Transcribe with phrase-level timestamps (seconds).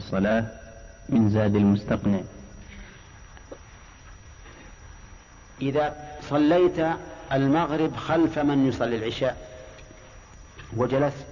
[0.00, 0.46] الصلاة
[1.08, 2.20] من زاد المستقنع.
[5.62, 6.78] إذا صليت
[7.32, 9.36] المغرب خلف من يصلي العشاء؟
[10.76, 11.26] وجلست.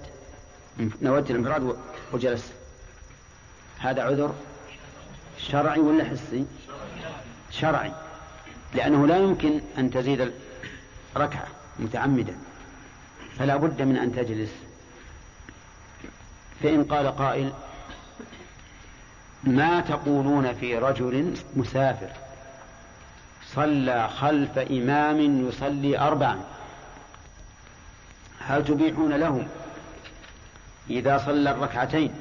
[1.01, 1.75] نويت الانفراد
[2.13, 2.53] وجلست.
[3.79, 4.35] هذا عذر
[5.37, 6.45] شرعي ولا حسي؟
[7.51, 7.91] شرعي.
[8.73, 10.31] لأنه لا يمكن أن تزيد
[11.17, 11.47] ركعة
[11.79, 12.37] متعمدا.
[13.37, 14.51] فلا بد من أن تجلس.
[16.63, 17.53] فإن قال قائل
[19.43, 22.09] ما تقولون في رجل مسافر
[23.55, 26.43] صلى خلف إمام يصلي أربعا؟
[28.39, 29.47] هل تبيحون له
[30.89, 32.13] إذا صلى الركعتين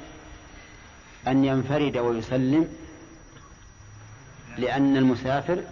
[1.26, 2.68] أن ينفرد ويسلم؟
[4.58, 5.62] لأن المسافر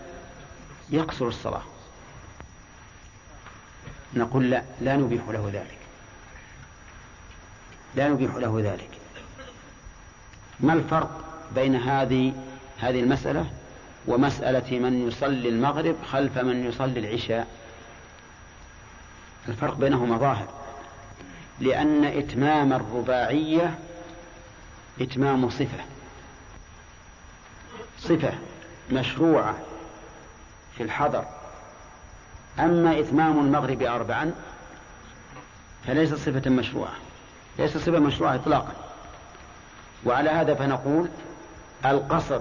[0.91, 1.63] يقصر الصلاة.
[4.15, 5.79] نقول لا لا نبيح له ذلك.
[7.95, 8.91] لا نبيح له ذلك.
[10.60, 12.33] ما الفرق؟ بين هذه
[12.79, 13.47] هذه المسألة
[14.07, 17.47] ومسألة من يصلي المغرب خلف من يصلي العشاء.
[19.49, 20.49] الفرق بينهما ظاهر.
[21.61, 23.79] لأن إتمام الرباعية
[25.01, 25.85] إتمام صفة.
[27.99, 28.33] صفة
[28.93, 29.57] مشروعة
[30.77, 31.25] في الحضر.
[32.59, 34.33] أما إتمام المغرب أربعا
[35.87, 36.95] فليس صفة مشروعة.
[37.59, 38.73] ليس صفة مشروعة إطلاقا.
[40.05, 41.09] وعلى هذا فنقول
[41.85, 42.41] القصر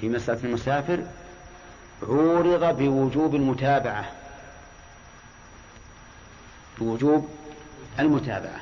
[0.00, 1.02] في مسألة المسافر
[2.02, 4.04] عورض بوجوب المتابعة.
[6.78, 7.28] بوجوب
[7.98, 8.60] المتابعة.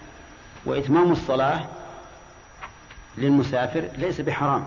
[0.64, 1.66] وإتمام الصلاة
[3.18, 4.64] للمسافر ليس بحرام.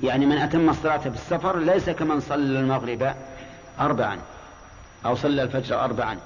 [0.00, 3.14] يعني من أتم الصلاة بالسفر ليس كمن صلى المغرب
[3.80, 4.18] أربعا
[5.06, 6.18] أو صلى الفجر أربعا.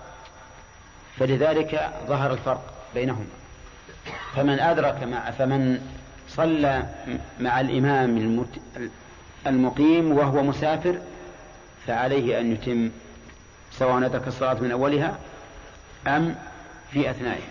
[1.18, 3.26] فلذلك ظهر الفرق بينهما.
[4.34, 5.80] فمن أدرك مع فمن
[6.28, 6.86] صلى
[7.40, 8.46] مع الإمام
[9.46, 10.98] المقيم وهو مسافر
[11.86, 12.90] فعليه أن يتم
[13.72, 15.18] سواء أدرك الصلاة من أولها
[16.06, 16.34] أم
[16.92, 17.48] في أثنائها.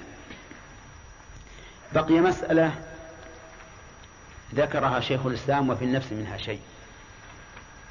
[1.93, 2.71] بقي مسألة
[4.55, 6.59] ذكرها شيخ الإسلام وفي النفس منها شيء.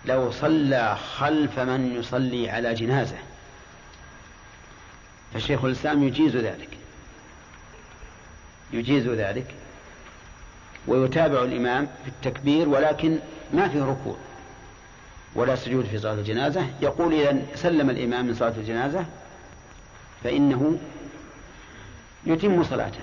[0.04, 3.16] لو صلى خلف من يصلي على جنازة
[5.34, 6.68] فشيخ الإسلام يجيز ذلك.
[8.72, 9.54] يجيز ذلك.
[10.86, 13.18] ويتابع الإمام في التكبير ولكن
[13.52, 14.16] ما فيه ركوع
[15.34, 16.66] ولا سجود في صلاة الجنازة.
[16.82, 19.04] يقول إذا سلم الإمام من صلاة الجنازة
[20.24, 20.78] فإنه
[22.26, 23.00] يتم صلاته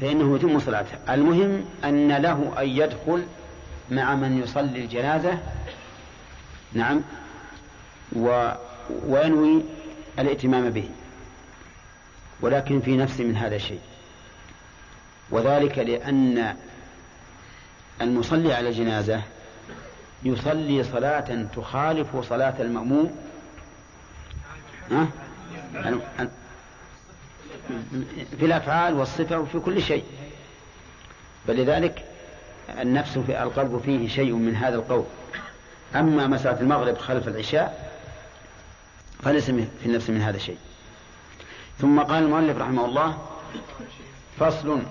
[0.00, 1.14] فإنه يتم صلاته.
[1.14, 3.24] المهم أن له أن يدخل
[3.90, 5.38] مع من يصلي الجنازة.
[6.72, 7.00] نعم.
[8.16, 8.50] و
[9.06, 9.62] وينوي
[10.18, 10.88] الائتمام به
[12.40, 13.80] ولكن في نفس من هذا الشيء.
[15.30, 16.56] وذلك لأن
[18.02, 19.22] المصلي على الجنازة
[20.22, 23.16] يصلي صلاة تخالف صلاة المأموم.
[24.90, 25.08] ها؟
[28.38, 30.04] في الأفعال والصفة وفي كل شيء.
[31.46, 32.04] فلذلك
[32.80, 35.04] النفس في القلب فيه شيء من هذا القول.
[35.94, 37.94] أما مسألة المغرب خلف العشاء
[39.22, 40.58] فليس في النفس من هذا الشيء
[41.78, 43.18] ثم قال المؤلف رحمه الله
[44.38, 44.82] فصل.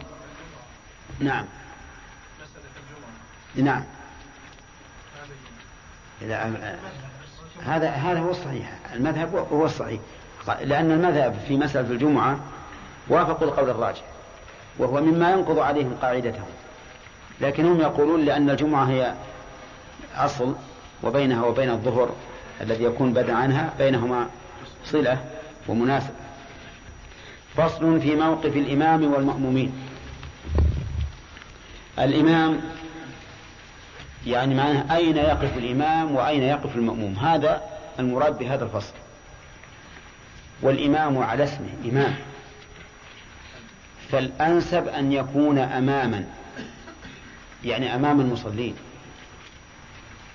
[1.20, 1.46] نعم.
[3.56, 3.84] نعم.
[7.66, 8.80] هذا هذا هو الصحيح.
[8.94, 10.00] المذهب هو الصحيح.
[10.62, 12.40] لأن المذهب في مسألة الجمعة
[13.08, 14.02] وافقوا القول الراجح
[14.78, 16.50] وهو مما ينقض عليهم قاعدتهم.
[17.42, 19.14] لكنهم يقولون لأن الجمعة هي
[20.16, 20.56] أصل
[21.04, 22.10] وبينها وبين الظهر
[22.62, 24.28] الذي يكون بدء عنها بينهما
[24.86, 25.18] صلة
[25.68, 26.14] ومناسبة.
[27.58, 29.74] فصل في موقف الإمام والمأمومين.
[32.00, 32.62] الإمام
[34.28, 37.14] يعني معناه أين يقف الإمام وأين يقف المأموم.
[37.14, 37.62] هذا
[38.00, 38.94] المراد بهذا الفصل.
[40.62, 42.16] والإمام على اسمه إمام.
[44.12, 46.26] فالأنسب أن يكون أماما
[47.66, 48.76] يعني أمام المصلين.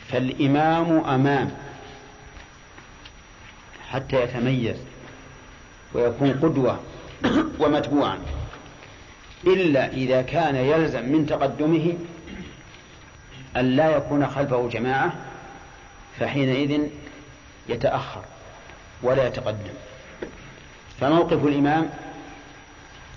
[0.08, 1.50] فالإمام أمام
[3.90, 4.76] حتى يتميز
[5.94, 6.80] ويكون قدوة
[7.58, 8.18] ومتبوعا.
[9.46, 11.94] إلا إذا كان يلزم من تقدمه
[13.56, 15.12] أن لا يكون خلفه جماعة
[16.18, 16.80] فحينئذ
[17.68, 18.22] يتأخر
[19.02, 19.74] ولا يتقدم.
[21.00, 21.90] فموقف الإمام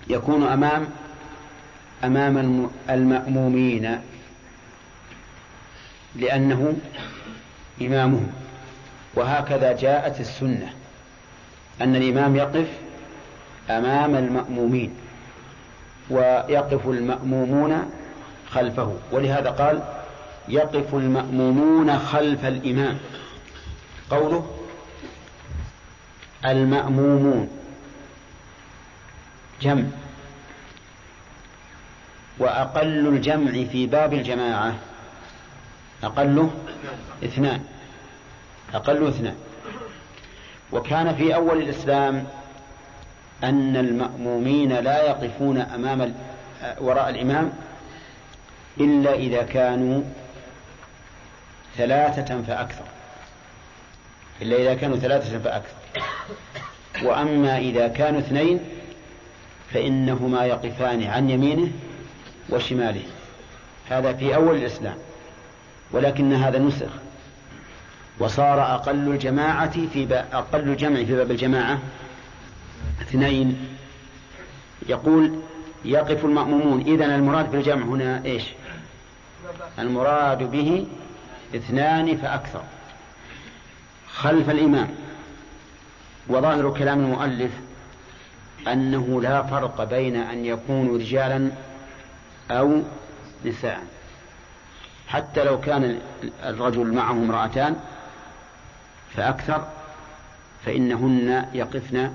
[0.08, 0.88] يكون أمام
[2.04, 4.02] أمام المأمومين
[6.16, 6.78] لأنه
[7.82, 8.32] إمامهم
[9.16, 10.74] وهكذا جاءت السنة
[11.82, 12.68] أن الإمام يقف
[13.70, 14.94] أمام المأمومين
[16.10, 17.92] ويقف المأمومون
[18.50, 18.96] خلفه.
[19.12, 20.01] ولهذا قال
[20.48, 22.98] يقف المأمومون خلف الإمام.
[24.10, 24.58] قوله
[26.46, 27.50] المأمومون.
[29.62, 29.84] جمع.
[32.40, 34.76] وأقل الجمع في باب الجماعة.
[36.04, 36.52] أقله
[37.24, 37.62] اثنان.
[38.74, 39.36] أقل اثنان.
[40.72, 42.28] وكان في أول الإسلام
[43.44, 46.14] أن المأمومين لا يقفون أمام
[46.82, 47.52] وراء الإمام
[48.80, 50.04] إلا إذا كانوا
[51.78, 52.84] ثلاثة فأكثر.
[54.42, 55.76] إلا إذا كانوا ثلاثة فأكثر.
[57.04, 58.60] وأما إذا كانوا اثنين
[59.74, 61.72] فإنهما يقفان عن يمينه
[62.50, 63.04] وشماله.
[63.90, 64.98] هذا في أول الإسلام.
[65.92, 66.92] ولكن هذا نسخ.
[68.20, 71.80] وصار أقل الجماعة في أقل الجمع في باب الجماعة
[73.02, 73.68] اثنين.
[74.90, 75.40] يقول
[75.86, 76.82] يقف المأمومون.
[76.82, 78.44] إذن المراد بالجمع هنا إيش؟
[79.80, 80.88] المراد به
[81.56, 82.64] اثنان فأكثر.
[84.14, 84.90] خلف الإمام.
[86.28, 87.52] وظاهر كلام المؤلف
[88.68, 91.52] أنه لا فرق بين أن يكونوا رجالا
[92.52, 92.82] أو
[93.46, 93.84] نساء.
[95.08, 96.00] حتى لو كان
[96.44, 97.76] الرجل معه امرأتان
[99.16, 99.68] فأكثر
[100.66, 102.12] فإنهن يقفن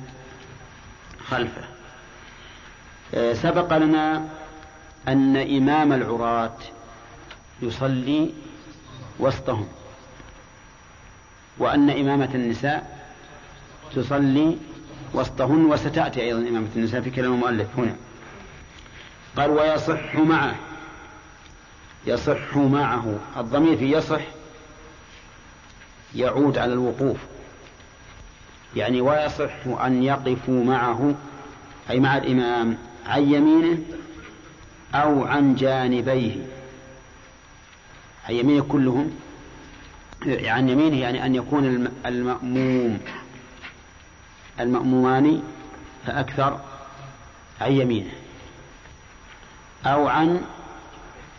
[1.27, 1.65] خلفه.
[3.15, 4.25] آه، سبق لنا
[5.09, 6.56] أن إمام العراة
[7.62, 8.31] يصلي
[9.18, 9.68] وسطهم.
[11.58, 13.08] وأن إمامة النساء
[13.94, 14.58] تصلي
[15.14, 17.96] وسطهن وستأتي أيضا إمامة النساء في كلام المؤلف هنا.
[19.36, 20.56] قال ويصح معه
[22.06, 23.18] يصح معه.
[23.36, 24.20] الضمير في يصح
[26.14, 27.18] يعود على الوقوف.
[28.76, 31.14] يعني ويصح أن يقفوا معه
[31.90, 33.78] أي مع الإمام عن يمينه
[34.94, 36.56] أو عن جانبيه.
[38.28, 39.11] عن يمينه كلهم
[40.26, 42.99] عن يمينه يعني أن يكون المأموم
[44.61, 45.43] المأمومان
[46.06, 46.61] فأكثر
[47.61, 48.11] عن يمينه
[49.87, 50.40] أو عن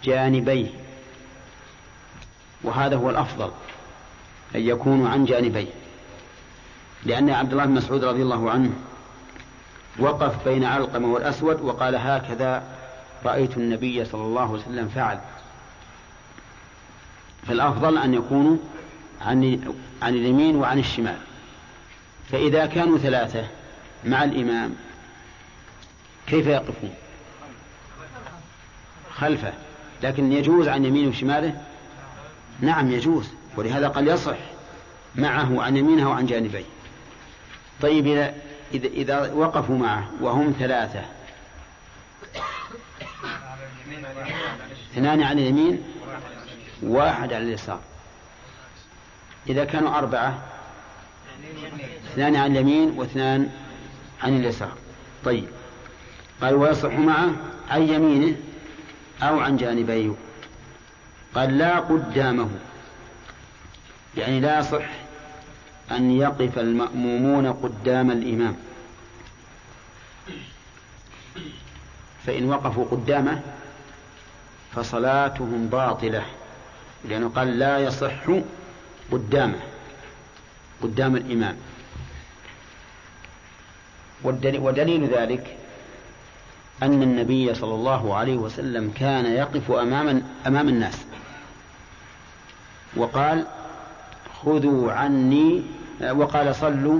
[0.03, 0.69] جانبيه.
[2.63, 3.51] وهذا هو الأفضل
[4.55, 5.67] أن يكونوا عن جانبيه.
[7.03, 8.73] لأن عبد الله بن مسعود رضي الله عنه
[9.99, 12.63] وقف بين علقمة والأسود وقال هكذا
[13.25, 15.19] رأيت النبي صلى الله عليه وسلم فعل.
[17.47, 18.57] فالأفضل أن يكونوا
[19.21, 19.59] عن
[20.01, 21.17] عن اليمين وعن الشمال.
[22.31, 23.47] فإذا كانوا ثلاثة
[24.05, 24.75] مع الإمام
[26.27, 26.93] كيف يقفون؟
[29.11, 29.53] خلفه.
[30.03, 31.61] لكن يجوز عن يمينه وشماله
[32.61, 33.29] نعم يجوز.
[33.55, 34.37] ولهذا قال يصح
[35.15, 36.65] معه عن يمينه وعن جانبيه.
[37.81, 38.33] طيب إذا
[38.73, 41.01] إذا, إذا وقفوا معه وهم ثلاثة
[44.93, 45.83] اثنان عن اليمين
[46.83, 47.79] واحد على اليسار.
[49.49, 50.43] إذا كانوا أربعة
[52.11, 53.49] اثنان عن اليمين واثنان
[54.23, 54.71] عن اليسار.
[55.25, 55.47] طيب.
[56.41, 57.31] قال ويصح معه
[57.69, 58.35] عن يمينه
[59.21, 60.13] أو عن جانبيه.
[61.35, 62.49] قال لا قدامه.
[64.17, 64.85] يعني لا يصح
[65.91, 68.55] أن يقف المأمومون قدام الإمام.
[72.25, 73.41] فإن وقفوا قدامه
[74.75, 76.25] فصلاتهم باطلة.
[77.07, 78.25] لأنه قال لا يصح
[79.11, 79.59] قدامه
[80.81, 81.57] قدام الإمام.
[84.23, 85.57] ودليل ذلك
[86.83, 91.05] أن النبي صلى الله عليه وسلم كان يقف أمام أمام الناس.
[92.95, 93.45] وقال
[94.41, 95.63] خذوا عني
[96.11, 96.99] وقال صلوا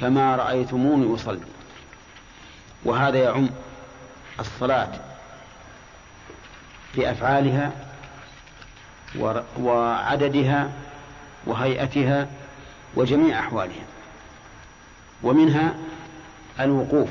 [0.00, 1.40] كما رأيتموني أصلي
[2.84, 3.48] وهذا يعم
[4.40, 4.90] الصلاة
[6.92, 7.72] في أفعالها
[9.60, 10.70] وعددها
[11.46, 12.28] وهيئتها
[12.94, 13.84] وجميع أحوالها.
[15.22, 15.74] ومنها
[16.60, 17.08] الوقوف.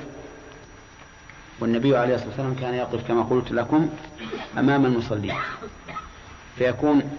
[1.59, 3.89] والنبي عليه الصلاة والسلام كان يقف كما قلت لكم
[4.57, 5.35] أمام المصلين.
[6.57, 7.17] فيكون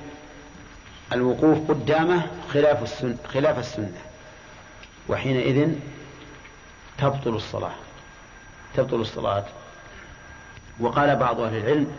[1.13, 3.93] الوقوف قدامه خلاف السنة, خلاف السنة.
[5.09, 5.73] وحينئذ
[6.99, 7.75] تبطل الصلاة.
[8.75, 9.45] تبطل الصلاة.
[10.81, 11.93] وقال بعض أهل العلم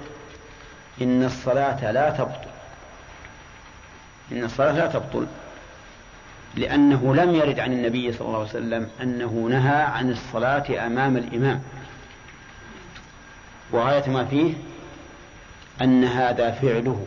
[1.01, 2.48] إن الصلاة لا تبطل.
[4.31, 5.27] إن الصلاة لا تبطل.
[6.55, 11.61] لأنه لم يرد عن النبي صلى الله عليه وسلم أنه نهى عن الصلاة أمام الإمام.
[13.71, 14.53] وغاية ما فيه
[15.81, 17.05] أن هذا فعله.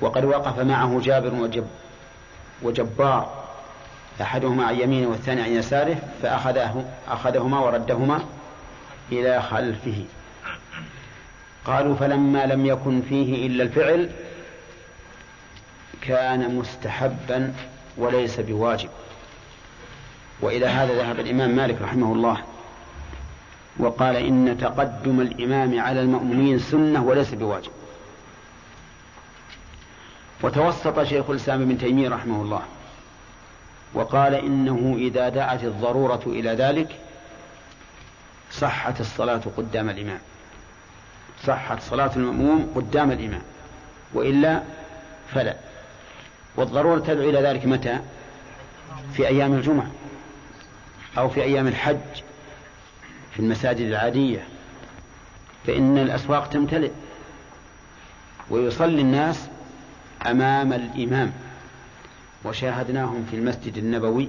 [0.00, 1.66] وقد وقف معه جابر وجب
[2.62, 3.46] وجبار
[4.20, 8.20] أحدهما عن يمينه والثاني عن يساره فأخذه أخذهما وردهما
[9.12, 10.04] إلى خلفه.
[11.64, 14.10] قالوا فلما لم يكن فيه إلا الفعل
[16.02, 17.54] كان مستحبا
[17.96, 18.88] وليس بواجب.
[20.40, 22.42] وإلى هذا ذهب الإمام مالك رحمه الله
[23.78, 27.70] وقال إن تقدم الإمام على المأمومين سنة وليس بواجب.
[30.42, 32.62] وتوسط شيخ الإسلام ابن تيمية رحمه الله
[33.94, 36.96] وقال إنه إذا دعت الضرورة إلى ذلك
[38.52, 40.18] صحت الصلاة قدام الإمام.
[41.44, 43.42] صحت صلاة المأموم قدام الإمام
[44.14, 44.62] وإلا
[45.34, 45.56] فلا.
[46.56, 47.98] والضرورة تدعو إلى ذلك متى؟
[49.12, 49.90] في أيام الجمعة
[51.18, 52.22] أو في أيام الحج
[53.32, 54.46] في المساجد العادية.
[55.66, 56.90] فإن الأسواق تمتلئ
[58.50, 59.48] ويصلي الناس
[60.26, 61.32] أمام الإمام.
[62.44, 64.28] وشاهدناهم في المسجد النبوي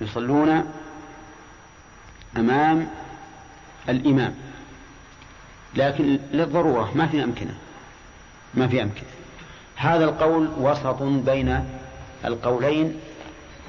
[0.00, 0.72] يصلون
[2.36, 2.88] أمام
[3.88, 4.34] الإمام.
[5.74, 7.54] لكن للضرورة ما في أمكنة.
[8.54, 9.21] ما في أمكنة.
[9.82, 11.68] هذا القول وسط بين
[12.24, 13.00] القولين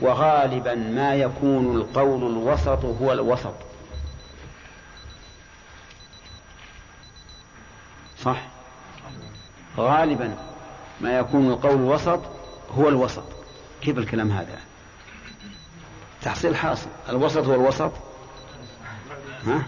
[0.01, 3.53] وغالبا ما يكون القول الوسط هو الوسط.
[8.17, 8.41] صح؟
[9.77, 10.35] غالبا
[11.01, 12.19] ما يكون القول الوسط
[12.77, 13.23] هو الوسط.
[13.81, 14.59] كيف الكلام هذا؟
[16.21, 16.89] تحصيل حاصل.
[17.09, 17.91] الوسط هو الوسط؟
[19.45, 19.63] ها؟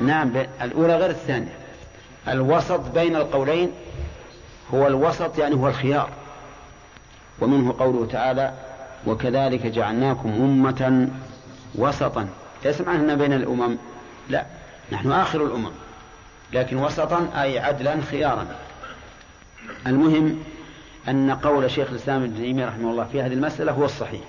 [0.00, 1.58] نعم الأولى غير الثانية.
[2.28, 3.72] الوسط بين القولين
[4.74, 6.10] هو الوسط يعني هو الخيار.
[7.40, 8.52] ومنه قوله تعالى
[9.06, 11.08] وكذلك جعلناكم أمة
[11.74, 12.28] وسطا.
[12.64, 13.76] ليس معنى بين الأمم.
[14.28, 14.46] لا
[14.92, 15.70] نحن آخر الأمم.
[16.52, 18.46] لكن وسطا أي عدلا خيارا.
[19.86, 20.42] المهم
[21.08, 24.20] أن قول شيخ الإسلام ابن تيمية رحمه الله في هذه المسألة هو الصحيح.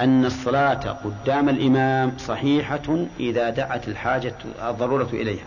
[0.00, 4.34] أن الصلاة قدام الإمام صحيحة إذا دعت الحاجة
[4.68, 5.44] الضرورة إليها.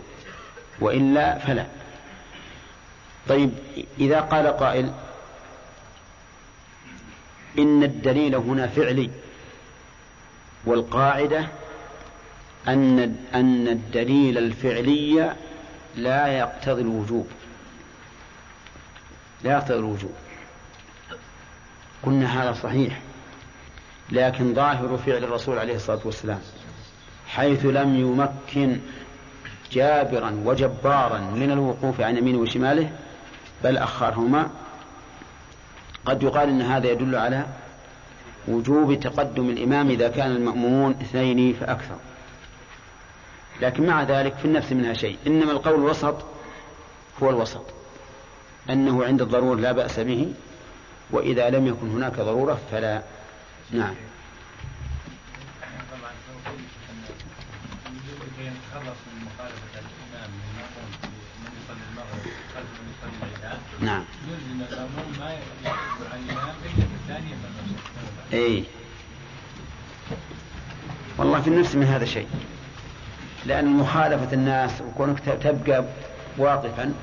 [0.80, 1.66] وإلا فلا.
[3.28, 3.50] طيب
[3.98, 4.92] إذا قال قائل
[7.58, 9.10] إن الدليل هنا فعلي
[10.64, 11.48] والقاعدة
[12.68, 15.34] أن أن الدليل الفعلي
[15.96, 17.26] لا يقتضي الوجوب.
[19.44, 20.14] لا يقتضي الوجوب.
[22.02, 23.00] قلنا هذا صحيح
[24.10, 26.40] لكن ظاهر فعل الرسول عليه الصلاة والسلام
[27.28, 28.80] حيث لم يمكن
[29.72, 32.90] جابرا وجبارا من الوقوف عن يمينه وشماله
[33.66, 34.50] بل أخرهما.
[36.04, 37.46] قد يقال إن هذا يدل على
[38.48, 41.96] وجوب تقدم الإمام إذا كان المأمومون اثنين فأكثر.
[43.60, 45.18] لكن مع ذلك في النفس منها شيء.
[45.26, 46.16] إنما القول الوسط
[47.22, 47.64] هو الوسط.
[48.70, 50.34] أنه عند الضرورة لا بأس به
[51.10, 53.02] وإذا لم يكن هناك ضرورة فلا.
[53.70, 53.94] نعم.
[63.80, 64.04] نعم.
[68.32, 68.64] اي
[71.18, 72.28] والله في النفس من هذا شيء.
[73.46, 75.84] لأن مخالفة الناس وكونك تبقى
[76.38, 76.94] واقفا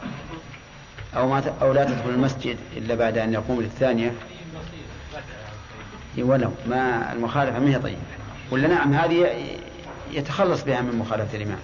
[1.16, 4.14] أو ما أو لا تدخل المسجد إلا بعد أن يقوم للثانية.
[6.18, 8.02] ولو ما المخالفة ما هي طيبة.
[8.52, 9.36] ولا نعم هذه
[10.12, 11.60] يتخلص بها من مخالفة الإمام.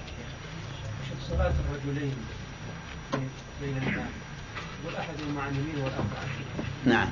[1.30, 2.16] صلاة الرجلين
[3.62, 4.29] بين الناس
[4.86, 6.04] والأحد مع اليمين والآخر
[6.86, 7.08] نعم.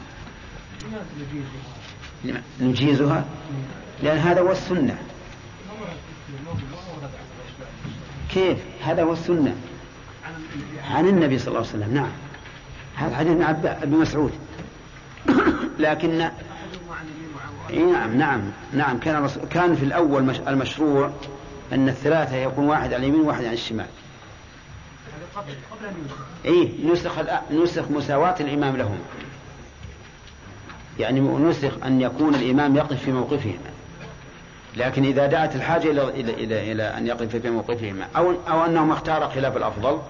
[2.24, 3.26] لماذا نجيزها؟
[4.04, 4.98] لأن هذا هو السنة.
[8.30, 9.56] كيف؟ هذا هو السنة.
[10.90, 12.12] عن النبي صلى الله عليه وسلم نعم.
[12.96, 13.32] هذا حديث
[13.66, 14.32] ابن مسعود.
[15.80, 16.30] لكن
[17.70, 18.42] إيه نعم نعم
[18.74, 19.00] نعم.
[19.00, 21.12] كان كان في الأول مش المشروع
[21.74, 23.88] أن الثلاثة يكون واحد على اليمين وواحد على الشمال.
[26.46, 27.12] إيه نسخ
[27.52, 29.00] نسخ مساواة الإمام لهم.
[31.00, 33.78] يعني نسخ أن يكون الإمام يقف في موقفهما.
[34.78, 38.92] لكن إذا دعت الحاجة إلى إلى إلى, إلى أن يقف في موقفهما أو أو أنهم
[38.92, 40.02] اختاروا خلاف الأفضل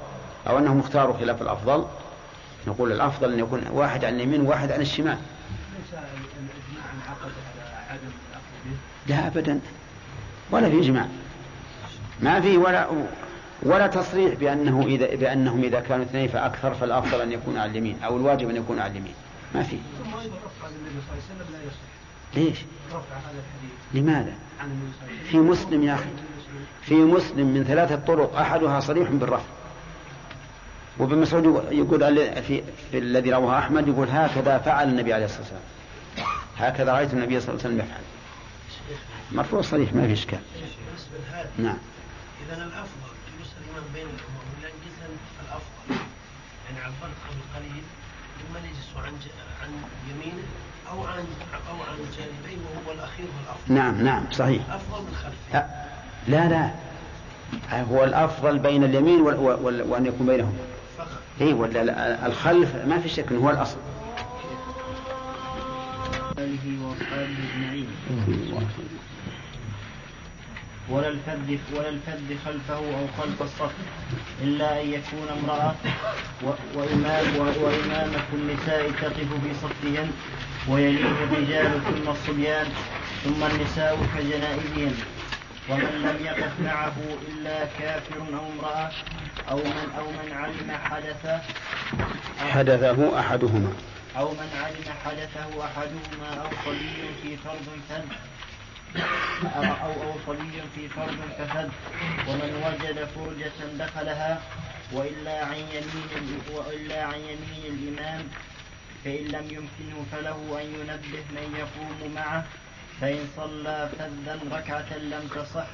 [0.48, 1.86] أو أنهم اختاروا خلاف الأفضل
[2.67, 5.17] نقول الأفضل أن يكون واحد على اليمين وواحد على الشمال.
[9.07, 9.60] لا أبدا
[10.51, 11.07] ولا في إجماع
[12.22, 12.88] ما في ولا
[13.63, 18.17] ولا تصريح بأنه إذا بأنهم إذا كانوا اثنين فأكثر فالأفضل أن يكون على اليمين أو
[18.17, 19.13] الواجب أن يكون على اليمين
[19.55, 19.77] ما في.
[22.35, 22.57] ليش؟
[23.93, 24.33] لماذا؟
[25.31, 26.09] في مسلم يا أخي.
[26.81, 29.45] في مسلم من ثلاثة طرق أحدها صريح بالرفع
[30.97, 31.99] وابن مسعود يقول
[32.41, 35.61] في, في الذي رواه أحمد يقول هكذا فعل النبي عليه الصلاة والسلام.
[36.57, 38.01] هكذا رأيت النبي صلى الله عليه وسلم يفعل.
[39.31, 40.39] مرفوع صريح ما في إشكال.
[41.57, 41.77] نعم.
[42.46, 46.03] إذا الأفضل الجمع بين الأمور ولا نقسم الأفضل.
[46.65, 47.84] يعني عبرت قبل قليل
[48.39, 49.13] لمن يجلس عن
[49.62, 49.72] عن
[50.10, 50.44] يمينه
[50.91, 51.25] أو عن
[51.70, 53.74] أو عن جانبيه وهو الأخير والأفضل.
[53.74, 54.70] نعم نعم صحيح.
[54.70, 55.53] أفضل من خلفه.
[55.53, 55.67] لا
[56.27, 57.84] لا, لا.
[57.84, 59.36] هو الأفضل بين اليمين وال...
[59.36, 59.82] وال...
[59.82, 60.58] وأن يكون بينهم.
[60.98, 61.08] فقط.
[61.41, 63.77] إيه ولا لا، الخلف ما في شك هو الأصل.
[66.38, 67.88] آله وأصحابه أجمعين.
[70.89, 73.72] ولا الفذ ولا الفذ خلفه أو خلف الصف
[74.41, 75.75] إلا أن يكون امرأة
[76.75, 80.12] وإمام وإمامة النساء تقف في صفهن
[80.70, 82.67] ويليه الرجال ثم الصبيان
[83.24, 84.96] ثم النساء كجنائزهن.
[85.70, 86.96] ومن لم يقف معه
[87.27, 88.91] إلا كافر أو امرأة
[89.50, 91.41] أو من أو من علم حدث
[92.39, 93.74] حدثه أحدهما.
[94.17, 98.06] أو من علم حدثه أحدهما أو صبي في فرض فد
[99.56, 101.70] أو أو صبي في فرض كفد
[102.27, 104.41] ومن وجد فرجة دخلها
[104.94, 108.24] وإلا عن يمين وإلا عن يمين الإمام
[109.06, 112.46] فإن لم يمكنه فله أن ينبه من يقوم معه
[113.01, 115.67] فإن صلى فذا ركعة لم تصح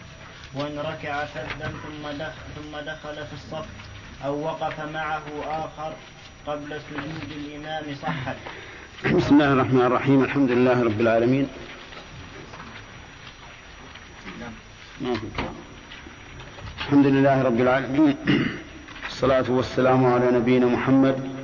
[0.55, 3.65] وإن ركع فذا ثم دخل, ثم دخل في الصف
[4.25, 5.93] أو وقف معه آخر
[6.47, 8.35] قبل سجود الإمام صحت.
[9.15, 11.47] بسم الله الرحمن الرحيم الحمد لله رب العالمين
[16.81, 18.17] الحمد لله رب العالمين.
[19.07, 21.35] الصلاة والسلام على نبينا محمد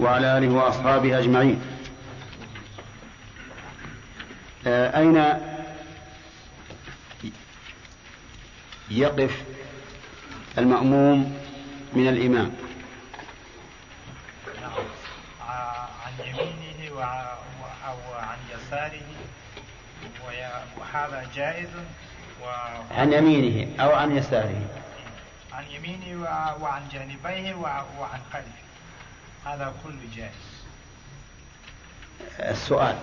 [0.00, 1.60] وعلى آله وأصحابه أجمعين.
[4.66, 5.16] آه، أين
[8.90, 9.42] يقف
[10.58, 11.38] المأموم
[11.92, 12.52] من الإمام؟
[16.06, 17.38] عن يمينه وع-
[17.88, 19.06] أو عن يساره.
[20.78, 21.68] وهذا جائز؟
[22.90, 24.62] عن يمينه أو عن يساره.
[25.52, 26.22] عن يمينه
[26.60, 28.66] وعن جانبيه وع- وعن خلفه.
[29.46, 30.56] هذا كله جائز.
[32.40, 32.96] السؤال.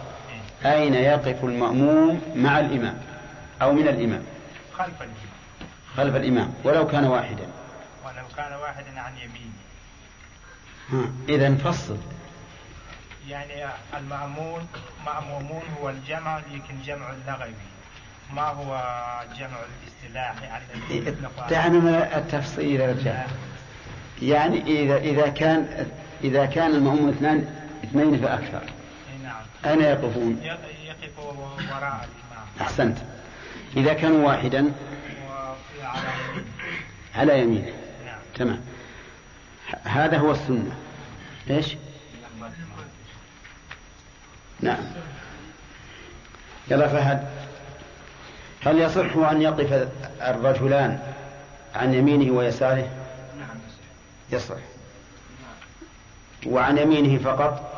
[0.65, 3.01] أين يقف المأموم مع الإمام
[3.61, 4.23] أو من الإمام؟
[4.77, 5.33] خلف الإمام.
[5.97, 6.53] خلف الإمام.
[6.63, 7.47] ولو كان واحدا.
[8.05, 9.53] ولو كان واحدا عن يمينه.
[11.29, 11.97] إذا فصل.
[13.27, 13.65] يعني
[13.97, 14.67] المأمون
[15.05, 17.53] مأمومون هو الجمع لكن جمع اللغوي
[18.35, 18.81] ما هو
[19.39, 19.57] جمع
[20.75, 21.49] الذي يطلق عليه.
[21.49, 23.27] دعنا التفصيل يا رجال.
[24.21, 25.87] يعني إذا إذا كان
[26.23, 28.61] إذا كان المأموم اثنان اثنين فأكثر
[29.23, 29.41] نعم.
[29.65, 32.47] أين يقفون؟ يقف وراء الإمام.
[32.61, 32.97] أحسنت.
[33.77, 34.71] إذا كانوا واحدا
[35.83, 36.53] على يمينه
[37.15, 37.73] على يمينه
[38.05, 38.19] نعم.
[38.35, 38.61] تمام.
[39.83, 40.75] هذا هو السنة.
[41.49, 41.75] إيش؟
[44.61, 44.83] نعم.
[46.71, 47.42] يلا فهد.
[48.65, 49.89] هل يصح أن يقف
[50.21, 50.99] الرجلان
[51.75, 52.89] عن يمينه ويساره؟
[54.31, 54.55] يصح.
[56.45, 57.73] وعن يمينه فقط؟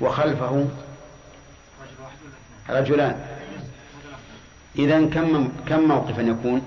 [0.00, 0.68] وخلفه؟
[2.70, 3.26] رجلان.
[4.78, 6.62] إذا كم كم موقفا يكون؟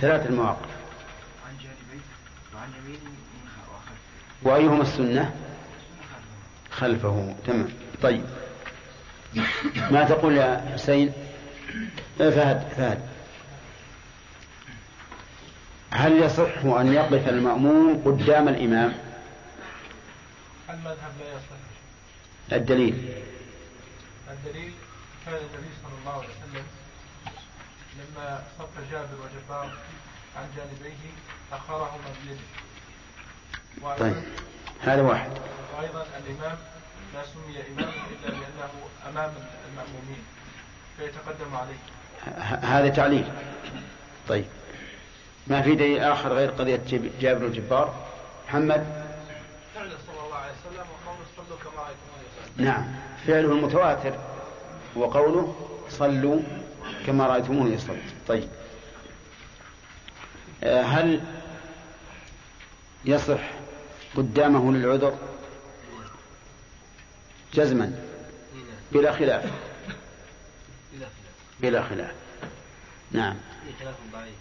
[0.00, 0.68] ثلاث المواقف.
[4.42, 5.34] وأيهما السنة؟
[6.70, 7.34] خلفه.
[7.46, 7.68] تمام.
[8.02, 8.24] طيب.
[9.90, 11.12] ما تقول يا حسين؟
[12.20, 13.00] إيه فهد فهد.
[15.90, 18.94] هل يصح أن يقف المأموم قدام الإمام؟
[20.70, 21.60] المذهب لا يصح.
[22.52, 23.08] الدليل.
[24.30, 24.72] الدليل
[25.26, 26.64] كان النبي صلى الله عليه وسلم
[27.98, 29.72] لما صف جابر وجبار
[30.36, 30.96] عن جانبيه
[31.52, 33.96] أخرهما بيده.
[33.98, 34.22] طيب
[34.80, 35.30] هذا واحد.
[35.78, 36.58] وأيضا الإمام
[37.14, 38.70] لا سمي إماما إلا لأنه
[39.08, 39.32] أمام
[39.70, 40.22] المأمومين
[40.98, 41.76] فيتقدم عليه.
[42.26, 43.32] ه- هذا تعليل.
[44.28, 44.44] طيب.
[45.46, 46.82] ما في دليل آخر غير قضية
[47.20, 47.94] جابر الجبار
[48.48, 48.86] محمد؟
[49.74, 52.86] فعل صلى الله عليه وسلم وقوله صلوا كما رأيتموني يصلي نعم.
[53.26, 54.18] فعله المتواتر
[54.96, 55.54] وقوله
[55.90, 56.40] صلوا
[57.06, 58.48] كما رأيتموني يصلي طيب.
[60.64, 61.20] آه، هل
[63.04, 63.40] يصح
[64.16, 65.14] قدامه للعذر؟
[67.54, 67.92] جزما.
[68.92, 69.50] بلا خلاف.
[71.60, 72.14] بلا خلاف.
[73.12, 73.36] نعم.
[73.80, 74.34] خلاف ضعيف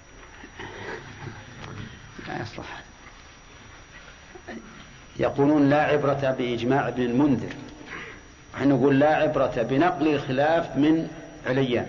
[2.28, 2.84] لا يصلح.
[5.18, 7.54] يقولون لا عبرة بإجماع ابن المنذر.
[8.56, 11.10] نحن نقول لا عبرة بنقل الخلاف من
[11.46, 11.88] عليان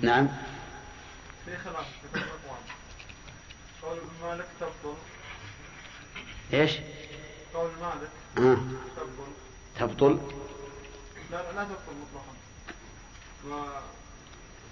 [0.00, 0.28] نعم.
[1.44, 1.86] في خلاف.
[3.82, 4.96] قول مالك تبطل.
[6.52, 6.72] إيش؟
[7.54, 8.56] قول مالك آه.
[8.96, 9.39] تبطل.
[9.80, 10.18] تبطل
[11.30, 12.34] لا لا تبطل مطلقا.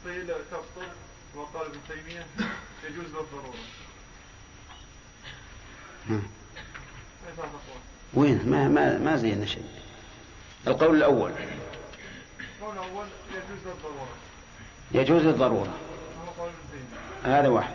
[0.05, 0.89] وقيل تبطل
[1.35, 2.27] وقال ابن تيمية
[2.85, 3.55] يجوز بالضرورة.
[8.15, 9.69] وين؟ ما ما ما زينا شيء.
[10.67, 11.31] القول الأول.
[11.31, 14.09] القول الأول يجوز للضرورة
[14.93, 15.75] يجوز للضرورة
[17.25, 17.75] هذا واحد.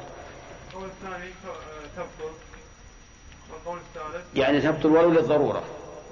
[0.69, 1.31] القول الثاني
[1.95, 2.33] تبطل
[3.51, 5.63] والقول الثالث؟ يعني تبطل ولو للضرورة.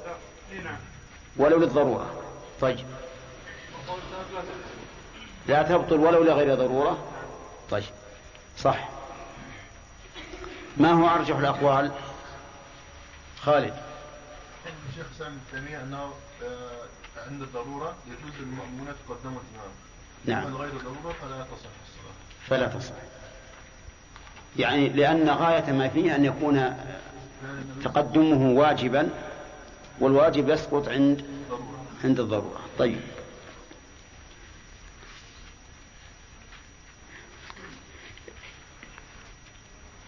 [0.05, 0.15] لا
[0.51, 0.90] اي نعم.
[1.37, 2.23] ولو للضرورة.
[2.61, 2.85] طيب.
[5.47, 6.97] لا تبطل ولو لغير ضرورة.
[7.71, 7.83] طيب.
[8.57, 8.89] صح.
[10.77, 11.91] ما هو أرجح الأقوال؟
[13.41, 13.73] خالد.
[14.89, 16.13] الشيخ سامي الثانية أنه
[16.43, 19.71] آه، عند الضرورة يجوز للمأمونة تقدم الإمام.
[20.25, 20.47] نعم.
[20.47, 22.13] من غير ضرورة فلا تصح الصلاة.
[22.47, 22.93] فلا تصح.
[24.57, 26.77] يعني لأن غاية ما فيه أن يكون
[27.83, 29.09] تقدمه واجبا
[30.01, 31.25] والواجب يسقط عند
[32.03, 32.59] عند الضرورة.
[32.79, 32.99] طيب.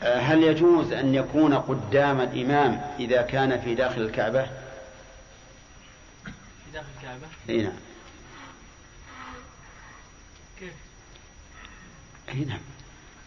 [0.04, 4.44] آه، هل يجوز أن يكون قدام الإمام إذا كان في داخل الكعبة؟
[6.26, 7.74] في داخل الكعبة؟ أي نعم.
[10.60, 10.74] كيف؟
[12.30, 12.60] أي نعم.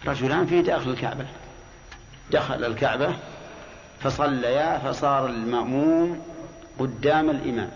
[0.06, 1.26] رجلان في داخل الكعبة.
[2.30, 3.16] دخل الكعبة
[4.00, 6.35] فصليا فصار المأموم
[6.78, 7.70] قدام الإمام.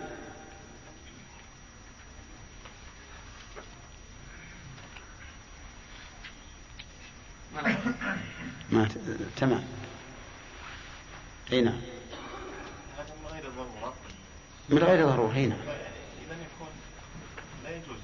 [8.71, 8.87] ما.
[9.35, 9.63] تمام.
[11.51, 11.81] أي نعم.
[13.21, 13.93] من غير ضرورة
[14.69, 15.51] من غير ضرورة نعم.
[15.51, 16.67] إذا يكون
[17.63, 17.97] لا يجوز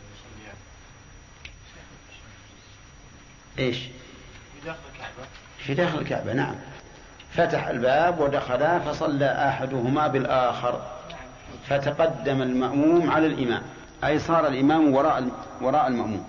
[3.60, 5.28] إيش؟ في داخل الكعبة.
[5.58, 6.56] في داخل الكعبة نعم.
[7.32, 10.82] فتح الباب ودخلا فصلى أحدهما بالآخر.
[11.70, 13.62] فتقدم المأموم على الإمام.
[14.04, 15.30] أي صار الإمام وراء
[15.62, 16.28] وراء المأموم.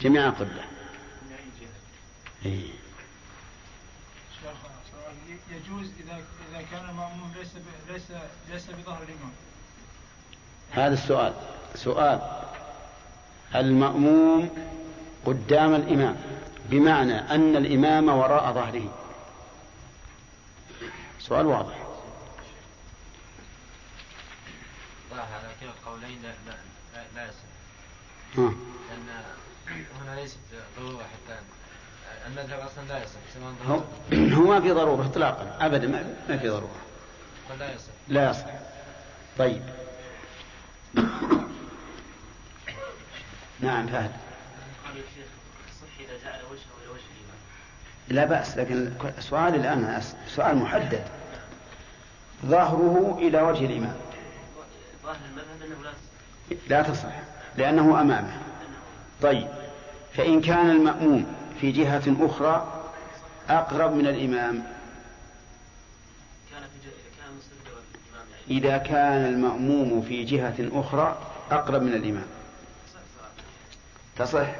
[0.00, 0.46] جميع جهة
[2.46, 2.70] إيه.
[5.50, 7.48] يجوز إذا إذا كان المأموم ليس
[7.88, 8.06] ليس
[8.52, 9.32] ليس بظهر الإمام.
[10.72, 11.32] هذا السؤال.
[11.74, 12.20] سؤال.
[13.54, 14.50] المأموم
[15.26, 16.16] قدام الإمام.
[16.68, 18.92] بمعنى أن الإمام وراء ظهره.
[21.18, 21.74] سؤال واضح.
[25.10, 26.56] صح على كلا القولين لا لا
[26.94, 27.48] لا, لا يصح.
[28.38, 28.54] ها.
[28.90, 30.38] لأن هنا ليست
[30.78, 31.38] ضرورة حتى
[32.26, 33.18] المذهب أصلا لا يصح
[34.36, 36.76] هو, ما في ضرورة إطلاقا أبدا ما, في ضرورة.
[37.48, 37.92] فلا يصح.
[38.08, 38.46] لا يصح.
[39.38, 39.62] طيب.
[43.60, 44.27] نعم فهد.
[48.08, 51.02] لا بأس لكن سؤالي الآن سؤال محدد.
[52.46, 53.96] ظهره إلى وجه الإمام.
[55.04, 57.12] ظاهر المذهب أنه لا تصح لا تصح
[57.56, 58.32] لأنه أمامه.
[59.22, 59.48] طيب
[60.14, 62.82] فإن كان المأموم في جهة أخرى
[63.48, 64.62] أقرب من الإمام؟
[68.50, 71.18] إذا كان المأموم في جهة أخرى
[71.50, 72.26] أقرب من الإمام.
[74.16, 74.52] تصح لأنه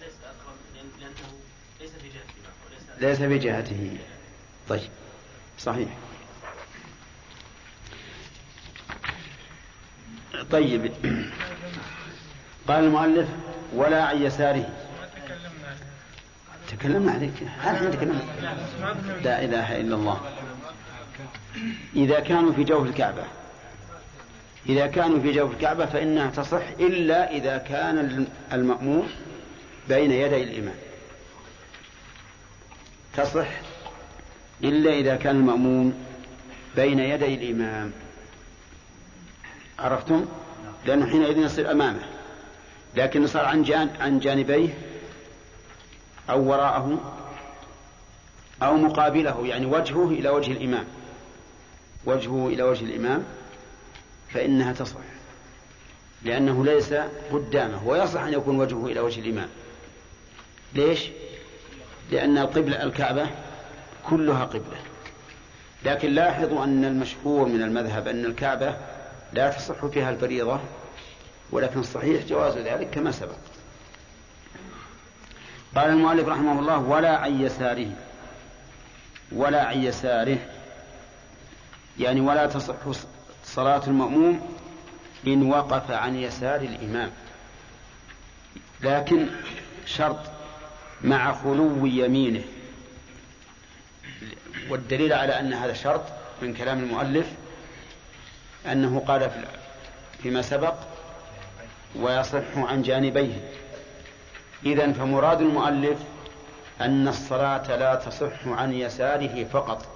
[0.00, 1.32] ليس أقرب لأن- لأنه
[1.80, 3.96] ليس في جهة الإمام وليس ليس بجهته.
[4.68, 4.90] طيب.
[5.58, 5.88] صحيح.
[10.50, 10.92] طيب.
[12.68, 13.28] قال المؤلف
[13.74, 14.68] ولا عن يساره.
[16.68, 17.32] تكلمنا عليك.
[17.60, 18.22] هل إحنا تكلمنا.
[19.24, 20.20] لا إله إلا الله.
[21.96, 23.24] إذا كانوا في جوف الكعبة.
[24.68, 29.08] إذا كانوا في جوف الكعبة فإنها تصح إلا إذا كان الماموم
[29.88, 30.91] بين يدي الإمام.
[33.16, 33.48] تصح
[34.64, 35.94] إلا إذا كان المأموم
[36.76, 37.92] بين يدي الإمام.
[39.78, 40.26] عرفتم؟
[40.86, 42.02] لأنه حينئذ يصير أمامه.
[42.96, 44.68] لكن صار عن جان عن جانبيه
[46.30, 47.14] أو وراءه
[48.62, 50.84] أو مقابله يعني وجهه إلى وجه الإمام.
[52.04, 53.24] وجهه إلى وجه الإمام
[54.28, 54.96] فإنها تصح.
[56.22, 56.94] لأنه ليس
[57.32, 59.48] قدامه ويصح أن يكون وجهه إلى وجه الإمام.
[60.74, 61.08] ليش؟
[62.12, 63.26] لأن القبلة الكعبة
[64.08, 64.78] كلها قبلة.
[65.84, 68.76] لكن لاحظوا أن المشهور من المذهب أن الكعبة
[69.32, 70.60] لا تصح فيها الفريضة
[71.50, 73.36] ولكن الصحيح جواز ذلك كما سبق.
[75.76, 77.90] قال المؤلف رحمه الله ولا عن يساره
[79.32, 80.38] ولا عن يساره.
[81.98, 82.74] يعني ولا تصح
[83.44, 84.48] صلاة المأموم
[85.26, 87.10] إن وقف عن يسار الإمام.
[88.82, 89.26] لكن
[89.86, 90.31] شرط
[91.04, 92.42] مع خلو يمينه.
[94.68, 96.02] والدليل على أن هذا شرط
[96.42, 97.26] من كلام المؤلف
[98.66, 99.46] أنه قال في-
[100.22, 100.74] فيما سبق
[101.96, 103.40] ويصح عن جانبيه.
[104.66, 105.98] إذا فمراد المؤلف
[106.80, 109.86] أن الصلاة لا تصح عن يساره فقط.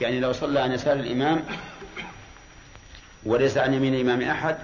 [0.00, 1.44] يعني لو صلى عن يسار الإمام
[3.24, 4.58] وليس عن يمين الإمام أحد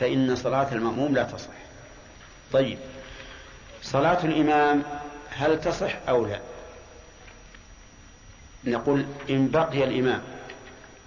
[0.00, 1.50] فإن صلاة المأموم لا تصح.
[2.52, 2.78] طيب.
[3.82, 4.82] صلاة الإمام
[5.30, 6.40] هل تصح أو لا؟
[8.64, 10.22] نقول إن بقي الإمام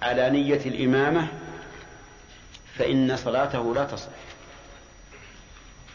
[0.02, 1.28] على نية الإمامة
[2.78, 4.10] فإن صلاته لا تصح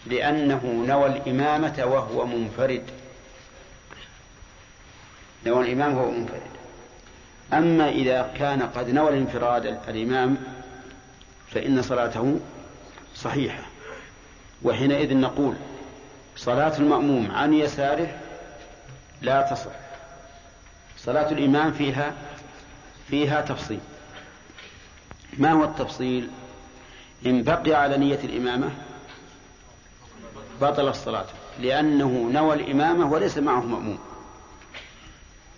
[0.07, 2.83] لأنه نوى الإمامة وهو منفرد.
[5.47, 6.41] نوى الإمام وهو منفرد.
[7.53, 10.37] أما إذا كان قد نوى الانفراد الإمام
[11.51, 12.41] فإن صلاته
[13.15, 13.62] صحيحة.
[14.62, 15.55] وحينئذ نقول
[16.37, 18.18] صلاة المأموم عن يساره
[19.22, 19.72] لا تصح.
[20.99, 22.14] صلاة الإمام فيها
[23.09, 23.81] فيها تفصيل.
[25.38, 26.31] ما هو التفصيل؟
[27.27, 28.70] إن بقي على نية الإمامة
[30.61, 31.27] بطل الصلاة
[31.61, 33.99] لأنه نوى الإمامة وليس معه مأموم.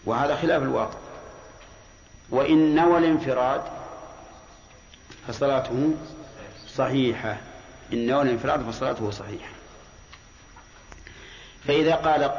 [0.05, 0.99] وهذا خلاف الواقع.
[2.31, 3.63] وإن نوى الانفراد
[5.29, 5.95] فصلاته
[6.69, 7.37] صحيحة.
[7.93, 9.58] إن نوى الانفراد فصلاته صحيحة.
[11.69, 12.31] فإذا قال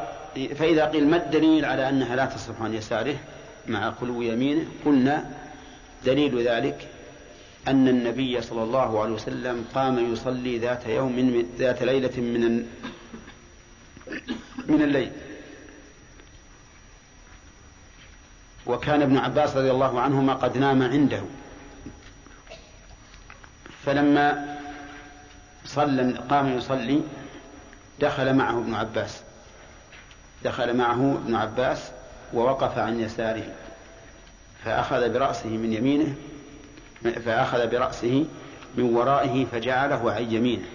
[0.55, 3.17] فإذا قيل ما الدليل على أنها لا تصرف عن يساره
[3.67, 5.31] مع خلو يمينه قلنا
[6.05, 6.87] دليل ذلك
[7.67, 12.65] أن النبي صلى الله عليه وسلم قام يصلي ذات يوم من ذات ليلة من
[14.67, 15.11] من الليل.
[18.65, 21.21] وكان ابن عباس رضي الله عنهما قد نام عنده.
[23.85, 24.57] فلما
[25.65, 27.01] صلى قام يصلي
[28.01, 29.21] دخل معه ابن عباس.
[30.43, 31.91] دخل معه ابن عباس
[32.33, 33.55] ووقف عن يساره.
[34.65, 36.15] فأخذ برأسه من يمينه
[37.25, 38.25] فأخذ برأسه
[38.77, 40.65] من ورائه فجعله عن يمينه.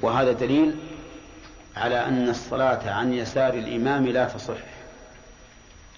[0.00, 0.76] وهذا دليل
[1.76, 4.56] على أن الصلاة عن يسار الإمام لا تصح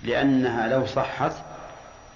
[0.03, 1.33] لأنها لو صحت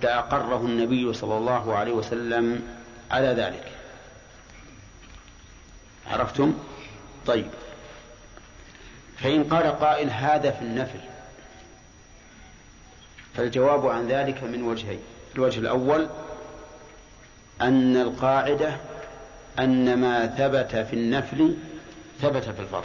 [0.00, 2.62] لأقره النبي صلى الله عليه وسلم
[3.10, 3.72] على ذلك.
[6.10, 6.54] عرفتم؟
[7.26, 7.46] طيب.
[9.18, 11.00] فإن قال قائل هذا في النفل
[13.34, 15.00] فالجواب عن ذلك من وجهين.
[15.34, 16.08] الوجه الأول
[17.60, 18.76] أن القاعدة
[19.58, 21.56] أن ما ثبت في النفل
[22.22, 22.84] ثبت في الفرض.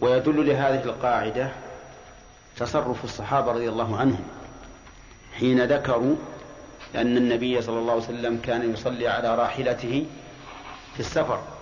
[0.00, 1.52] ويدل لهذه القاعدة
[2.56, 4.24] تصرف الصحابة رضي الله عنهم
[5.38, 6.16] حين ذكروا
[6.94, 10.06] أن النبي صلى الله عليه وسلم كان يصلي على راحلته
[10.94, 11.57] في السفر.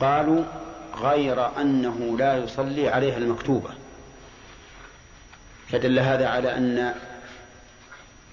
[0.00, 0.44] قالوا
[0.96, 3.70] غير أنه لا يصلي عليها المكتوبة.
[5.68, 6.94] فدل هذا على أن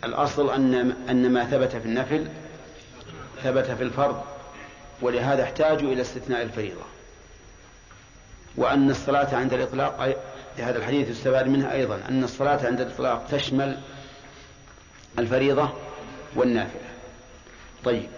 [0.03, 2.27] الأصل أن أن ما ثبت في النفل
[3.43, 4.23] ثبت في الفرض
[5.01, 6.85] ولهذا احتاجوا إلى استثناء الفريضة.
[8.55, 10.17] وأن الصلاة عند الإطلاق
[10.57, 13.79] هذا الحديث يستفاد منها أيضا أن الصلاة عند الإطلاق تشمل
[15.19, 15.69] الفريضة
[16.35, 16.87] والنافلة.
[17.83, 18.09] طيب.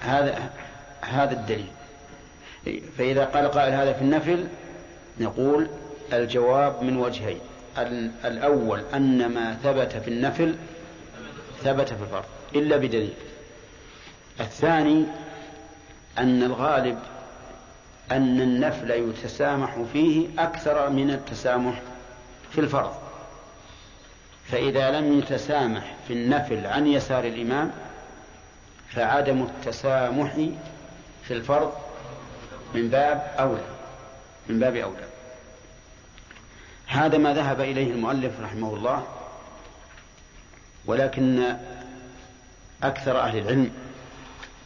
[0.00, 0.50] هذا
[1.00, 1.70] هذا الدليل.
[2.98, 4.48] فإذا قال قائل هذا في النفل
[5.20, 5.68] نقول
[6.12, 7.40] الجواب من وجهين.
[8.24, 10.56] الأول أن ما ثبت في النفل
[11.62, 13.14] ثبت في الفرض إلا بدليل.
[14.40, 15.04] الثاني
[16.18, 16.98] أن الغالب
[18.12, 21.82] أن النفل يتسامح فيه أكثر من التسامح
[22.50, 22.92] في الفرض.
[24.44, 27.70] فإذا لم يتسامح في النفل عن يسار الإمام
[28.88, 30.48] فعدم التسامح
[31.28, 31.72] في الفرض
[32.74, 33.64] من باب أولى
[34.48, 35.08] من باب أولى.
[36.86, 39.06] هذا ما ذهب إليه المؤلف رحمه الله
[40.86, 41.56] ولكن
[42.82, 43.70] أكثر أهل العلم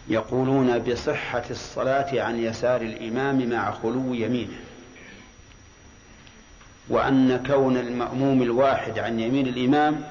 [0.09, 4.61] يقولون بصحة الصلاة عن يسار الإمام مع خلو يمينه
[6.89, 10.05] وأن كون المأموم الواحد عن يمين الإمام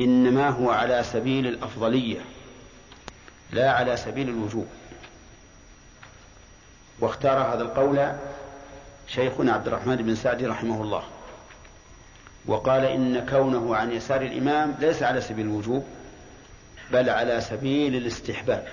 [0.00, 2.20] إنما هو على سبيل الأفضلية
[3.52, 4.66] لا على سبيل الوجوب.
[7.00, 8.12] واختار هذا القول
[9.06, 11.02] شيخنا عبد الرحمن بن سعدي رحمه الله.
[12.46, 15.84] وقال إن كونه عن يسار الإمام ليس على سبيل الوجوب
[16.92, 18.68] بل على سبيل الاستحباب.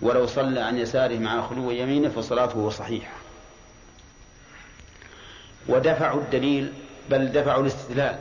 [0.00, 3.12] ولو صلى عن يساره مع خلو يمينه فصلاته صحيحة.
[5.68, 6.72] ودفعوا الدليل
[7.10, 8.18] بل دفعوا الاستدلال.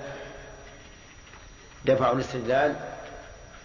[1.85, 2.75] دفعوا الاستدلال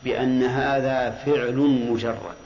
[0.04, 1.56] بأن هذا فعل
[1.90, 2.45] مجرد.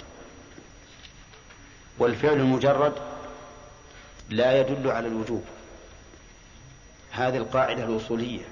[2.01, 2.93] والفعل المجرد
[4.31, 5.45] لا يدل على الوجوب.
[7.13, 8.43] هذه القاعدة الأصولية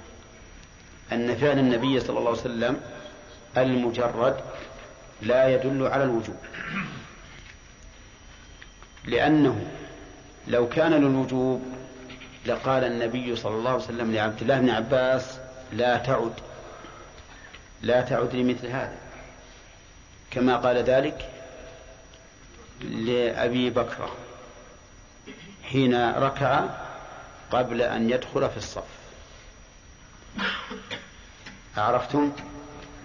[1.11, 2.81] أن فعل النبي صلى الله عليه وسلم
[3.57, 4.39] المجرد
[5.21, 6.37] لا يدل على الوجوب.
[9.05, 9.67] لأنه
[10.47, 11.63] لو كان للوجوب
[12.45, 15.39] لقال النبي صلى الله عليه وسلم لعبد الله بن عباس
[15.73, 16.33] لا تعد
[17.81, 18.97] لا تعد لمثل هذا.
[20.31, 21.28] كما قال ذلك
[22.81, 24.09] لأبي بكر
[25.63, 26.65] حين ركع
[27.51, 28.83] قبل أن يدخل في الصف.
[31.77, 32.31] عرفتم؟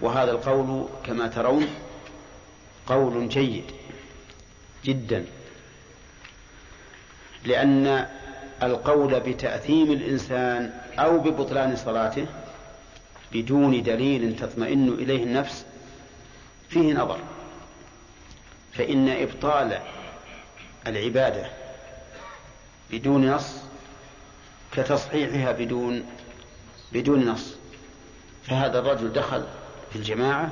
[0.01, 1.67] وهذا القول كما ترون
[2.87, 3.63] قول جيد
[4.85, 5.25] جدا
[7.45, 8.07] لأن
[8.63, 12.25] القول بتأثيم الإنسان أو ببطلان صلاته
[13.33, 15.65] بدون دليل تطمئن إليه النفس
[16.69, 17.19] فيه نظر.
[18.77, 19.79] فإن إبطال
[20.87, 21.47] العبادة
[22.91, 23.55] بدون نص
[24.71, 26.05] كتصحيحها بدون
[26.93, 27.55] بدون نص.
[28.43, 29.43] فهذا الرجل دخل
[29.89, 30.51] في الجماعة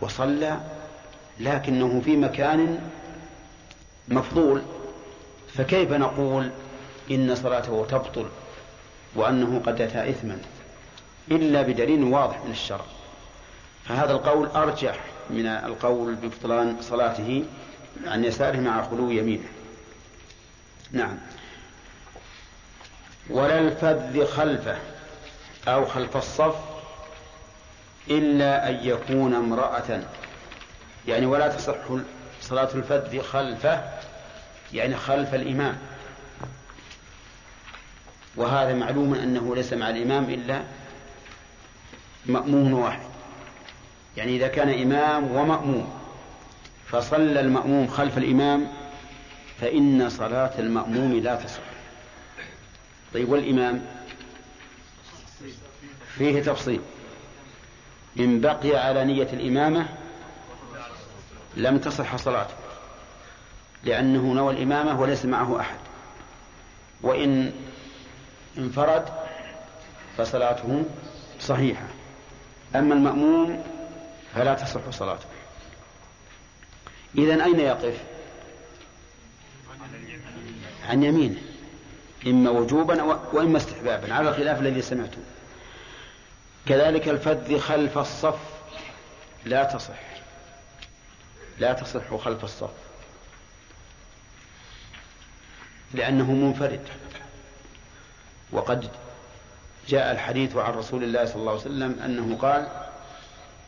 [0.00, 0.60] وصلى
[1.40, 2.90] لكنه في مكان
[4.08, 4.62] مفضول.
[5.54, 6.50] فكيف نقول
[7.10, 8.26] إن صلاته تبطل
[9.14, 10.38] وأنه قد أتى إثما؟
[11.30, 12.84] إلا بدليل واضح من الشرع.
[13.84, 14.98] فهذا القول أرجح
[15.30, 17.44] من القول ببطلان صلاته
[18.06, 19.48] عن يساره مع خلو يمينه.
[20.92, 21.18] نعم.
[23.30, 24.76] ولا الفذ خلفه
[25.68, 26.56] أو خلف الصف
[28.10, 30.02] إلا أن يكون امرأة.
[31.08, 31.74] يعني ولا تصح
[32.40, 33.84] صلاة الفذ خلفه
[34.72, 35.78] يعني خلف الإمام.
[38.36, 40.62] وهذا معلوم أنه ليس مع الإمام إلا
[42.26, 43.15] مأموم واحد.
[44.16, 45.92] يعني إذا كان إمام ومأموم
[46.86, 48.72] فصلى المأموم خلف الإمام
[49.60, 51.62] فإن صلاة المأموم لا تصح.
[53.14, 53.86] طيب والإمام؟
[56.18, 56.80] فيه تفصيل.
[58.18, 59.86] إن بقي على نية الإمامة
[61.56, 62.54] لم تصح صلاته
[63.84, 65.78] لأنه نوى الإمامة وليس معه أحد.
[67.02, 67.52] وإن
[68.58, 69.04] انفرد
[70.16, 70.84] فصلاته
[71.40, 71.86] صحيحة.
[72.76, 73.75] أما المأموم
[74.36, 75.26] فلا تصح صلاته.
[77.18, 78.00] إذا أين يقف؟
[80.88, 81.40] عن يمينه
[82.26, 85.18] إما وجوبا وإما استحبابا على الخلاف الذي سمعته.
[86.66, 88.38] كذلك الفذ خلف الصف
[89.44, 90.00] لا تصح.
[91.58, 92.70] لا تصح خلف الصف.
[95.94, 96.88] لأنه منفرد.
[98.52, 98.90] وقد
[99.88, 102.85] جاء الحديث عن رسول الله صلى الله عليه وسلم أنه قال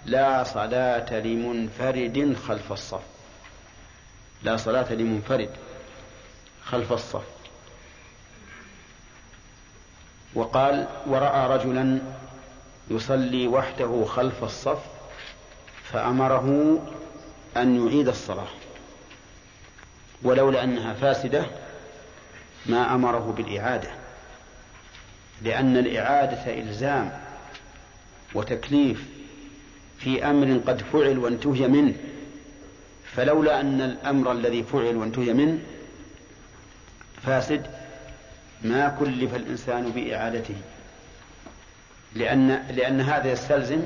[0.06, 3.02] لا صلاة لمنفرد خلف الصف.
[4.42, 5.50] لا صلاة لمنفرد
[6.64, 7.24] خلف الصف.
[10.34, 12.00] وقال ورأى رجلا
[12.90, 14.78] يصلي وحده خلف الصف
[15.84, 16.78] فأمره
[17.56, 18.48] أن يعيد الصلاة.
[20.22, 21.46] ولولا أنها فاسدة
[22.66, 23.90] ما أمره بالإعادة
[25.42, 27.20] لأن الإعادة إلزام
[28.34, 29.04] وتكليف
[29.98, 31.94] في أمر قد فعل وانتهي منه
[33.04, 35.58] فلولا أن الأمر الذي فعل وانتهي منه
[37.22, 37.66] فاسد
[38.62, 40.54] ما كلف الإنسان بإعادته
[42.14, 43.82] لأن لأن هذا يستلزم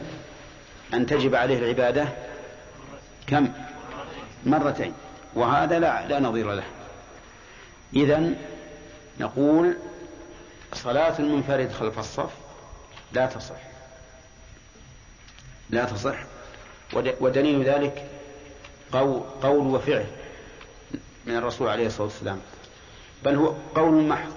[0.95, 2.09] أن تجب عليه العبادة
[3.27, 3.49] كم؟
[4.47, 4.93] مرتين
[5.35, 6.65] وهذا لا لا نظير له.
[7.95, 8.31] إذا
[9.21, 9.77] نقول
[10.73, 12.31] صلاة المنفرد خلف الصف
[13.13, 13.72] لا تصح
[15.73, 16.15] لا تصح.
[17.21, 18.11] ودليل ذلك
[19.43, 20.07] قول وفعل
[21.27, 22.41] من الرسول عليه الصلاة والسلام.
[23.25, 24.33] بل هو قول محض.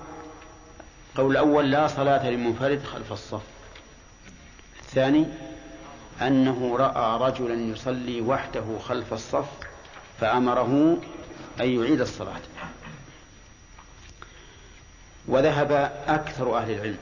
[1.18, 3.42] قول الأول لا صلاة للمنفرد خلف الصف.
[4.80, 5.26] الثاني
[6.22, 9.46] أنه رأى رجلا يصلي وحده خلف الصف
[10.20, 10.98] فأمره
[11.60, 12.42] أن يعيد الصلاة.
[15.28, 15.72] وذهب
[16.08, 16.98] أكثر أهل العلم.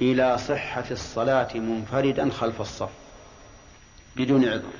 [0.00, 2.90] إلى صحة الصلاة منفردا خلف الصف
[4.16, 4.70] بدون عذر.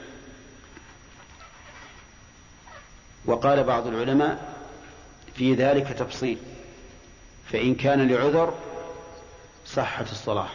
[3.24, 4.54] وقال بعض العلماء
[5.34, 6.38] في ذلك تفصيل
[7.52, 8.54] فإن كان لعذر
[9.66, 10.48] صحت الصلاة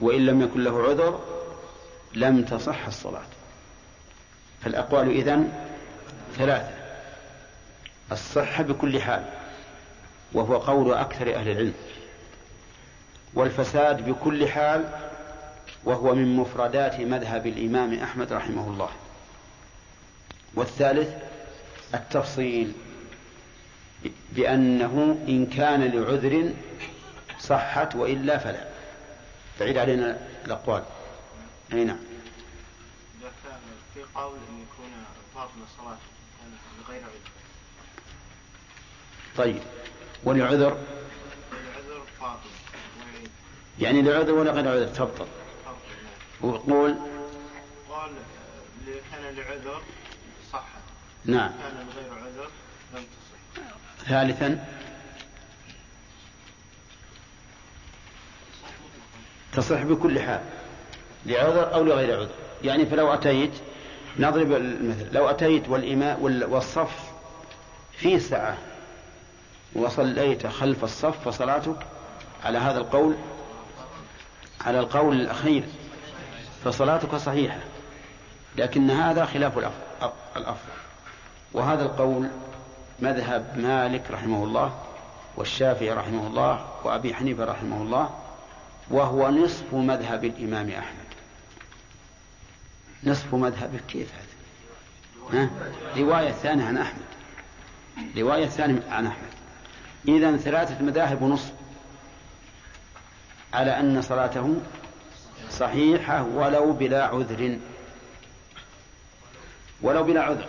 [0.00, 1.20] وإن لم يكن له عذر
[2.14, 3.26] لم تصح الصلاة.
[4.62, 5.52] فالأقوال إذن
[6.36, 6.74] ثلاثة
[8.12, 9.24] الصحة بكل حال
[10.32, 11.74] وهو قول أكثر أهل العلم.
[13.36, 14.88] والفساد بكل حال
[15.84, 18.90] وهو من مفردات مذهب الإمام أحمد رحمه الله.
[20.54, 21.08] والثالث
[21.94, 22.72] التفصيل
[24.32, 26.54] بأنه إن كان لعذر
[27.38, 28.68] صحت وإلا فلا.
[29.60, 30.82] بعيد علينا الأقوال.
[31.72, 31.98] أي نعم.
[33.94, 34.90] في قول أن يكون
[35.34, 35.96] باطل الصلاة
[36.88, 37.30] لغير عذر.
[39.36, 39.62] طيب.
[40.24, 40.78] ولعذر
[41.52, 42.55] العذر باطل
[43.80, 45.26] يعني لعذر ولا غير عذر نعم
[46.40, 46.94] وقول؟
[47.90, 48.10] قال
[49.12, 49.82] كان لعذر
[50.52, 50.62] صحت
[51.24, 51.50] نعم.
[51.62, 52.48] كان لغير عذر
[52.94, 54.08] لم تصح.
[54.08, 54.64] ثالثا؟
[59.52, 60.40] تصح بكل حال
[61.26, 62.30] لعذر أو لغير عذر.
[62.64, 63.50] يعني فلو أتيت
[64.18, 67.10] نضرب المثل لو أتيت والإماء وال- والصف
[67.92, 68.58] في سعة
[69.74, 71.76] وصليت خلف الصف فصلاتك
[72.44, 73.14] على هذا القول
[74.66, 75.64] على القول الأخير
[76.64, 77.58] فصلاتك صحيحة
[78.56, 80.72] لكن هذا خلاف الأف- أف- الأفضل.
[81.52, 82.28] وهذا القول
[83.00, 84.78] مذهب مالك رحمه الله
[85.36, 88.10] والشافعي رحمه الله وأبي حنيفة رحمه الله
[88.90, 91.06] وهو نصف مذهب الإمام أحمد.
[93.04, 95.50] نصف مذهبه كيف هذا؟ ها؟
[95.96, 97.02] رواية ثانية عن أحمد.
[98.16, 99.28] رواية ثانية عن أحمد.
[100.08, 101.52] إذا ثلاثة مذاهب ونصف.
[103.56, 104.56] على أن صلاته
[105.50, 107.58] صحيحة ولو بلا عذر.
[109.82, 110.46] ولو بلا عذر.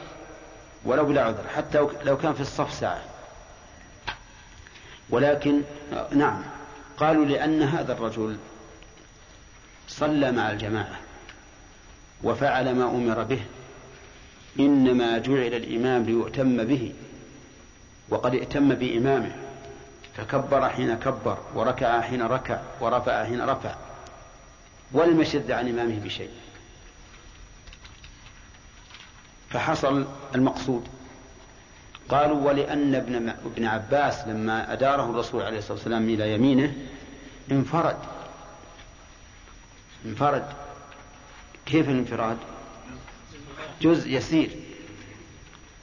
[0.85, 1.47] ولو بلا عذر.
[1.55, 3.03] حتى لو كان في الصف ساعة.
[5.09, 5.61] ولكن
[6.11, 6.43] نعم.
[6.97, 8.37] قالوا لأن هذا الرجل
[9.87, 10.99] صلى مع الجماعة
[12.23, 13.41] وفعل ما أمر به.
[14.59, 16.93] إنما جعل الإمام ليؤتم به.
[18.09, 19.46] وقد ائتم بإمامه.
[20.17, 23.75] فكبر حين كبر وركع حين ركع ورفع حين رفع.
[24.91, 26.29] ولم يشد عن إمامه بشيء.
[29.49, 30.05] فحصل
[30.35, 30.87] المقصود.
[32.09, 36.75] قالوا ولأن ابن ابن عباس لما أداره الرسول عليه الصلاة والسلام إلى يمينه
[37.51, 37.97] انفرد.
[40.05, 40.45] انفرد.
[41.65, 42.37] كيف الانفراد؟
[43.81, 44.49] جزء يسير.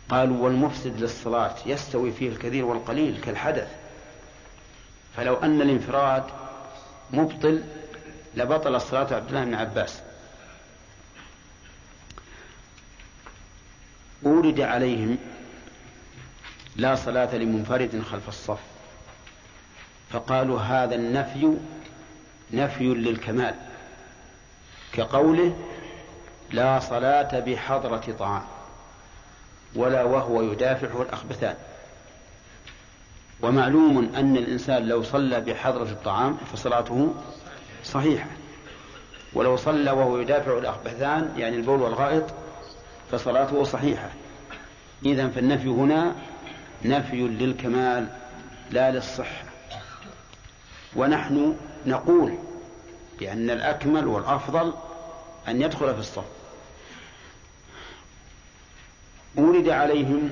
[0.08, 3.83] قالوا والمفسد للصلاة يستوي فيه الكثير والقليل كالحدث.
[5.16, 6.24] فلو أن الانفراد
[7.10, 7.62] مبطل
[8.34, 10.02] لبطل الصلاة عبد الله بن عباس.
[14.26, 15.18] أورد عليهم
[16.76, 18.58] لا صلاة لمنفرد خلف الصف
[20.10, 21.56] فقالوا هذا النفي
[22.52, 23.54] نفي للكمال
[24.92, 25.56] كقوله
[26.50, 28.44] لا صلاة بحضرة طعام
[29.74, 31.56] ولا وهو يدافعه الأخبثان
[33.44, 37.14] ومعلوم أن الإنسان لو صلى بحضرة الطعام فصلاته
[37.84, 38.28] صحيحة.
[39.34, 42.24] ولو صلى وهو يدافع الأخبثان يعني البول والغائط
[43.12, 44.10] فصلاته صحيحة.
[45.06, 46.14] إذا فالنفي هنا
[46.84, 48.08] نفي للكمال
[48.70, 49.44] لا للصحة.
[50.96, 52.38] ونحن نقول
[53.18, 54.74] بأن الأكمل والأفضل
[55.48, 56.24] أن يدخل في الصف.
[59.36, 60.30] ولد عليهم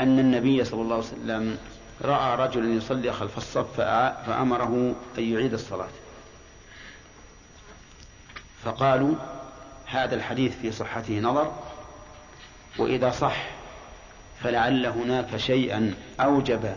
[0.00, 1.58] أن النبي صلى الله عليه وسلم
[2.04, 5.88] رأى رجلا يصلي خلف الصف فأ- فأمره أن يعيد الصلاة.
[8.64, 9.14] فقالوا
[9.86, 11.52] هذا الحديث في صحته نظر
[12.78, 13.46] وإذا صح
[14.42, 16.74] فلعل هناك شيئا أوجب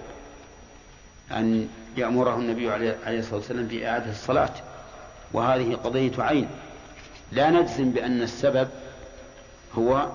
[1.32, 4.54] أن يأمره النبي عليه عليه الصلاة والسلام بإعادة الصلاة.
[5.34, 6.50] وهذه قضية عين.
[7.32, 8.70] لا نجزم بأن السبب
[9.78, 10.08] هو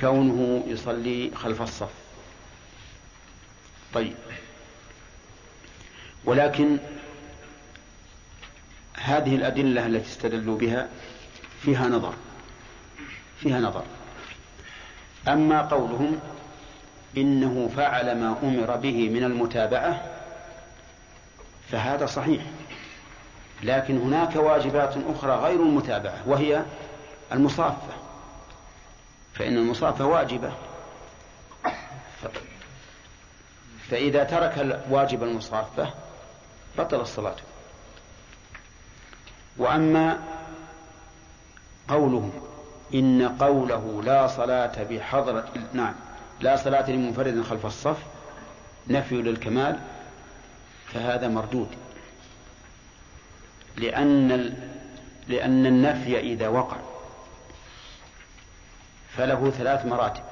[0.00, 1.90] كونه يصلي خلف الصف.
[3.94, 4.14] طيب.
[6.24, 6.78] ولكن
[8.94, 10.88] هذه الأدلة التي استدلوا بها
[11.62, 12.14] فيها نظر
[13.40, 13.84] فيها نظر.
[15.28, 16.20] أما قولهم
[17.16, 20.10] إنه فعل ما أمر به من المتابعة
[21.70, 22.42] فهذا صحيح
[23.62, 26.64] لكن هناك واجبات أخرى غير المتابعة وهي
[27.32, 27.92] المصافة.
[29.34, 30.52] فإن المصافة واجبة
[32.22, 32.26] ف-
[33.90, 35.90] فإذا ترك واجب المصافة
[36.78, 37.36] بطل الصلاة.
[39.56, 40.18] وأما
[41.88, 42.32] قولهم
[42.94, 45.94] إن قوله لا صلاة بحضرة نعم
[46.40, 47.96] لا صلاة لمنفرد خلف الصف
[48.88, 49.78] نفي للكمال
[50.86, 51.68] فهذا مردود.
[53.76, 54.54] لأن ال...
[55.28, 56.76] لأن النفي إذا وقع
[59.16, 60.22] فله ثلاث مراتب.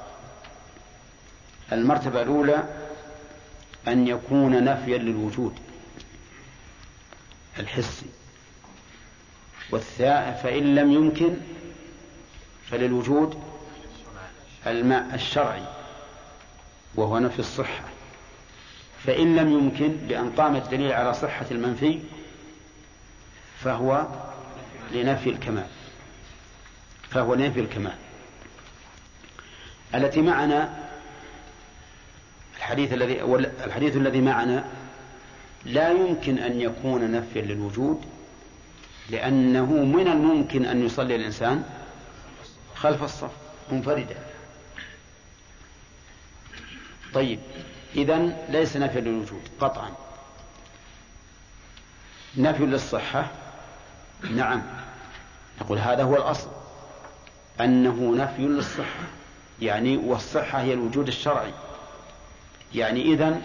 [1.71, 2.63] المرتبة الأولى
[3.87, 5.53] أن يكون نفيا للوجود
[7.59, 8.05] الحسي
[9.71, 11.37] والثاء فإن لم يمكن
[12.71, 13.43] فللوجود
[14.67, 15.63] الماء الشرعي
[16.95, 17.83] وهو نفي الصحة.
[19.05, 21.99] فإن لم يمكن بأن قام الدليل على صحة المنفي
[23.59, 24.07] فهو
[24.91, 25.67] لنفي الكمال.
[27.09, 27.95] فهو لنفي الكمال.
[29.95, 30.86] التي معنا
[32.57, 33.21] الحديث الذي
[33.65, 34.65] الحديث الذي معنا
[35.65, 38.05] لا يمكن أن يكون نفيا للوجود
[39.09, 41.63] لأنه من الممكن أن يصلي الإنسان
[42.75, 43.31] خلف الصف
[43.71, 44.15] منفردا.
[47.13, 47.39] طيب
[47.95, 49.91] إذا ليس نفيا للوجود قطعا.
[52.37, 53.31] نفي للصحة؟
[54.31, 54.63] نعم.
[55.61, 56.49] نقول هذا هو الأصل.
[57.61, 59.03] أنه نفي للصحة
[59.61, 61.53] يعني والصحة هي الوجود الشرعي.
[62.75, 63.41] يعني إذن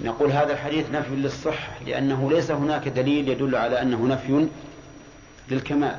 [0.00, 4.48] نقول هذا الحديث نفي للصحة لأنه ليس هناك دليل يدل على أنه نفي
[5.48, 5.98] للكمال.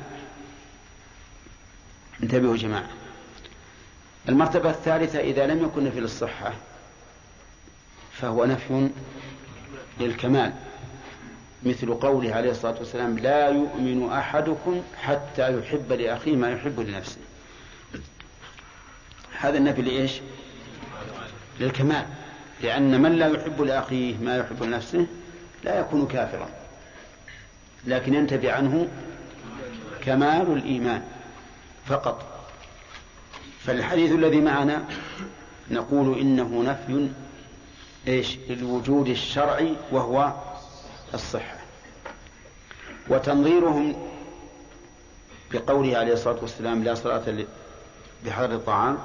[2.22, 2.88] انتبهوا جماعة.
[4.28, 6.52] المرتبة الثالثة إذا لم يكن نفي للصحة
[8.12, 8.88] فهو نفي
[10.00, 10.52] للكمال.
[11.62, 17.18] مثل قوله عليه الصلاة والسلام لا يؤمن أحدكم حتى يحب لأخيه ما يحب لنفسه.
[19.38, 20.12] هذا النفي لإيش؟
[21.60, 22.06] للكمال
[22.62, 25.06] لأن من لا يحب لأخيه ما يحب لنفسه
[25.64, 26.48] لا يكون كافرا.
[27.86, 28.88] لكن ينتفي عنه
[30.04, 31.02] كمال الإيمان
[31.86, 32.26] فقط.
[33.60, 34.84] فالحديث الذي معنا
[35.70, 37.10] نقول إنه نفي
[38.08, 40.32] إيش؟ للوجود الشرعي وهو
[41.14, 41.56] الصحة.
[43.08, 44.08] وتنظيرهم
[45.52, 47.44] بقوله عليه الصلاة والسلام لا صلاة
[48.24, 48.98] بحضر الطعام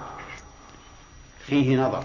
[1.48, 2.04] فيه نظر.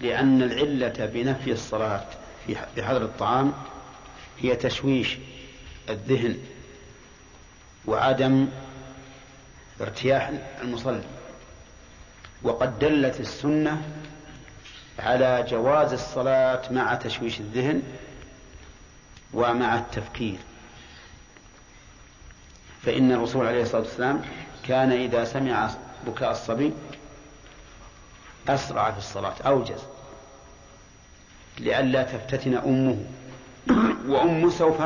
[0.00, 2.04] لأن العلة بنفي الصلاة
[2.46, 3.52] في بحضر الطعام
[4.38, 5.18] هي تشويش
[5.88, 6.38] الذهن
[7.86, 8.48] وعدم
[9.80, 10.32] ارتياح
[10.62, 11.02] المصلي.
[12.42, 13.82] وقد دلت السنة
[14.98, 17.82] على جواز الصلاة مع تشويش الذهن
[19.34, 20.38] ومع التفكير.
[22.82, 24.22] فإن الرسول عليه الصلاة والسلام
[24.68, 25.70] كان إذا سمع
[26.06, 26.72] بكاء الصبي
[28.48, 29.80] أسرع في الصلاة أوجز.
[31.58, 33.04] لئلا تفتتن أمه.
[34.08, 34.82] وأمه سوف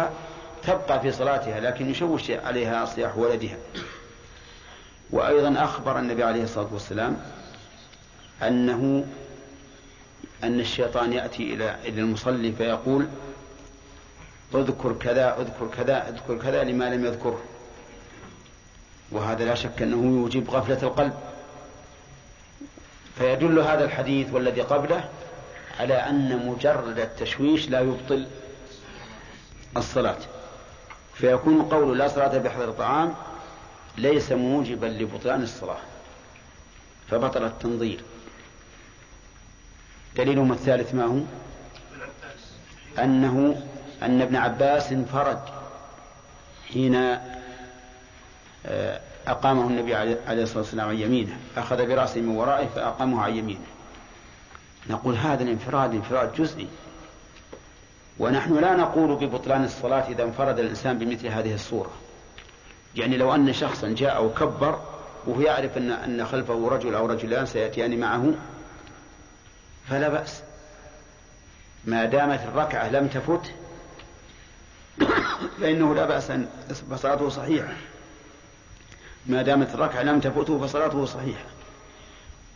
[0.63, 3.57] تبقى في صلاتها لكن يشوش عليها صياح ولدها.
[5.11, 7.17] وأيضا أخبر النبي عليه الصلاة والسلام
[8.43, 9.07] أنه
[10.45, 13.07] أن الشيطان يأتي إلى إلى المصلي فيقول
[14.55, 17.41] اذكر كذا اذكر كذا اذكر كذا لما لم يذكره.
[19.13, 21.15] وهذا لا شك أنه يوجب غفلة القلب.
[23.19, 25.09] فيدل هذا الحديث والذي قبله
[25.81, 28.27] على أن مجرد التشويش لا يبطل
[29.77, 30.19] الصلاة.
[31.15, 33.15] فيكون قول لا صلاة بحضر الطعام
[33.99, 35.79] ليس موجبا لبطلان الصلاة.
[37.11, 38.01] فبطل التنظير.
[40.17, 41.21] دليلهم الثالث ما هو؟
[43.05, 43.67] أنه
[44.03, 45.41] أن ابن عباس انفرد
[46.73, 46.95] حين
[48.67, 53.67] آه، أقامه النبي عليه الصلاة والسلام عن يمينه أخذ برأسه من ورائه فأقامه عن يمينه.
[54.91, 56.69] نقول هذا الانفراد انفراد جزئي.
[58.19, 61.91] ونحن لا نقول ببطلان الصلاة إذا انفرد الإنسان بمثل هذه الصورة.
[62.97, 64.81] يعني لو أن شخصا جاء وكبر
[65.27, 68.35] وهو يعرف أن أن خلفه رجل أو رجلان سيأتيان معه
[69.89, 70.43] فلا بأس.
[71.85, 73.53] ما دامت الركعة لم تفت
[75.61, 76.47] فإنه لا بأس أن
[76.91, 77.73] فصلاته صحيحة.
[79.27, 81.45] ما دامت الركعة لم تفته فصلاته صحيحة.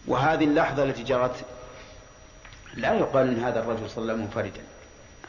[0.06, 1.44] وهذه اللحظة التي جرت
[2.74, 4.62] لا يقال أن هذا الرجل صلى منفردا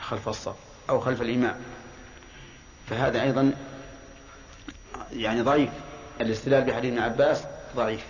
[0.02, 0.56] خلف الصف
[0.90, 1.56] أو خلف الإمام.
[2.90, 3.54] فهذا أيضا
[5.14, 5.70] يعني ضعيف.
[6.22, 7.44] الاستدلال بحديث ابن عباس
[7.76, 8.06] ضعيف.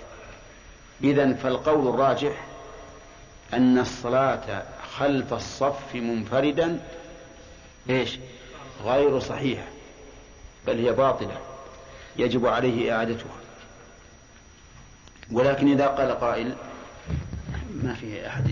[1.03, 2.45] إذا فالقول الراجح
[3.53, 4.63] أن الصلاة
[4.97, 6.79] خلف الصف منفردا
[7.89, 8.19] إيش؟
[8.83, 9.67] غير صحيحة
[10.67, 11.37] بل هي باطلة.
[12.19, 13.35] يجب عليه إعادتها.
[15.31, 16.55] ولكن إذا قال قائل
[17.83, 18.49] ما في أحد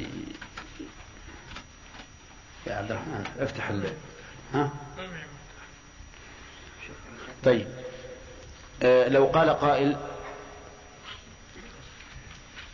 [2.67, 3.93] يا عبد الرحمن افتح ال
[4.53, 4.69] ها؟
[7.43, 7.67] طيب.
[8.83, 9.97] آه لو قال قائل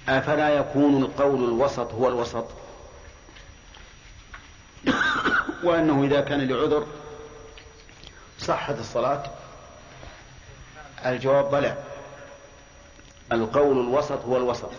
[0.09, 2.45] أفلا يكون القول الوسط هو الوسط؟
[5.63, 6.87] وأنه إذا كان لعذر
[8.39, 9.31] صحت الصلاة
[11.05, 11.77] الجواب بلى
[13.31, 14.71] القول الوسط هو الوسط.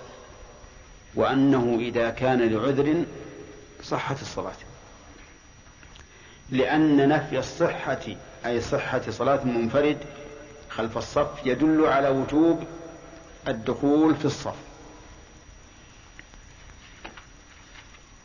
[1.14, 3.04] وأنه إذا كان لعذر
[3.82, 4.52] صحت الصلاة.
[6.50, 8.00] لأن نفي الصحة
[8.46, 9.98] أي صحة صلاة منفرد
[10.70, 12.64] خلف الصف يدل على وجوب
[13.48, 14.54] الدخول في الصف.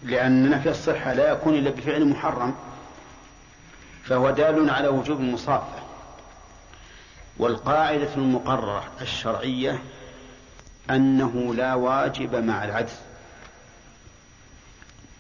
[0.03, 2.55] لأن نفي الصحة لا يكون إلا بفعل محرم
[4.03, 5.78] فهو دال على وجوب المصافة
[7.39, 9.79] والقاعدة المقررة الشرعية
[10.89, 12.99] أنه لا واجب مع العجز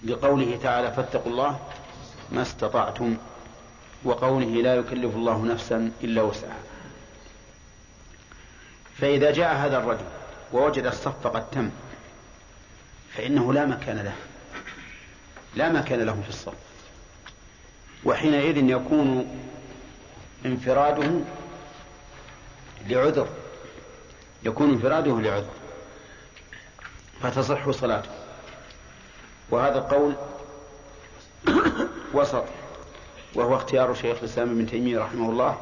[0.03, 1.59] لقوله تعالى فاتقوا الله
[2.31, 3.17] ما استطعتم
[4.03, 6.59] وقوله لا يكلف الله نفسا إلا وسعها.
[8.97, 10.05] فإذا جاء هذا الرجل
[10.53, 11.69] ووجد الصف قد تم
[13.13, 14.15] فإنه لا مكان له
[15.55, 16.53] لا مكان له في الصف.
[18.05, 19.39] وحينئذ يكون
[20.45, 21.11] انفراده
[22.87, 23.27] لعذر
[24.43, 25.53] يكون انفراده لعذر
[27.21, 28.09] فتصح صلاته.
[29.51, 30.13] وهذا القول
[32.13, 32.43] وسط
[33.35, 35.57] وهو اختيار شيخ الإسلام ابن تيمية رحمه الله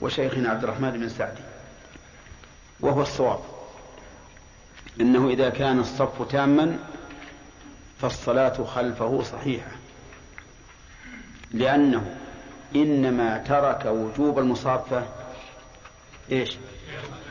[0.00, 1.42] وشيخنا عبد الرحمن بن سعدي
[2.80, 3.40] وهو الصواب.
[5.00, 6.78] إنه إذا كان الصف تاما
[8.00, 9.70] فالصلاة خلفه صحيحة
[11.52, 12.16] لأنه
[12.76, 15.04] إنما ترك وجوب المصافة
[16.32, 16.56] إيش؟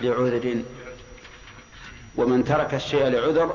[0.01, 0.63] لعذر.
[2.17, 3.53] ومن ترك الشيء لعذر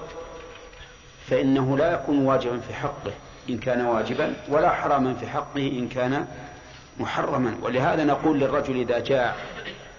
[1.27, 3.13] فإنه لا يكون واجبا في حقه
[3.51, 6.27] إن كان واجبا ولا حراما في حقه إن كان
[7.01, 7.57] محرما.
[7.63, 9.37] ولهذا نقول للرجل إذا جاء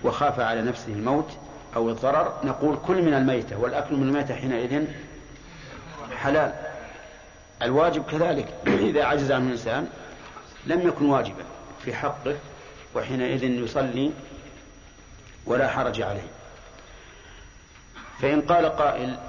[0.03, 1.31] وخاف على نفسه الموت
[1.75, 4.85] أو الضرر نقول كل من الميتة والأكل من الميتة حينئذ
[6.17, 6.53] حلال.
[7.61, 8.47] الواجب كذلك.
[8.89, 9.87] إذا عجز عنه الإنسان
[10.65, 11.43] لم يكن واجبا
[11.85, 12.35] في حقه
[12.95, 14.11] وحينئذ يصلي
[15.45, 16.27] ولا حرج عليه.
[18.21, 19.19] فإن قال قائل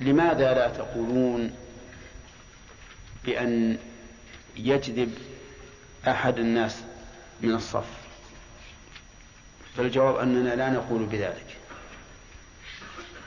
[0.00, 1.56] لماذا لا تقولون
[3.24, 3.78] بأن
[4.56, 5.14] يجذب
[6.08, 6.82] أحد الناس
[7.40, 7.86] من الصف؟
[9.76, 11.56] فالجواب أننا لا نقول بذلك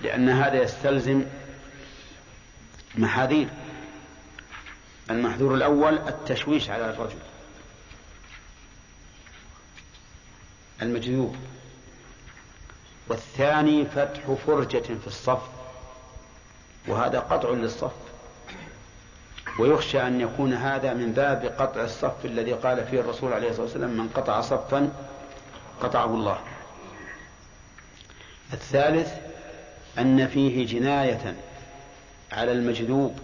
[0.01, 1.25] لأن هذا يستلزم
[2.95, 3.47] محاذير.
[5.09, 7.17] المحذور الأول التشويش على الرجل
[10.81, 11.35] المجذوب
[13.09, 15.41] والثاني فتح فرجة في الصف
[16.87, 17.91] وهذا قطع للصف.
[19.59, 23.89] ويخشى أن يكون هذا من باب قطع الصف الذي قال فيه الرسول عليه الصلاة والسلام
[23.89, 24.89] من قطع صفا
[25.81, 26.39] قطعه الله.
[28.53, 29.13] الثالث
[29.99, 31.35] أن فيه جناية
[32.31, 33.19] على المجذوب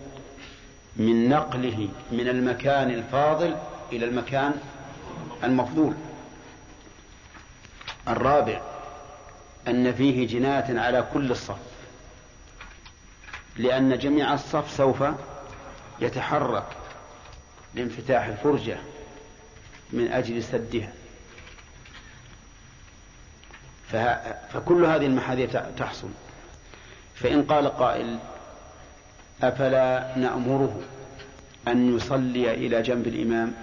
[0.96, 3.56] من نقله من المكان الفاضل
[3.92, 4.54] إلى المكان
[5.44, 5.94] المفضول.
[8.08, 8.62] الرابع
[9.68, 11.58] أن فيه جناية على كل الصف
[13.58, 15.04] لأن جميع الصف سوف
[16.00, 16.68] يتحرك
[17.76, 18.78] لانفتاح الفرجة
[19.94, 20.94] من أجل سدها.
[24.54, 26.10] فكل هذه المحاذير تحصل.
[27.16, 28.20] فإن قال قائل
[29.44, 30.82] أفلا نأمره
[31.68, 33.54] أن يصلي إلى جنب الإمام؟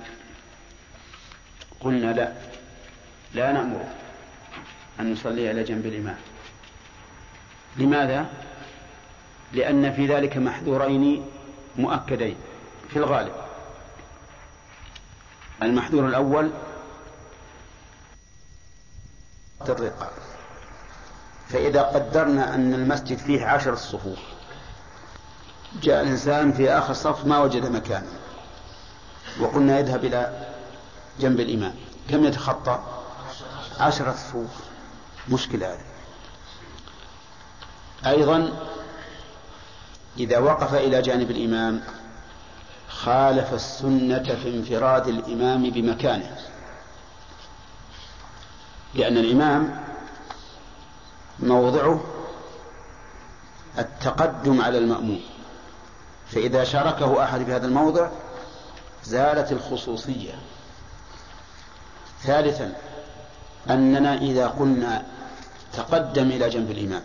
[1.80, 2.32] قلنا لا
[3.34, 3.94] لا نأمره.
[5.00, 6.18] أن يصلي إلى جنب الإمام.
[7.76, 8.26] لماذا؟
[9.52, 11.26] لأن في ذلك محذورين
[11.76, 12.36] مؤكدين
[12.88, 13.32] في الغالب.
[15.62, 16.50] المحذور الأول
[19.68, 20.10] الرقاب.
[21.48, 24.18] فإذا قدرنا أن المسجد فيه عشر صفوف
[25.82, 28.12] جاء الإنسان في آخر صف ما وجد مكانا
[29.40, 30.46] وقلنا يذهب إلى
[31.20, 31.74] جنب الإمام.
[32.10, 32.78] كم يتخطى؟
[33.80, 34.50] عشرة صفوف.
[35.28, 35.84] مشكلة هذه.
[38.06, 38.52] أيضا
[40.18, 41.82] إذا وقف إلى جانب الإمام
[42.88, 46.36] خالف السنة في انفراد الإمام بمكانه.
[48.94, 49.84] لأن الإمام
[51.40, 52.04] موضعه
[53.78, 55.20] التقدم على المأموم.
[56.28, 58.08] فإذا شاركه أحد في هذا الموضع
[59.04, 60.34] زالت الخصوصية.
[62.22, 62.72] ثالثا
[63.70, 65.15] أننا إذا قلنا
[65.76, 67.02] تقدم إلى جنب الإمام.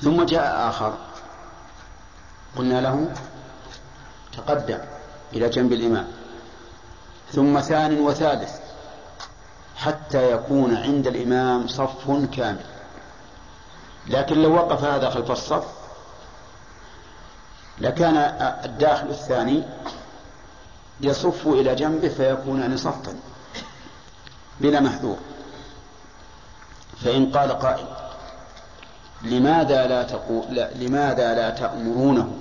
[0.00, 0.94] ثم جاء آخر.
[2.56, 3.12] قلنا له
[4.36, 4.78] تقدم
[5.32, 6.08] إلى جنب الإمام.
[7.32, 8.52] ثم ثان وثالث.
[9.76, 12.66] حتى يكون عند الإمام صف كامل.
[14.06, 15.66] لكن لو وقف هذا خلف الصف
[17.78, 18.16] لكان
[18.64, 19.62] الداخل الثاني
[21.00, 23.16] يصف إلى جنبه فيكونان صفا
[24.60, 25.18] بلا محذور.
[27.04, 27.86] فإن قال قائل
[29.22, 32.32] لماذا لا تقول لا لماذا لا تأمرونه؟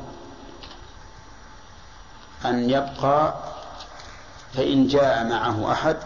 [2.45, 3.33] أن يبقى
[4.53, 5.97] فإن جاء معه أحد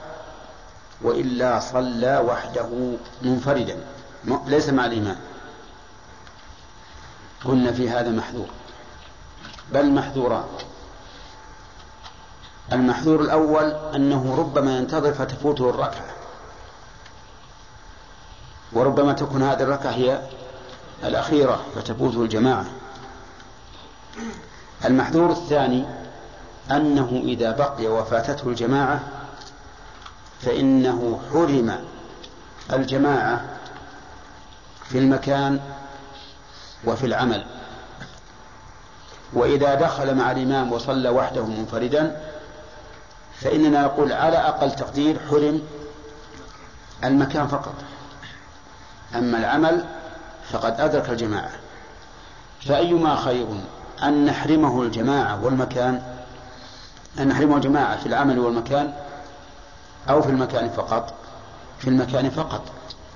[1.02, 3.78] وإلا صلى وحده منفردا.
[4.48, 5.18] ليس مع الإمام.
[7.46, 8.48] قلنا في هذا محذور.
[9.72, 10.46] بل محذوران.
[12.74, 16.21] المحذور الأول أنه ربما ينتظر فتفوته الركعة.
[18.74, 20.22] وربما تكون هذه الركعة هي
[21.04, 22.66] الأخيرة فتفوته الجماعة.
[24.86, 25.86] المحذور الثاني
[26.72, 29.00] أنه إذا بقي وفاتته الجماعة
[30.42, 31.86] فإنه حرم
[32.74, 33.46] الجماعة
[34.90, 35.60] في المكان
[36.86, 37.46] وفي العمل.
[39.34, 42.22] وإذا دخل مع الإمام وصلى وحده منفردا
[43.42, 45.62] فإننا نقول على أقل تقدير حرم
[47.04, 47.74] المكان فقط.
[49.16, 49.86] أما العمل
[50.52, 51.52] فقد أدرك الجماعة.
[52.66, 53.48] فأيما خير
[54.04, 56.02] أن نحرمه الجماعة والمكان
[57.20, 58.94] أن نحرمه الجماعة في العمل والمكان
[60.10, 61.14] أو في المكان فقط
[61.80, 62.62] في المكان فقط.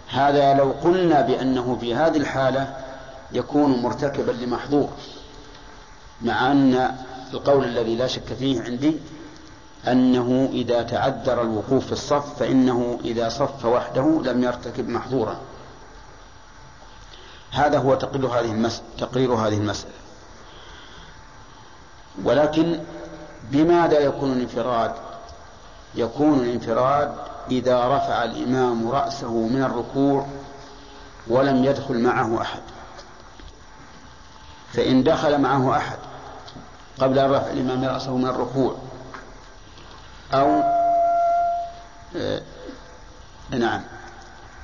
[0.09, 2.77] هذا لو قلنا بأنه في هذه الحالة
[3.31, 4.89] يكون مرتكبا لمحظور
[6.21, 6.95] مع أن
[7.33, 8.97] القول الذي لا شك فيه عندي
[9.87, 15.37] أنه إذا تعذر الوقوف في الصف فإنه إذا صف وحده لم يرتكب محظورا.
[17.55, 19.93] هذا هو تقرير هذه المسألة تقرير هذه المسألة.
[22.23, 22.79] ولكن
[23.51, 24.91] بماذا يكون الانفراد؟
[25.95, 27.15] يكون الانفراد
[27.51, 30.27] إذا رفع الإمام رأسه من الركوع
[31.27, 32.61] ولم يدخل معه أحد.
[34.73, 35.97] فإن دخل معه أحد
[36.99, 38.75] قبل أن رفع الإمام رأسه من الركوع
[40.33, 40.63] أو
[42.15, 42.41] آه
[43.49, 43.81] نعم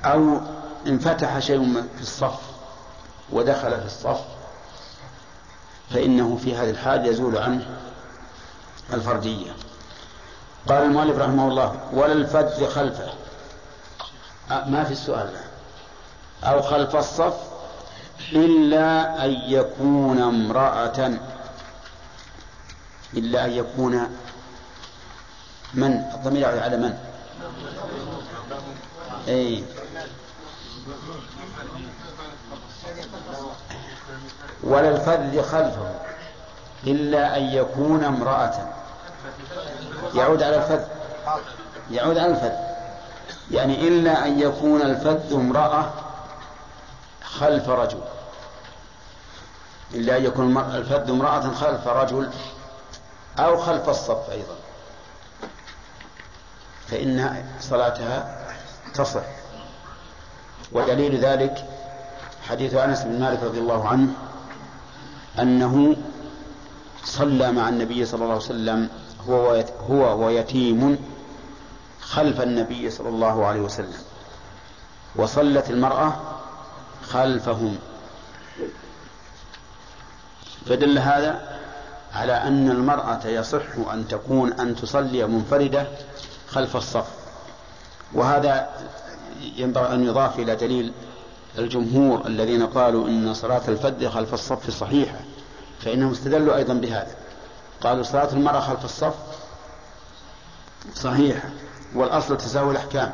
[0.04, 0.40] أو
[0.86, 2.51] انفتح شيء في الصف
[3.32, 4.20] ودخل في الصف
[5.90, 7.66] فإنه في هذه الحال يزول عنه
[8.92, 9.52] الفردية.
[10.68, 13.12] قال المؤلف رحمه الله ولا الفج خلفه.
[14.50, 15.30] ما في السؤال
[16.44, 17.34] أو خلف الصف
[18.32, 21.18] إلا أن يكون امرأة.
[23.14, 24.16] إلا أن يكون
[25.74, 26.98] من؟ الضمير على من؟
[29.28, 29.64] أي
[34.62, 35.94] ولا الفذ خلفه
[36.86, 38.54] إلا أن يكون امرأة.
[40.14, 40.84] يعود على الفذ
[41.90, 42.52] يعود على الفذ
[43.50, 45.90] يعني إلا أن يكون الفذ امرأة
[47.24, 48.00] خلف رجل.
[49.94, 52.30] إلا أن يكون الفذ امرأة خلف رجل
[53.38, 54.54] أو خلف الصف أيضا.
[56.86, 58.38] فإن صلاتها
[58.94, 59.22] تصح.
[60.72, 61.64] ودليل ذلك
[62.48, 64.08] حديث أنس بن مالك رضي الله عنه
[65.40, 65.96] أنه
[67.04, 68.88] صلى مع النبي صلى الله عليه وسلم
[69.28, 70.98] هو هو ويتيم
[72.00, 73.98] خلف النبي صلى الله عليه وسلم.
[75.16, 76.20] وصلت المرأة
[77.02, 77.78] خلفهم.
[80.66, 81.58] فدل هذا
[82.14, 85.86] على أن المرأة يصح أن تكون أن تصلي منفردة
[86.48, 87.06] خلف الصف.
[88.12, 88.70] وهذا
[89.56, 90.92] ينبغي أن يضاف إلى دليل
[91.58, 95.20] الجمهور الذين قالوا إن صلاة الفد خلف الصف صحيحة
[95.80, 97.16] فإنهم استدلوا أيضا بهذا.
[97.80, 99.14] قالوا صلاة المرأة خلف الصف
[100.94, 101.48] صحيحة
[101.94, 103.12] والأصل تساوي الأحكام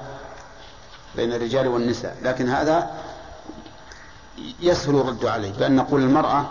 [1.16, 2.16] بين الرجال والنساء.
[2.22, 2.91] لكن هذا
[4.61, 6.47] يسهل الرد عليه بأن نقول المرأة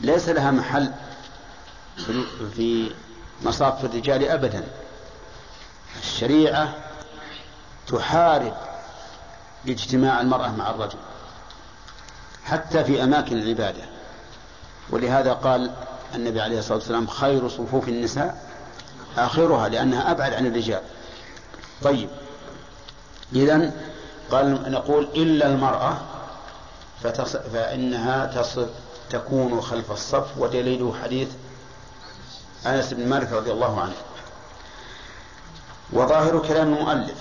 [0.00, 0.92] ليس لها محل
[2.56, 2.90] في
[3.42, 4.64] مصاف الرجال أبدا.
[6.02, 6.74] الشريعة
[7.86, 8.54] تحارب
[9.68, 10.98] اجتماع المرأة مع الرجل
[12.44, 13.82] حتى في أماكن العبادة.
[14.90, 15.70] ولهذا قال
[16.14, 18.48] النبي عليه الصلاة والسلام خير صفوف النساء
[19.18, 20.82] آخرها لأنها أبعد عن الرجال.
[21.82, 22.08] طيب
[23.32, 23.72] إذا
[24.30, 26.00] قال نقول إلا المرأة
[27.02, 27.36] فتص...
[27.36, 28.68] فإنها تصف
[29.10, 30.38] تكون خلف الصف.
[30.38, 31.28] ودليله حديث
[32.66, 33.94] أنس بن مالك رضي الله عنه.
[35.92, 37.18] وظاهر كلام المؤلف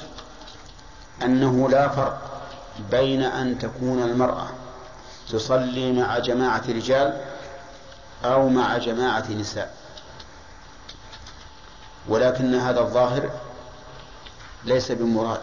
[1.23, 2.32] أنه لا فرق
[2.91, 4.47] بين أن تكون المرأة
[5.30, 7.21] تصلي مع جماعة رجال
[8.26, 9.74] أو مع جماعة نساء.
[12.07, 13.30] ولكن هذا الظاهر
[14.65, 15.41] ليس بمراد.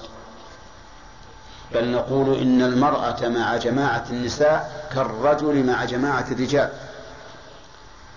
[1.75, 6.71] بل نقول إن المرأة مع جماعة النساء كالرجل مع جماعة الرجال.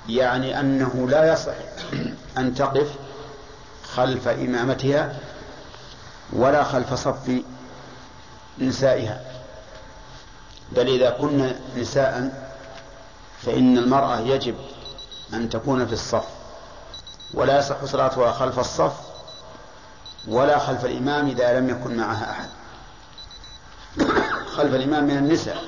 [0.09, 1.55] يعني أنه لا يصح
[2.38, 2.91] أن تقف
[3.93, 5.16] خلف إمامتها
[6.34, 7.41] ولا خلف صف
[8.60, 9.22] نسائها
[10.72, 12.43] بل إذا كن نساء
[13.41, 14.56] فإن المرأة يجب
[15.34, 16.26] أن تكون في الصف
[17.34, 18.93] ولا يصح صلاتها خلف الصف
[20.28, 22.49] ولا خلف الإمام إذا لم يكن معها أحد
[24.56, 25.64] خلف الإمام من النساء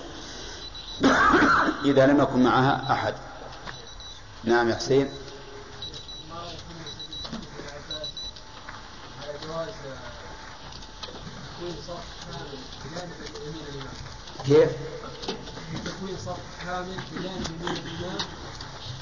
[1.86, 3.14] إذا لم يكن معها أحد
[4.44, 5.10] نعم يا حسين
[14.46, 14.70] كيف؟
[15.86, 18.18] تكوين صف كامل الإمام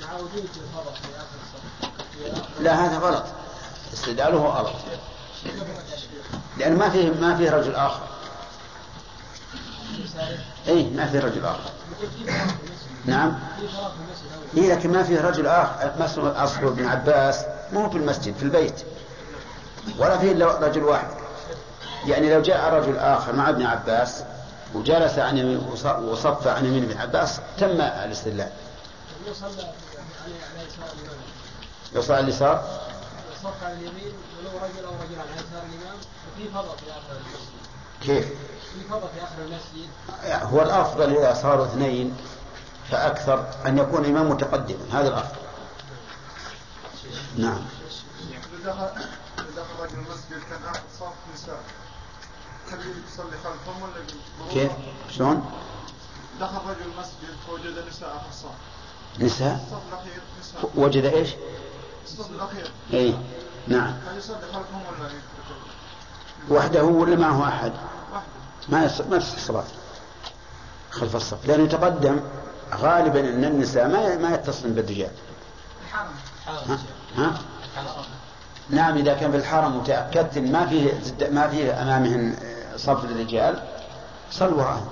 [0.01, 3.23] مع وجود في آخر الصف لا هذا غلط.
[3.93, 4.75] استدلاله غلط.
[6.57, 8.03] لأن ما فيه ما فيه رجل آخر.
[10.67, 11.71] اي ما فيه رجل آخر.
[13.05, 13.39] نعم.
[14.57, 15.93] إيه لكن ما فيه رجل آخر.
[15.99, 18.85] مثلا أصله ابن عباس مو في المسجد في البيت.
[19.97, 21.22] ولا فيه إلا رجل واحد.
[22.07, 24.23] يعني لو جاء رجل آخر مع ابن عباس
[24.73, 25.57] وجلس عن يمين
[26.01, 28.51] وصف عن يمين ابن عباس تم الاستدلال.
[31.95, 32.63] يصلى على اليسار؟
[33.43, 35.97] صف على اليمين ولو رجل أو رجل على يسار الإمام
[36.33, 37.63] وفي فضل في آخر المسجد
[38.01, 38.25] كيف؟
[38.73, 39.89] في فضل في آخر المسجد
[40.53, 42.17] هو الأفضل إذا صاروا اثنين
[42.91, 45.41] فأكثر أن يكون الإمام متقدما هذا الأفضل.
[47.37, 47.61] نعم.
[48.65, 48.87] دخل
[49.79, 51.53] رجل المسجد كان آخر صف
[53.43, 54.71] خلفهم ولا؟ كيف؟
[55.11, 55.51] شلون؟
[56.39, 58.49] دخل رجل المسجد فوجد نساء آخر صف
[59.19, 61.29] نساء الصف الأخير نساء وجد إيش؟
[62.05, 63.17] الصف الأخير اي
[63.67, 65.09] نعم هل يصلي خلفهم ولا؟
[66.49, 67.71] وحده ولا معه أحد
[68.13, 68.27] واحدة
[68.69, 69.01] ما يص...
[69.01, 69.63] ما تصح الصلاة
[70.91, 72.19] خلف الصف لأنه يتقدم
[72.73, 75.11] غالبا أن النساء ما ما يتصلن بالرجال
[75.93, 76.07] ها؟
[77.17, 77.41] ها؟
[78.69, 81.01] نعم إذا كان في الحرم وتأكدت ما فيه
[81.31, 82.35] ما فيه أمامهن
[82.77, 83.63] صف للرجال
[84.31, 84.87] صل وراءهم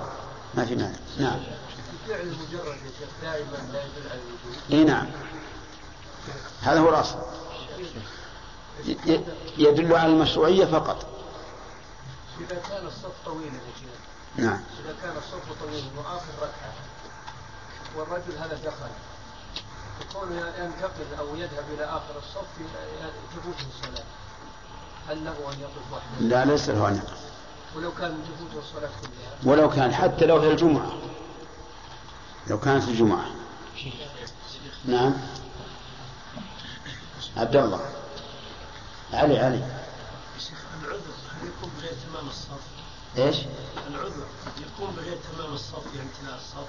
[0.54, 0.96] ما في مانع.
[1.20, 1.40] نعم.
[2.04, 5.06] الفعل المجرد يا شيخ دائما لا يدل على الوجوب إي نعم.
[6.62, 6.90] هذا هو
[9.08, 9.22] ي-
[9.58, 11.06] يدل على المشروعية فقط.
[12.40, 14.46] إذا كان الصف طويلا يا شيخ.
[14.46, 14.60] نعم.
[14.86, 16.74] إذا كان الصف طويلا وآخر ركعة
[17.98, 18.90] والرجل هذا دخل.
[20.02, 22.48] فكونه ينتقل أو يذهب إلى آخر الصف
[23.36, 24.06] تفوته الصلاة.
[25.10, 27.22] هل له أن يقف وحده؟ لا ليس له أن يقف
[27.76, 29.54] ولو كان تفوته الصلاة كلها.
[29.54, 30.92] ولو كان حتى لو هي الجمعة.
[32.48, 33.26] لو كانت الجمعة.
[34.86, 35.14] نعم.
[37.38, 37.82] عبد الله.
[39.14, 39.82] علي علي.
[40.40, 42.62] شيخ العذر هل يكون بغير تمام الصف؟
[43.18, 43.38] إيش؟
[43.88, 44.26] العذر
[44.58, 46.68] يكون بغير تمام الصف يعني امتلاء الصف؟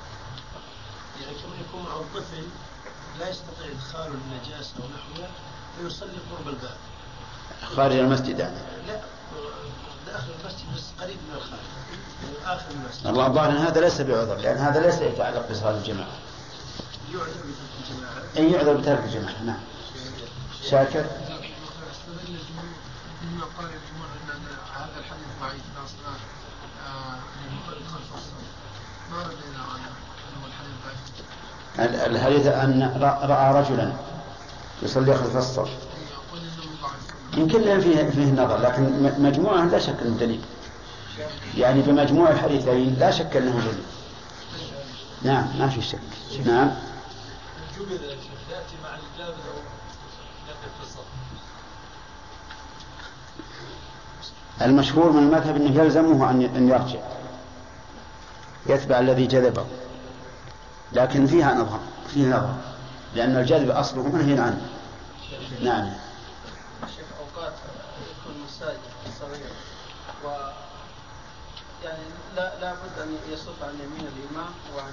[1.20, 2.44] يعني كما يكون معه طفل
[3.20, 5.30] لا يستطيع ادخاله النجاسه أو نحوها
[5.78, 6.76] فيصلي قرب الباب.
[7.76, 8.56] خارج المسجد يعني.
[8.86, 9.00] لا
[10.06, 11.60] داخل المسجد بس قريب من الخارج
[12.24, 13.06] يعني آخر المسجد.
[13.06, 16.16] الله الظاهر هذا ليس بعذر لأن هذا ليس يتعلق بصلاة الجماعة.
[17.12, 18.22] يعذر بترك الجماعة.
[18.38, 19.58] ان يعذر بترك الجماعة نعم.
[20.70, 21.06] شاكر.
[23.22, 26.18] مما قال الجمهور ان هذا الحديث ضعيف لا صلاة
[26.86, 27.18] آه،
[27.68, 28.32] خلف الصف
[29.10, 31.24] ما ردينا على انه الحديث ضعيف ال-
[31.78, 33.92] الحديث أن رأ- رأى رجلا
[34.82, 35.68] يصلي خلف الصف
[37.36, 40.40] يمكن لأن فيه فيه النظر لكن م- مجموعة لا شك أنه دليل.
[41.56, 43.82] يعني بمجموع الحديثين لا شك أنه دليل.
[45.22, 45.98] نعم ما في شك.
[46.46, 46.70] نعم.
[54.62, 57.00] المشهور من المذهب أنه يلزمه أن يرجع
[58.66, 59.64] يتبع الذي جذبه.
[60.94, 62.54] لكن فيها نظر فيه نظر.
[63.14, 64.68] لأن الجذب أصله منهي عنه.
[65.62, 65.92] نعم.
[66.96, 67.52] شيخ أوقات
[68.10, 68.78] يكون مساجد
[69.20, 69.54] صغيرة
[70.24, 70.28] و
[71.84, 72.02] يعني
[72.36, 74.92] لا لا بد أن يصف عن يمين الإمام وعن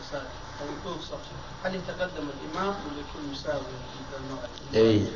[0.00, 0.26] يساره
[0.60, 1.18] أو يكون صف.
[1.64, 3.62] هل يتقدم الإمام ولا يكون مساوي؟
[4.74, 5.06] اي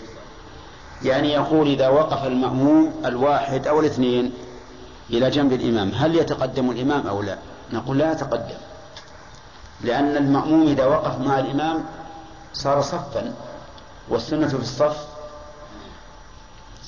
[1.02, 4.32] يعني يقول إذا وقف المأموم الواحد أو الاثنين
[5.10, 7.38] إلى جنب الإمام هل يتقدم الإمام أو لا؟
[7.72, 8.69] نقول لا يتقدم.
[9.82, 11.84] لأن المأموم إذا وقف مع الإمام
[12.52, 13.34] صار صفا
[14.08, 15.06] والسنة في الصف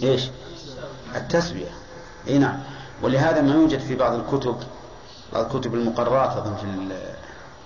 [0.03, 0.30] إيش؟
[1.14, 1.70] التسوية.
[2.28, 2.62] إي نعم.
[3.03, 4.57] ولهذا ما يوجد في بعض الكتب
[5.32, 6.93] بعض الكتب المقررات أظن في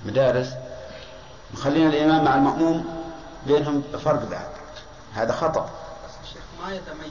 [0.04, 0.48] المدارس
[1.54, 2.84] مخلين الإمام مع المأموم
[3.46, 4.48] بينهم فرق بعد
[5.14, 5.70] هذا خطأ.
[6.62, 7.10] ما يتميز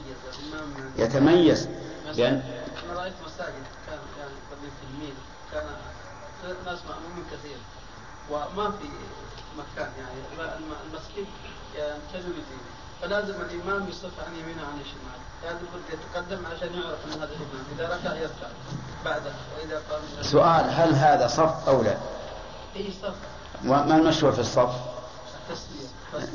[0.52, 1.68] الإمام يتميز.
[2.14, 2.42] لأن
[2.90, 5.14] أنا رأيت مساجد كان يعني قبل تلميذ
[5.52, 5.64] كان
[6.64, 7.56] ناس مأمومين كثير.
[8.30, 8.88] وما في
[9.58, 10.20] مكان يعني
[10.56, 11.26] الم- المسجد
[11.74, 12.60] يمتلئ بدين
[13.02, 15.26] فلازم الإمام يصف عن يمينه وعن شماله.
[15.44, 17.64] لازم يتقدم عشان يعرف أن هذا الإمام.
[17.78, 18.48] إذا ركع يركع
[19.04, 21.96] بعده وإذا قام سؤال هل هذا صف أو لا؟
[22.76, 23.14] أي صف.
[23.64, 24.70] وما المشهور في الصف؟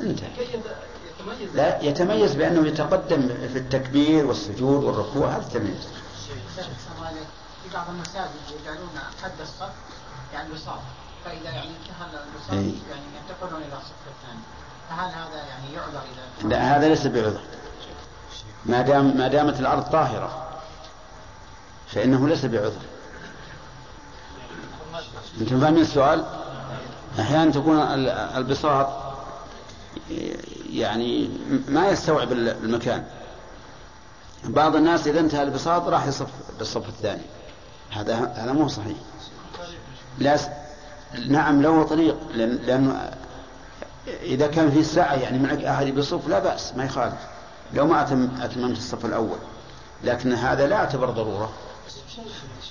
[0.00, 5.88] يتميز؟ لا يتميز بأنه يتقدم في التكبير والسجود والركوع هذا التمييز
[6.56, 6.66] شيخ
[7.02, 7.26] عليك
[7.62, 8.30] في بعض المساجد
[8.62, 8.88] يجعلون
[9.22, 9.72] حد الصف
[10.34, 10.78] يعني وساط
[11.24, 12.18] فإذا يعني انتهى
[12.52, 12.74] أي.
[12.90, 14.40] يعني ينتقلون إلى الصف الثاني
[14.90, 16.02] فهل هذا يعني يعذر
[16.42, 17.40] إذا لا هذا ليس بعذر.
[18.66, 20.48] ما دام ما دامت الأرض طاهرة
[21.88, 22.80] فإنه ليس بعذر.
[25.40, 26.24] أنتم فاهمين السؤال؟
[27.20, 27.78] أحيانا تكون
[28.36, 28.88] البساط
[30.70, 31.30] يعني
[31.68, 33.06] ما يستوعب المكان.
[34.44, 37.22] بعض الناس إذا انتهى البساط راح يصف بالصف الثاني.
[37.90, 38.96] هذا هذا مو صحيح.
[40.18, 40.61] لا
[41.28, 43.10] نعم له طريق لأن لأنه
[44.06, 47.14] إذا كان في ساعة يعني معك أحد بصف لا بأس ما يخالف.
[47.74, 49.38] لو ما أتم أتممت الصف الأول.
[50.04, 51.52] لكن هذا لا يعتبر ضرورة.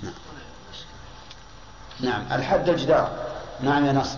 [0.04, 0.14] نعم.
[2.00, 3.12] نعم الحد الجدار.
[3.62, 4.18] نعم يا نصر.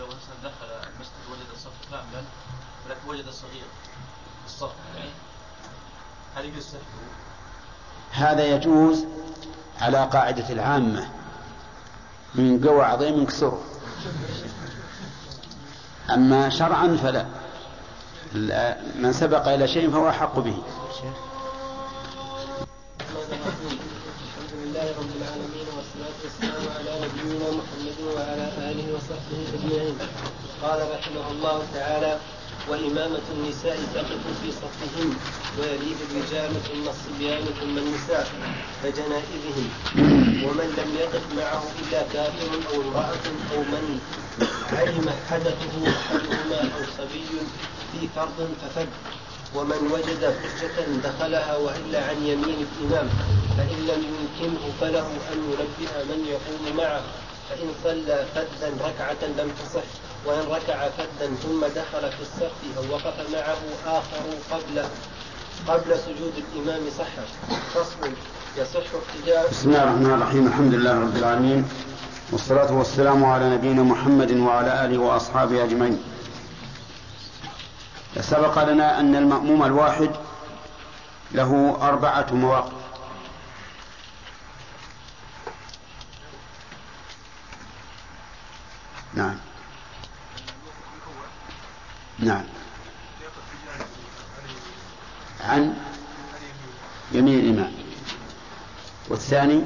[0.00, 0.06] لو
[0.44, 2.26] دخل المسجد وجد الصف كاملا
[2.86, 3.64] ولكن وجد صغير
[4.42, 5.10] في الصف يعني
[6.36, 6.76] هل يجوز
[8.12, 9.04] هذا يجوز
[9.80, 11.08] على قاعدة العامة.
[12.36, 13.60] من قوى عظيم كسره
[16.10, 17.26] أما شرعا فلا.
[18.98, 20.56] من سبق إلى شيء فهو أحق به.
[24.36, 29.96] الحمد لله رب العالمين والصلاة والسلام على نبينا محمد وعلى آله وصحبه أجمعين.
[30.62, 32.18] قال رحمه الله تعالى
[32.68, 35.16] وإمامة النساء تقف في صفهم
[35.58, 38.26] ويليه الرجال ثم الصبيان ثم النساء
[38.82, 39.68] كجنائزهم
[40.44, 44.00] ومن لم يقف معه إلا كافر أو امرأة أو من
[44.72, 47.24] علم حدثه أحدهما أو صبي
[47.92, 48.88] في فرض ففد.
[49.54, 53.08] ومن وجد حجة دخلها وإلا عن يمين الإمام
[53.56, 57.02] فإن لم يمكنه فله أن ينبه من يقوم معه.
[57.50, 59.82] فإن صلى فدا ركعة لم تصح
[60.24, 63.58] وإن ركع فدا ثم دخل في الصف أو وقف معه
[63.98, 64.82] آخر قبل
[65.68, 67.06] قبل سجود الإمام صح.
[67.74, 68.10] فصل
[68.56, 71.68] يصح ابتداء بسم الله الرحمن الرحيم الحمد لله رب العالمين
[72.32, 76.02] والصلاة والسلام على نبينا محمد وعلى آله وأصحابه أجمعين.
[78.20, 80.10] سبق لنا أن المأموم الواحد
[81.32, 82.85] له أربعة مواقف.
[89.16, 89.36] نعم.
[92.18, 92.44] نعم.
[95.40, 95.74] عن
[97.12, 97.72] يمين الإمام.
[99.08, 99.62] والثاني؟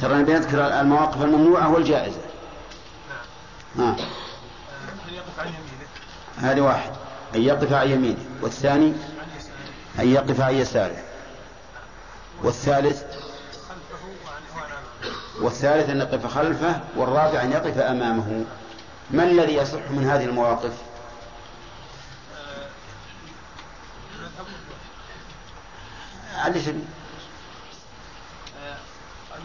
[0.00, 2.20] ترى أنا بنذكر المواقف الممنوعة والجائزة.
[3.78, 3.96] ها.
[6.38, 6.92] هذه واحد.
[7.34, 8.24] أن يقف عن يمينه.
[8.42, 8.92] والثاني؟
[9.98, 11.04] أن يقف عن يساره.
[12.42, 13.27] والثالث؟
[15.40, 18.44] والثالث أن يقف خلفه والرابع أن يقف أمامه.
[19.10, 20.72] ما الذي يصح من هذه المواقف؟
[26.58, 26.80] شنو؟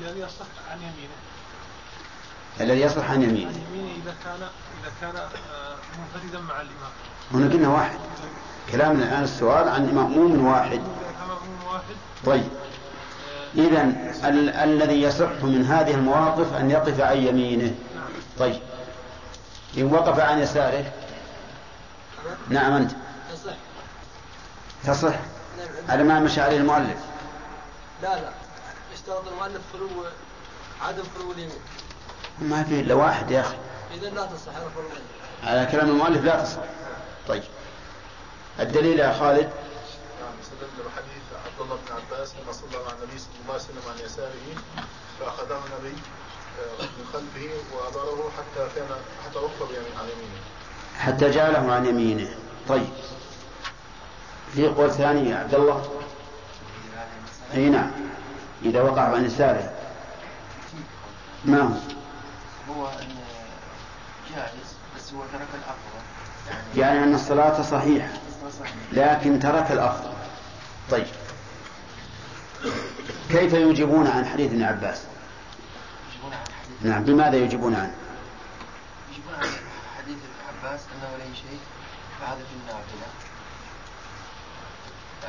[0.02, 1.18] الذي يصح عن يمينه.
[2.62, 3.48] الذي يصح عن يمينه.
[3.48, 4.48] عن يمينه إذا كان
[4.82, 6.92] إذا كان آه، منفردا مع الإمام.
[7.34, 8.00] هنا قلنا واحد.
[8.72, 10.82] كلامنا الآن السؤال عن مأموم واحد.
[12.26, 12.50] طيب.
[13.56, 13.82] إذا
[14.24, 17.76] ال- الذي يصح من هذه المواقف أن يقف عن يمينه.
[18.40, 18.60] طيب.
[19.78, 20.92] إن وقف عن يساره.
[22.50, 22.92] نعم أنت.
[23.32, 23.54] تصح
[24.84, 25.16] تصح
[25.90, 26.98] على ما مشى عليه المؤلف.
[28.02, 28.30] لا لا.
[28.94, 29.88] يشترط المؤلف خلو
[30.82, 31.60] عدم خلو اليمين
[32.42, 33.56] ما في إلا واحد يا أخي.
[33.94, 34.84] إذا لا تصح على خلو
[35.52, 36.60] على كلام المؤلف لا تصح.
[37.28, 37.44] طيب.
[38.60, 39.50] الدليل يا خالد.
[41.64, 44.64] الله بن عباس لما صلى مع النبي صلى الله عليه وسلم عن يساره
[45.20, 45.98] فأخذه النبي
[46.60, 48.88] آه، من خلفه وأداره حتى كان
[49.26, 50.40] حتى وقف بيمين عن يمينه.
[51.00, 52.36] حتى جعله عن يمينه.
[52.70, 52.90] طيب.
[54.54, 55.90] في قول ثاني يا عبد الله.
[57.54, 57.92] أي نعم.
[58.66, 59.74] إذا وقع عن يساره.
[61.46, 61.74] ما هو؟
[62.74, 63.16] هو أن
[64.36, 66.04] جائز بس هو ترك الأفضل.
[66.50, 68.10] يعني يعني ان الصلاة صحيحة.
[68.94, 70.14] لكن ترك الأفضل.
[70.92, 71.06] طيب.
[73.30, 75.02] كيف يجيبون عن حديث ابن عباس
[76.82, 77.96] نعم بماذا يجيبون عنه
[79.12, 79.50] يجيبون عن
[79.98, 81.60] حديث ابن عباس انه لا شيء
[82.20, 83.08] فهذا في النافله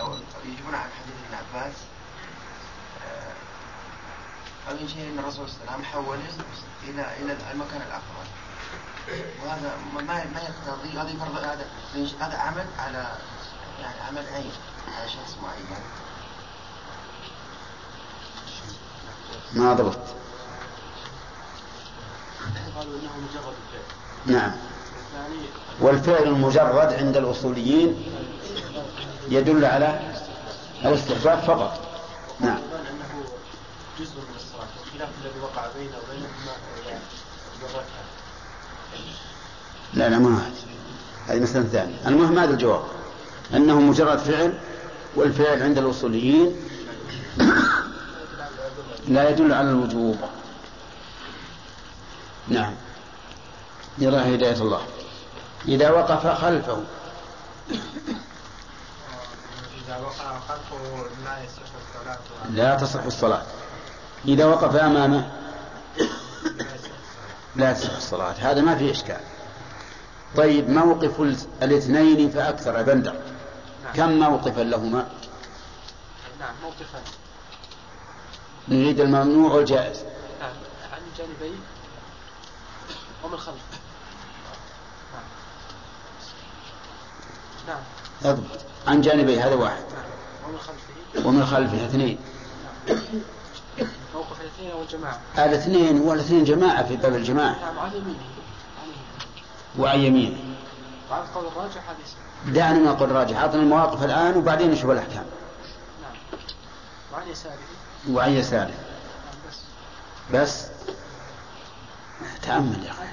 [0.01, 1.75] أو يجيبون عن حديث ابن عباس
[3.07, 6.21] آه، أول شيء أن الرسول صلى الله عليه وسلم حوله
[6.83, 8.27] إلى إلى المكان الأفضل
[9.43, 11.67] وهذا ما ما يقتضي هذا هذا
[12.21, 13.13] هذا عمل على
[13.83, 14.53] يعني عمل عين
[14.99, 15.85] على شخص معين
[19.55, 19.99] ما ضبط.
[22.77, 24.37] قالوا إنه مجرد الفعل.
[24.37, 24.53] نعم.
[25.81, 28.05] والفعل المجرد عند الأصوليين
[29.29, 30.01] يدل على
[30.85, 31.81] الاستحباب فقط.
[32.41, 32.59] نعم.
[34.01, 36.55] جزء من الصلاة بخلاف الذي وقع بينه وبينهما
[39.95, 40.51] لا لا ما
[41.27, 41.97] هذه مسألة ثانية.
[42.07, 42.83] المهم هذا الجواب؟
[43.55, 44.59] أنه مجرد فعل
[45.17, 46.57] والفعل عند الأصوليين
[49.09, 50.17] لا يدل على الوجوب.
[52.49, 52.75] نعم.
[53.99, 54.81] يرى هداية الله.
[55.69, 56.83] إذا وقف خلفه.
[59.85, 62.19] إذا وقع خلفه لا يصح الصلاة.
[62.51, 63.43] لا تصح الصلاة.
[64.25, 65.31] إذا وقف أمامه.
[67.57, 68.33] لا تصح الصلاة.
[68.33, 69.21] هذا ما فيه إشكال.
[70.37, 71.21] طيب موقف
[71.63, 72.83] الاثنين فأكثر.
[72.83, 73.15] بندر.
[73.95, 75.07] كم موقفا لهما؟
[76.41, 77.03] نعم موقفان
[78.69, 79.99] نريد الممنوع والجائز.
[80.41, 80.51] نعم
[80.93, 81.55] عن جانبي
[83.25, 83.63] ومن خلف
[87.69, 87.81] نعم.
[88.25, 88.61] أضبط.
[88.87, 89.83] عن جانبي هذا واحد.
[89.83, 90.49] نعم.
[90.49, 92.19] ومن خلفه ومن خلفه اثنين.
[94.15, 97.61] موقف الاثنين والجماعة الاثنين والاثنين جماعة في باب الجماعة.
[97.61, 98.25] نعم عن يمينه
[99.79, 100.39] وعن يمينه
[101.11, 102.55] وعن القول الراجح يسمى.
[102.55, 103.39] دعنا من القول الراجح.
[103.39, 105.25] أعطنا المواقف الآن وبعدين نشوف الأحكام.
[106.03, 106.41] نعم.
[107.13, 107.59] وعن يساره.
[108.11, 108.75] وعن يساره
[109.49, 109.59] بس.
[110.35, 110.67] بس
[112.43, 113.05] تأمل يا أخي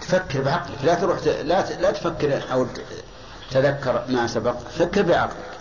[0.00, 0.78] تفكر بعقلك.
[0.84, 1.28] لا تروح ت...
[1.28, 1.72] لا ت...
[1.72, 2.66] لا تفكر أو
[3.50, 4.58] تذكر ما سبق.
[4.58, 5.58] فكر بعقلك.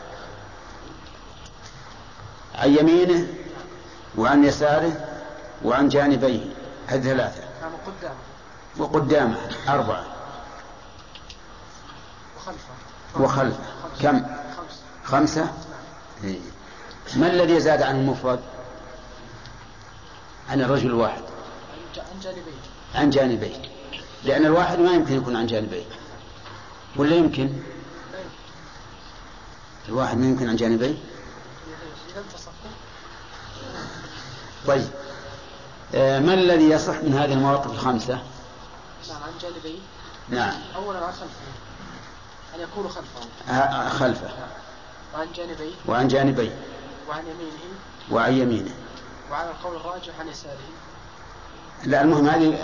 [2.56, 3.28] عن يمينه
[4.18, 5.08] وعن يساره
[5.64, 6.45] وعن جانبيه.
[6.88, 7.43] هذه ثلاثة.
[7.86, 8.16] قدامه
[8.78, 9.38] وقدامه.
[9.70, 10.06] أربعة.
[12.38, 12.74] وخلفه.
[13.20, 13.64] وخلفه.
[14.02, 14.22] كم؟
[14.58, 15.47] خمس خمسة؟
[16.24, 16.39] إيه.
[17.16, 18.39] ما الذي زاد عن المفرد؟
[20.49, 21.22] عن الرجل الواحد.
[22.95, 23.51] عن جانبيه.
[23.55, 23.60] عن
[24.24, 25.84] لأن الواحد ما يمكن يكون عن جانبيه.
[26.95, 27.49] ولا يمكن.
[29.89, 30.95] الواحد ما يمكن عن جانبيه؟
[34.68, 34.88] طيب.
[35.95, 38.14] آه، ما الذي يصح من هذه المواقف الخمسة؟
[39.10, 39.80] نعم عن جانبيه.
[40.30, 40.53] نعم.
[40.76, 41.26] أولا عن خلفه.
[42.55, 43.53] أن يكون خلفه.
[43.53, 44.30] آه، خلفه.
[45.14, 45.74] وعن جانبيه.
[45.88, 46.51] وعن جانبيه.
[47.10, 47.80] وعن يمينه؟
[48.12, 48.72] وعن يمينه.
[49.32, 50.57] وعلى القول الراجح عن يساره؟
[51.84, 52.55] لا المهم هذه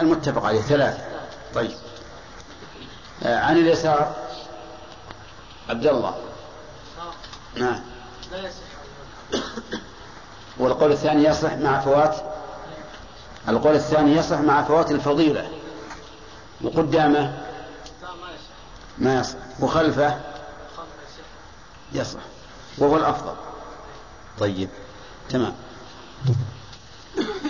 [0.00, 1.04] المتفق عليه ثلاثة.
[1.54, 1.70] طيب.
[3.22, 4.14] آه، عن اليسار.
[5.68, 6.14] عبد الله.
[7.56, 7.80] نعم.
[8.32, 9.40] لا يصح.
[10.58, 12.16] والقول الثاني يصح مع فوات؟
[13.48, 15.50] القول الثاني يصح مع فوات الفضيلة.
[16.62, 18.48] وقدامه لا ما يصح.
[18.98, 19.38] ما يصح.
[19.60, 20.20] وخلفه؟
[20.76, 20.88] خلف
[21.92, 22.00] يصح.
[22.00, 22.20] يصح.
[22.78, 23.45] وهو الأفضل.
[24.38, 24.68] طيب
[25.28, 25.54] تمام.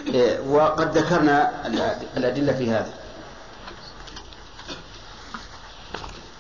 [0.07, 2.93] إيه، وقد ذكرنا الأد- الأدلة في هذا.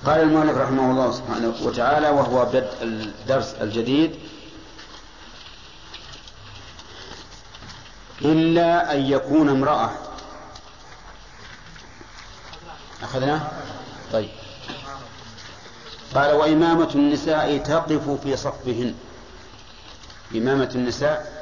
[0.06, 4.18] قال المؤلف رحمه الله سبحانه وتعالى وهو بدء الدرس الجديد
[8.22, 9.90] إلا أن يكون امرأة.
[13.02, 13.50] أخذناه
[14.12, 14.28] طيب.
[16.14, 18.94] قال وإمامة النساء تقف في صفهن.
[20.34, 21.32] إمامة النساء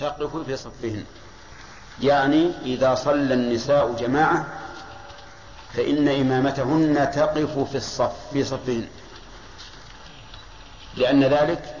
[0.00, 1.04] تقف في صفهن.
[2.02, 4.46] يعني إذا صلى النساء جماعة
[5.74, 8.86] فإن إمامتهن تقف في الصف في صفهن.
[10.96, 11.76] لأن ذلك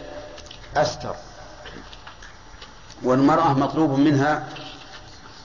[0.76, 1.14] أستر.
[3.02, 4.48] والمرأة مطلوب منها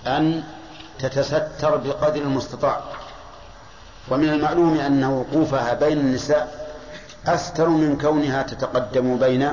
[0.07, 0.43] أن
[0.99, 2.83] تتستر بقدر المستطاع.
[4.09, 6.75] ومن المعلوم أن وقوفها بين النساء
[7.27, 9.51] أستر من كونها تتقدم بين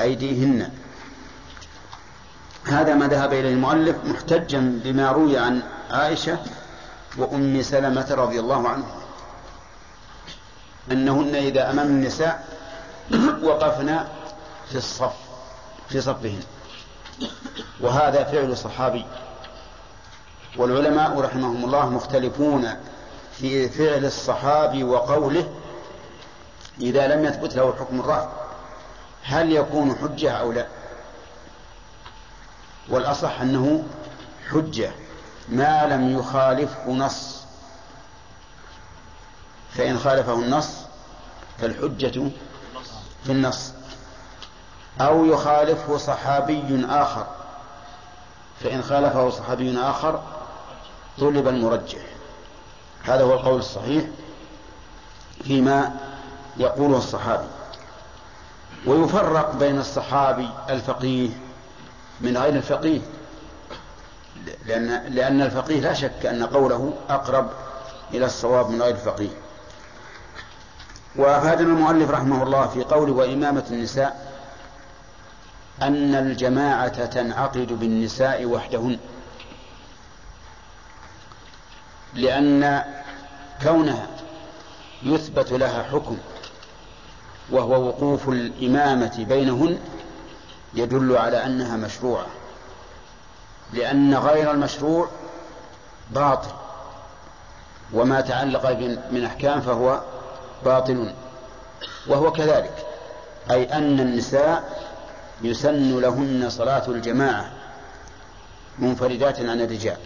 [0.00, 0.70] أيديهن.
[2.64, 6.38] هذا ما ذهب إليه المؤلف محتجا بما روي عن عائشة
[7.18, 8.94] وأم سلمة رضي الله عنها.
[10.92, 12.48] أنهن إذا أمام النساء
[13.42, 14.04] وقفن
[14.70, 15.14] في الصف
[15.88, 16.42] في صفهن.
[17.80, 19.04] وهذا فعل صحابي.
[20.56, 22.68] والعلماء رحمهم الله مختلفون
[23.32, 25.48] في فعل الصحابي وقوله
[26.80, 28.28] إذا لم يثبت له حكم الرأي.
[29.24, 30.66] هل يكون حجة أو لا؟
[32.88, 33.84] والأصح أنه
[34.50, 34.92] حجة
[35.48, 37.44] ما لم يخالفه نص.
[39.70, 40.68] فإن خالفه النص
[41.58, 42.30] فالحجة
[43.24, 43.72] في النص.
[45.00, 47.26] أو يخالفه صحابي آخر
[48.60, 50.22] فإن خالفه صحابي آخر
[51.18, 52.02] طلب المرجح.
[53.04, 54.04] هذا هو القول الصحيح
[55.44, 55.96] فيما
[56.56, 57.46] يقوله الصحابي.
[58.86, 61.28] ويفرق بين الصحابي الفقيه
[62.20, 63.00] من غير الفقيه.
[64.66, 67.50] لأن, لأن الفقيه لا شك أن قوله أقرب
[68.14, 69.30] إلى الصواب من غير الفقيه.
[71.16, 74.34] وأفادنا المؤلف رحمه الله في قول وإمامة النساء
[75.82, 78.98] أن الجماعة تنعقد بالنساء وحدهن.
[82.14, 82.84] لأن
[83.62, 84.06] كونها
[85.02, 86.18] يثبت لها حكم
[87.50, 89.78] وهو وقوف الإمامة بينهن
[90.74, 92.26] يدل على أنها مشروعة
[93.72, 95.08] لأن غير المشروع
[96.10, 96.50] باطل
[97.92, 98.70] وما تعلق
[99.10, 100.00] من أحكام فهو
[100.64, 101.12] باطل
[102.06, 102.86] وهو كذلك
[103.50, 104.84] أي أن النساء
[105.42, 107.50] يسن لهن صلاة الجماعة
[108.78, 109.96] منفردات عن الرجال.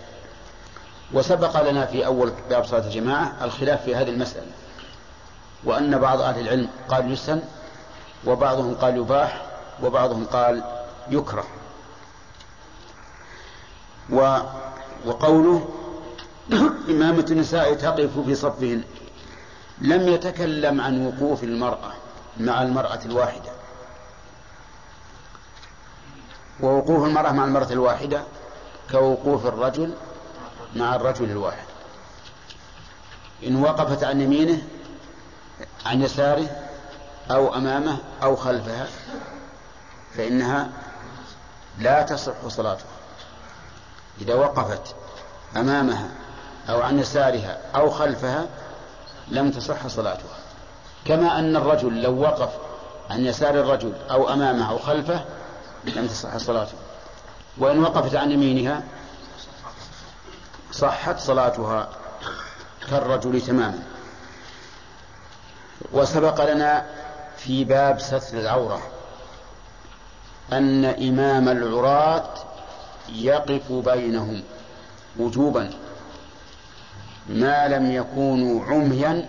[1.13, 4.47] وسبق لنا في أول باب صلاة الجماعة الخلاف في هذه المسألة.
[5.65, 7.43] وأن بعض أهل العلم قال يسن
[8.27, 9.43] وبعضهم قال يباح
[9.83, 10.63] وبعضهم قال
[11.11, 11.45] يكره.
[14.11, 14.39] و
[15.07, 15.69] وقوله
[16.91, 18.85] إمامة النساء تقف في صفهن
[19.81, 21.93] لم يتكلم عن وقوف المرأة
[22.41, 23.51] مع المرأة الواحدة.
[26.61, 28.23] ووقوف المرأة مع المرأة الواحدة
[28.91, 29.95] كوقوف الرجل
[30.77, 31.67] مع الرجل الواحد.
[33.47, 34.63] إن وقفت عن يمينه
[35.87, 36.47] عن يساره
[37.31, 38.87] أو أمامه أو خلفها
[40.17, 40.69] فإنها
[41.79, 42.87] لا تصح صلاتها
[44.21, 44.95] إذا وقفت
[45.57, 46.09] أمامها
[46.69, 48.47] أو عن يسارها أو خلفها
[49.29, 50.39] لم تصح صلاتها.
[51.05, 52.51] كما أن الرجل لو وقف
[53.11, 55.25] عن يسار الرجل أو أمامه أو خلفه
[55.85, 56.75] لم تصح صلاته.
[57.59, 58.83] وإن وقفت عن يمينها
[60.73, 61.89] صحت صلاتها
[62.91, 63.83] كالرجل تماما.
[65.93, 66.87] وسبق لنا
[67.37, 68.83] في باب ستر العورة
[70.53, 72.35] أن إمام العراة
[73.09, 74.43] يقف بينهم
[75.19, 75.71] وجوبا
[77.29, 79.29] ما لم يكونوا عميا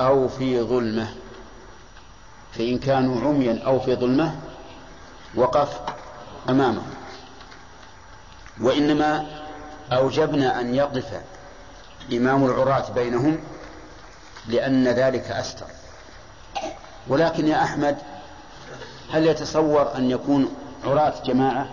[0.00, 1.08] أو في ظلمة.
[2.52, 4.34] فإن كانوا عميا أو في ظلمة
[5.34, 5.80] وقف
[6.48, 6.94] أمامهم.
[8.60, 9.26] وإنما
[9.92, 11.20] أوجبنا أن يقف
[12.12, 13.38] إمام العراة بينهم
[14.48, 15.66] لأن ذلك أستر.
[17.08, 17.98] ولكن يا أحمد
[19.12, 20.54] هل يتصور أن يكون
[20.84, 21.68] عراة جماعة؟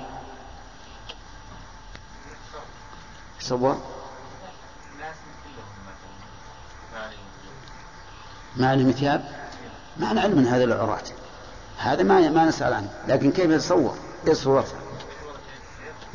[3.40, 3.82] تصور
[8.56, 9.26] ما علم ثياب؟
[9.98, 11.04] ما نعلم من هذا العراة.
[11.78, 12.90] هذا ما ما نسأل عنه.
[13.08, 13.98] لكن كيف يتصور؟
[14.28, 14.80] إيش صورتها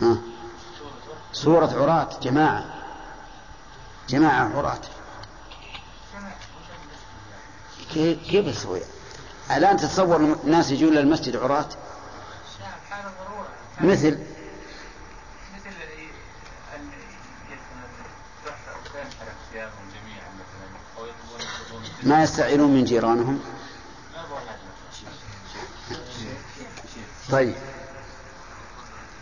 [0.02, 0.16] ها؟
[1.32, 2.64] صورة عراة جماعة.
[4.08, 4.80] جماعة عراة.
[7.94, 8.80] كيف يسوي
[9.56, 11.68] الآن تتصور الناس يجون للمسجد عراة؟
[13.80, 14.18] مثل.
[22.02, 23.40] ما يستعيرون من جيرانهم؟
[27.30, 27.54] طيب.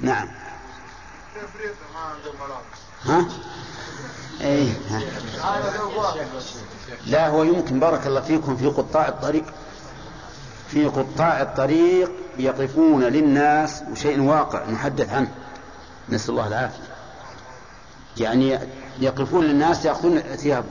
[0.01, 0.29] نعم.
[3.05, 3.27] ها؟
[4.41, 4.73] إيه.
[4.91, 5.03] ها.
[7.07, 9.45] لا هو يمكن بارك الله فيكم في قطاع الطريق.
[10.69, 15.31] في قطاع الطريق يقفون للناس وشيء واقع نحدث عنه.
[16.09, 16.83] نسأل الله العافية.
[18.17, 18.59] يعني
[18.99, 20.71] يقفون للناس يأخذون ثيابهم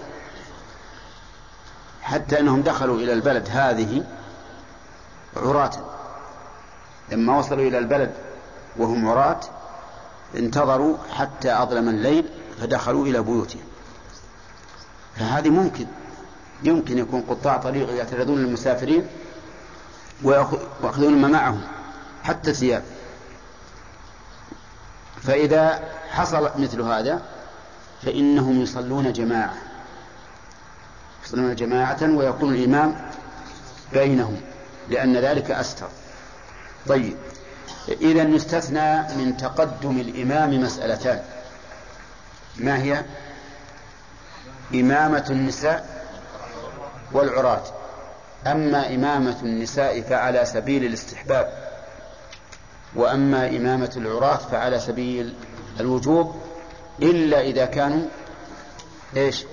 [2.01, 4.03] حتى أنهم دخلوا إلى البلد هذه
[5.37, 5.71] عراة.
[7.11, 8.11] لما وصلوا إلى البلد
[8.77, 9.39] وهم عراة
[10.35, 12.29] انتظروا حتى أظلم الليل
[12.61, 13.63] فدخلوا إلى بيوتهم.
[15.15, 15.85] فهذه ممكن
[16.63, 19.07] يمكن يكون قطاع طريق يعترضون للمسافرين
[20.23, 21.61] ويأخذون ما معهم
[22.23, 22.83] حتى ثياب
[25.23, 27.21] فإذا حصل مثل هذا
[28.03, 29.55] فإنهم يصلون جماعة.
[31.25, 33.09] يصلون جماعة ويكون الإمام
[33.93, 34.41] بينهم
[34.89, 35.87] لأن ذلك أستر.
[36.87, 37.17] طيب
[37.87, 41.23] إذا يستثنى من تقدم الإمام مسألتان.
[42.57, 43.05] ما هي؟
[44.73, 46.05] إمامة النساء
[47.11, 47.63] والعراة.
[48.47, 51.65] أما إمامة النساء فعلى سبيل الاستحباب
[52.95, 55.33] وأما إمامة العراة فعلى سبيل
[55.79, 56.35] الوجوب
[57.01, 58.05] إلا إذا كانوا
[59.17, 59.45] إيش؟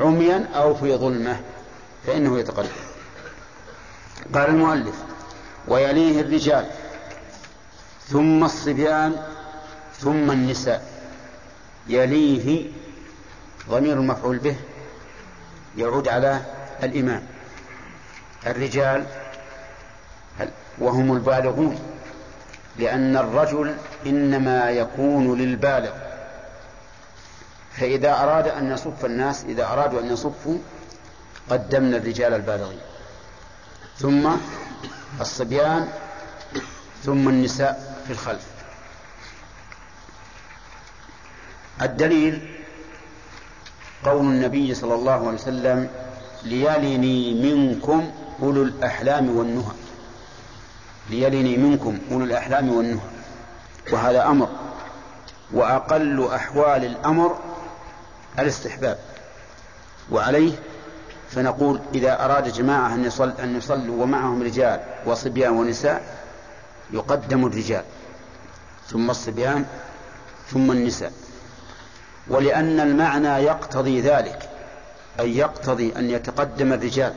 [0.00, 1.40] عميا أو في ظلمة
[2.06, 2.68] فإنه يتقدم
[4.34, 4.94] قال المؤلف
[5.68, 6.66] ويليه الرجال
[8.08, 9.16] ثم الصبيان
[9.98, 10.86] ثم النساء.
[11.88, 12.70] يليه
[13.70, 14.56] ضمير المفعول به
[15.76, 16.40] يعود على
[16.82, 17.33] الإمام.
[18.46, 19.06] الرجال
[20.78, 21.78] وهم البالغون
[22.78, 23.76] لأن الرجل
[24.06, 25.92] إنما يكون للبالغ.
[27.72, 30.58] فإذا أراد أن يصف الناس إذا أرادوا أن يصفوا
[31.50, 32.80] قدمنا الرجال البالغين.
[33.98, 34.30] ثم
[35.20, 35.88] الصبيان
[37.04, 38.46] ثم النساء في الخلف.
[41.82, 42.50] الدليل
[44.04, 45.88] قول النبي صلى الله عليه وسلم
[46.42, 48.12] ليلني منكم
[48.42, 49.72] أولو الأحلام والنهى.
[51.10, 53.06] ليلني منكم أولو الأحلام والنهى.
[53.92, 54.48] وهذا أمر.
[55.52, 57.38] وأقل أحوال الأمر
[58.38, 58.98] الاستحباب.
[60.10, 60.52] وعليه
[61.30, 66.02] فنقول إذا أراد جماعة أن, يصل أن يصلوا ومعهم رجال وصبيان ونساء
[66.92, 67.84] يقدم الرجال.
[68.88, 69.64] ثم الصبيان
[70.50, 71.12] ثم النساء.
[72.28, 74.48] ولأن المعنى يقتضي ذلك
[75.20, 77.14] أي يقتضي أن يتقدم الرجال.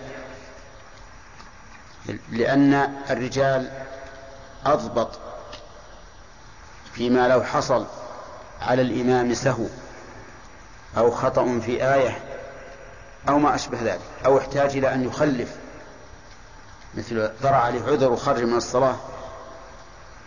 [2.32, 2.74] لأن
[3.10, 3.72] الرجال
[4.66, 5.20] أضبط
[6.94, 7.86] فيما لو حصل
[8.62, 9.66] على الإمام سهو
[10.98, 12.20] أو خطأ في آية
[13.30, 15.56] أو ما أشبه ذلك أو احتاج إلى أن يخلف
[16.96, 18.96] مثل ضرع عليه عذر وخرج من الصلاة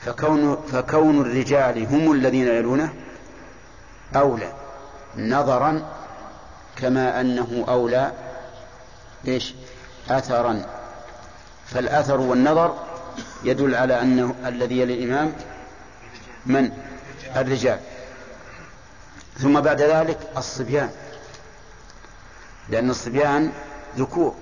[0.00, 2.94] فكون, فكون الرجال هم الذين يلونه
[4.16, 4.52] أولى
[5.16, 5.82] نظرا
[6.76, 8.12] كما أنه أولى
[9.28, 9.54] إيش؟
[10.10, 10.79] أثرا.
[11.70, 12.74] فالأثر والنظر
[13.44, 15.32] يدل على أنه الذي يلي الإمام
[16.46, 16.70] من؟
[17.36, 17.80] الرجال.
[19.38, 20.90] ثم بعد ذلك الصبيان.
[22.68, 23.52] لأن الصبيان
[23.96, 24.34] ذكور.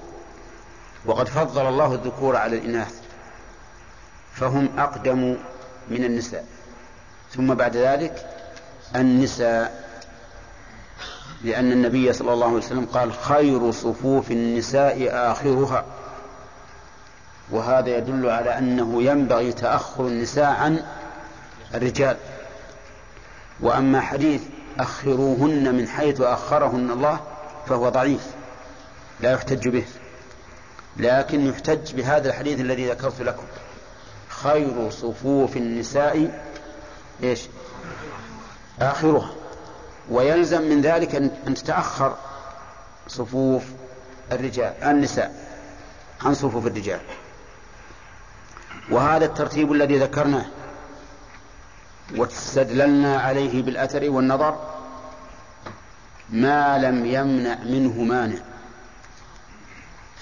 [1.07, 2.95] وقد فضل الله الذكور على الإناث.
[4.33, 5.37] فهم أقدم
[5.89, 6.47] من النساء.
[7.35, 8.27] ثم بعد ذلك
[8.97, 9.89] النساء.
[11.45, 15.85] لأن النبي صلى الله عليه وسلم قال خير صفوف النساء آخرها.
[17.51, 20.83] وهذا يدل على أنه ينبغي تأخر النساء عن
[21.75, 22.17] الرجال.
[23.61, 24.43] وأما حديث
[24.79, 27.21] أخروهن من حيث أخرهن الله
[27.67, 28.27] فهو ضعيف
[29.21, 29.85] لا يحتج به
[30.97, 33.45] لكن يحتج بهذا الحديث الذي ذكرت لكم.
[34.29, 36.43] خير صفوف النساء
[37.23, 37.41] إيش؟
[38.81, 39.31] آخرها.
[40.11, 42.17] ويلزم من ذلك أن تتأخر
[43.09, 43.63] صفوف
[44.33, 45.35] الرجال النساء
[46.25, 47.01] عن صفوف الرجال.
[48.91, 50.47] وهذا الترتيب الذي ذكرناه
[52.17, 54.79] واستدللنا عليه بالأثر والنظر
[56.31, 58.39] ما لم يمنع منه مانع.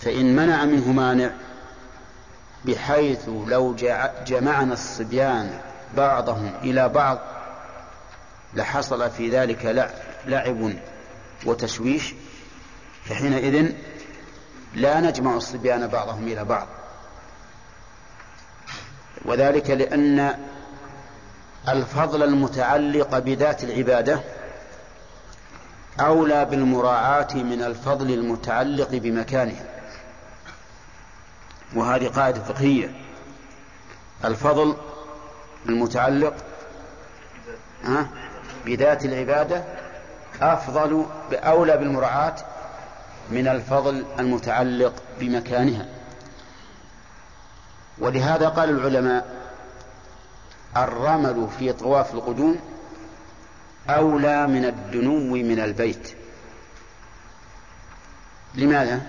[0.03, 1.31] فإن منع منه مانع
[2.65, 3.77] بحيث لو
[4.27, 5.61] جمعنا الصبيان
[5.97, 7.19] بعضهم إلى بعض
[8.55, 9.91] لحصل في ذلك
[10.27, 10.73] لعب
[11.47, 12.15] وتشويش
[13.05, 13.73] فحينئذ
[14.75, 16.67] لا نجمع الصبيان بعضهم إلى بعض.
[19.25, 20.35] وذلك لأن
[21.69, 24.21] الفضل المتعلق بذات العبادة
[26.01, 29.65] أولى بالمراعاة من الفضل المتعلق بمكانها.
[31.75, 32.91] وهذه قاعدة فقهية.
[34.25, 34.77] الفضل
[35.69, 36.35] المتعلق
[38.67, 39.65] بذات العبادة
[40.43, 42.37] أفضل أولى بالمراعاة
[43.31, 45.96] من الفضل المتعلق بمكانها.
[47.99, 49.37] ولهذا قال العلماء
[50.77, 52.59] الرمل في طواف القدوم
[53.89, 56.15] أولى من الدنو من البيت.
[58.55, 59.01] لماذا؟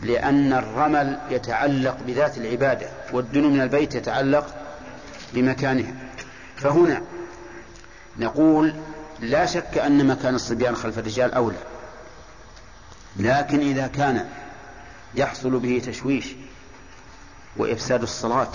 [0.00, 4.54] لأن الرمل يتعلق بذات العبادة والدنو من البيت يتعلق
[5.32, 5.94] بمكانها.
[6.56, 7.02] فهنا
[8.18, 8.74] نقول
[9.20, 11.58] لا شك أن مكان الصبيان خلف الرجال أولى.
[13.16, 14.28] لكن إذا كان
[15.14, 16.34] يحصل به تشويش
[17.60, 18.50] وإفساد الصلاة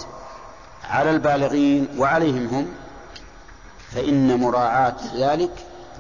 [0.84, 2.68] على البالغين وعليهم هم
[3.92, 5.52] فإن مراعاة ذلك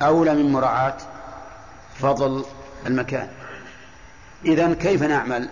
[0.01, 0.97] أولى من مراعاة
[1.99, 2.45] فضل
[2.85, 3.29] المكان.
[4.45, 5.49] إذا كيف نعمل؟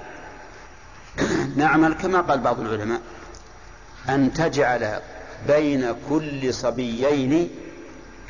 [1.56, 3.02] نعمل كما قال بعض العلماء
[4.10, 5.00] أن تجعل
[5.48, 7.50] بين كل صبيين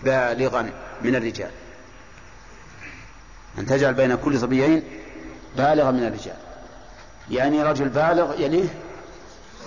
[0.03, 0.69] بالغا
[1.01, 1.51] من الرجال.
[3.57, 4.83] أن تجعل بين كل صبيين
[5.57, 6.37] بالغا من الرجال.
[7.31, 8.69] يعني رجل بالغ يليه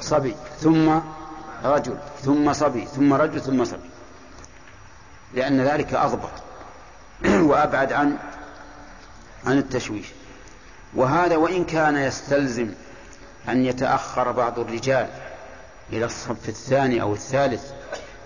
[0.00, 1.00] صبي ثم
[1.64, 1.98] رجل.
[2.22, 3.90] ثم صبي ثم رجل ثم صبي.
[5.34, 6.32] لأن ذلك أضبط.
[7.50, 8.16] وأبعد عن
[9.46, 10.06] عن التشويش.
[10.94, 12.74] وهذا وإن كان يستلزم
[13.48, 15.08] أن يتأخر بعض الرجال
[15.92, 17.72] إلى الصف الثاني أو الثالث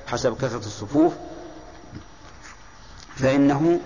[0.07, 1.13] حسب كثرة الصفوف
[3.17, 3.81] فإنه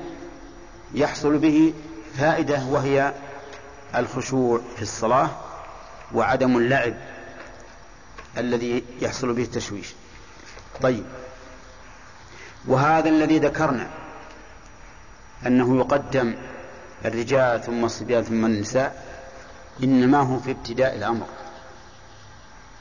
[0.94, 1.74] يحصل به
[2.18, 3.14] فائدة وهي
[3.96, 5.30] الخشوع في الصلاة
[6.14, 6.94] وعدم اللعب.
[8.38, 9.94] الذي يحصل به التشويش.
[10.82, 11.04] طيب.
[12.66, 13.90] وهذا الذي ذكرنا
[15.46, 16.34] أنه يقدم
[17.04, 19.04] الرجال ثم الصبيان ثم النساء
[19.82, 21.26] إنما هو في ابتداء الأمر.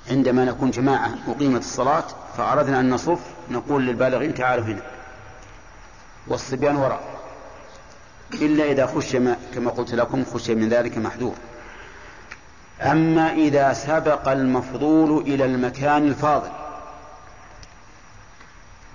[0.10, 2.06] عندما نكون جماعة أقيمت الصلاة
[2.38, 3.20] فأردنا أن نصف
[3.52, 4.82] نقول للبالغين تعالوا هنا.
[6.28, 7.14] والصبيان وراء.
[8.34, 11.36] إلا إذا خش ما كما قلت لكم خش من ذلك محذور.
[12.82, 16.52] أما إذا سبق المفضول إلى المكان الفاضل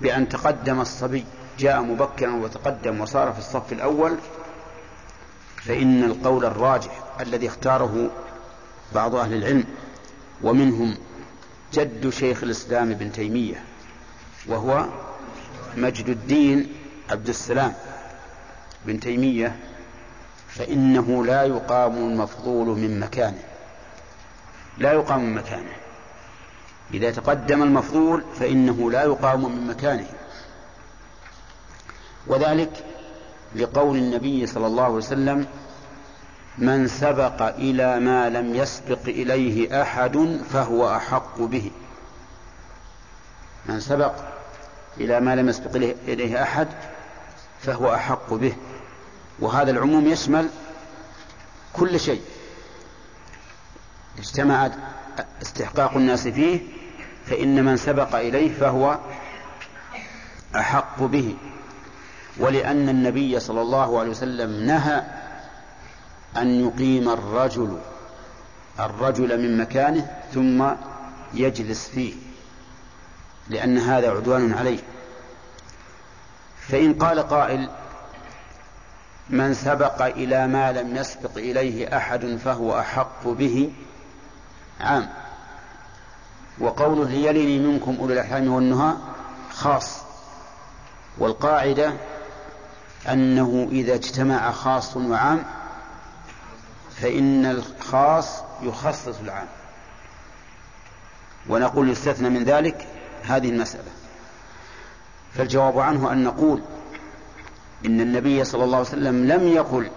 [0.00, 1.24] بأن تقدم الصبي
[1.59, 4.16] جاء مبكرا وتقدم وصار في الصف الأول
[5.56, 8.10] فإن القول الراجح الذي اختاره
[8.94, 9.64] بعض أهل العلم
[10.42, 10.96] ومنهم
[11.72, 13.64] جد شيخ الإسلام ابن تيمية
[14.46, 14.86] وهو
[15.76, 16.72] مجد الدين
[17.10, 17.72] عبد السلام
[18.86, 19.56] بن تيمية
[20.48, 23.42] فإنه لا يقام المفضول من مكانه.
[24.78, 25.72] لا يقام من مكانه.
[26.94, 30.06] إذا تقدم المفضول فإنه لا يقام من مكانه.
[32.26, 32.84] وذلك
[33.55, 35.46] لقول النبي صلى الله عليه وسلم
[36.59, 41.70] من سبق إلى ما لم يسبق إليه أحد فهو أحق به.
[43.66, 44.12] من سبق
[45.00, 45.76] إلى ما لم يسبق
[46.09, 46.68] إليه أحد
[47.60, 48.55] فهو أحق به.
[49.40, 50.48] وهذا العموم يشمل
[51.72, 52.22] كل شيء.
[54.18, 54.70] اجتمع
[55.42, 56.60] استحقاق الناس فيه
[57.26, 58.98] فإن من سبق إليه فهو
[60.56, 61.36] أحق به.
[62.38, 65.02] ولأن النبي صلى الله عليه وسلم نهى
[66.36, 67.78] أن يقيم الرجل
[68.80, 70.64] الرجل من مكانه ثم
[71.34, 72.14] يجلس فيه
[73.48, 74.78] لأن هذا عدوان عليه.
[76.68, 77.68] فإن قال قائل
[79.30, 83.72] من سبق إلى ما لم يسبق إليه أحد فهو أحق به
[84.80, 85.09] عام.
[86.59, 88.94] وقوله ليلني منكم أولي الأحلام والنهى
[89.52, 89.98] خاص.
[91.18, 91.92] والقاعدة
[93.09, 95.44] أنه إذا اجتمع خاص وعام
[96.96, 99.46] فإن الخاص يخصص العام.
[101.48, 102.86] ونقول يستثنى من ذلك
[103.24, 103.90] هذه المسألة.
[105.34, 106.62] فالجواب عنه أن نقول
[107.86, 109.90] إن النبي صلى الله عليه وسلم لم يقل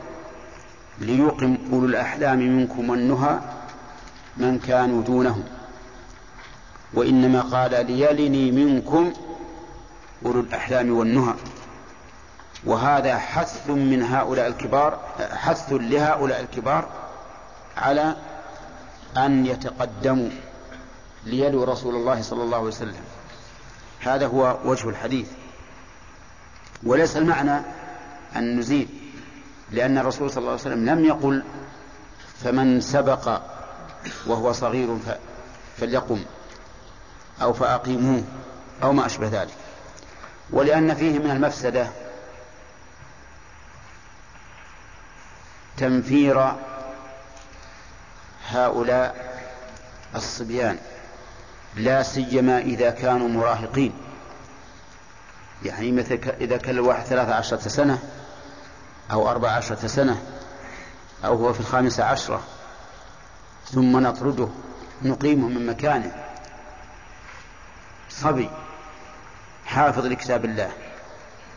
[0.99, 3.40] ليقم أولو الأحلام منكم والنهى
[4.38, 5.44] من كانوا دونهم
[6.94, 9.14] وإنما قال ليلني منكم
[10.26, 11.34] أولو الأحلام والنهى.
[12.66, 14.99] وهذا حث من هؤلاء الكبار
[15.32, 16.90] حث لهؤلاء الكبار
[17.78, 18.16] على
[19.18, 20.30] أن يتقدموا
[21.26, 23.03] ليلوا رسول الله صلى الله عليه وسلم.
[23.99, 25.28] هذا هو وجه الحديث.
[26.84, 27.62] وليس المعنى
[28.36, 28.90] أن نزيد
[29.72, 31.44] لأن الرسول صلى الله عليه وسلم لم يقل
[32.44, 33.41] فمن سبق
[34.26, 34.98] وهو صغير
[35.78, 36.23] فليقم
[37.41, 38.23] أو فأقيموه
[38.84, 39.53] أو ما أشبه ذلك.
[40.52, 41.88] ولأن فيه من المفسدة
[45.78, 46.53] تنفير
[48.49, 49.32] هؤلاء
[50.15, 50.78] الصبيان
[51.76, 53.94] لا سيما إذا كانوا مراهقين.
[55.65, 57.99] يعني مثل إذا كان الواحد ثلاثة عشرة سنة
[59.11, 60.22] أو أربع عشرة سنة
[61.26, 62.41] أو هو في الخامسة عشرة
[63.72, 64.48] ثم نطرده
[65.02, 66.11] نقيمه من مكانه.
[68.10, 68.49] صبي
[69.65, 70.72] حافظ لكتاب الله.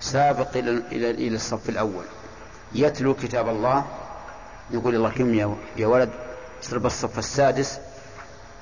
[0.00, 2.04] سابق إلى إلى الصف الأول.
[2.72, 3.84] يتلو كتاب الله
[4.70, 5.34] يقول الله كم
[5.76, 6.10] يا ولد
[6.62, 7.78] اصرب الصف السادس.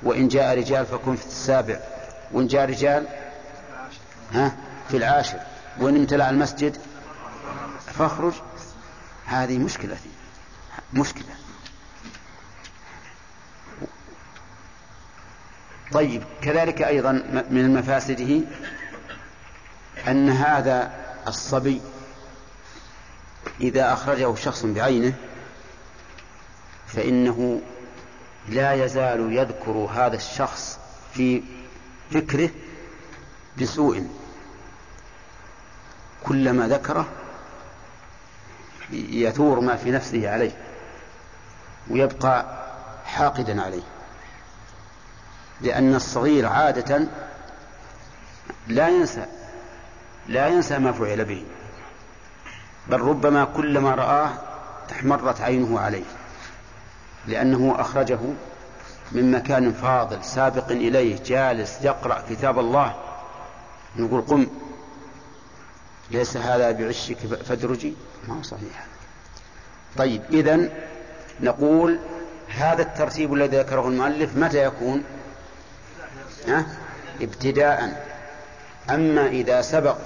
[0.02, 1.80] وإن جاء رجال فكن في السابع.
[2.32, 3.06] وإن جاء رجال
[4.32, 4.56] ها
[4.88, 5.40] في العاشر.
[5.80, 6.76] وإن امتلأ المسجد
[7.86, 8.32] فاخرج.
[9.26, 9.96] هذه مشكلة
[10.92, 11.41] مشكلة.
[15.92, 17.12] طيب كذلك أيضا
[17.50, 18.40] من مفاسده
[20.08, 20.92] أن هذا
[21.28, 21.80] الصبي
[23.60, 25.14] إذا أخرجه شخص بعينه
[26.86, 27.60] فإنه
[28.48, 30.78] لا يزال يذكر هذا الشخص
[31.14, 31.42] في
[32.10, 32.50] فكره
[33.60, 34.08] بسوء.
[36.24, 37.06] كلما ذكره
[38.92, 40.52] يثور ما في نفسه عليه
[41.90, 42.62] ويبقى
[43.04, 43.82] حاقدا عليه.
[45.62, 47.06] لأن الصغير عادة
[48.68, 49.26] لا ينسى
[50.28, 51.44] لا ينسى ما فعل به
[52.88, 54.30] بل ربما كلما رآه
[54.92, 56.04] احمرت عينه عليه
[57.26, 58.18] لأنه أخرجه
[59.12, 62.94] من مكان فاضل سابق إليه جالس يقرأ كتاب الله
[63.96, 64.46] نقول قم
[66.10, 67.94] ليس هذا بعشك فادرجي
[68.28, 68.86] ما هو صحيح
[69.96, 70.68] طيب إذا
[71.40, 71.98] نقول
[72.48, 75.04] هذا الترتيب الذي ذكره المؤلف متى يكون؟
[77.20, 78.08] ابتداء.
[78.90, 79.96] أما إذا سبق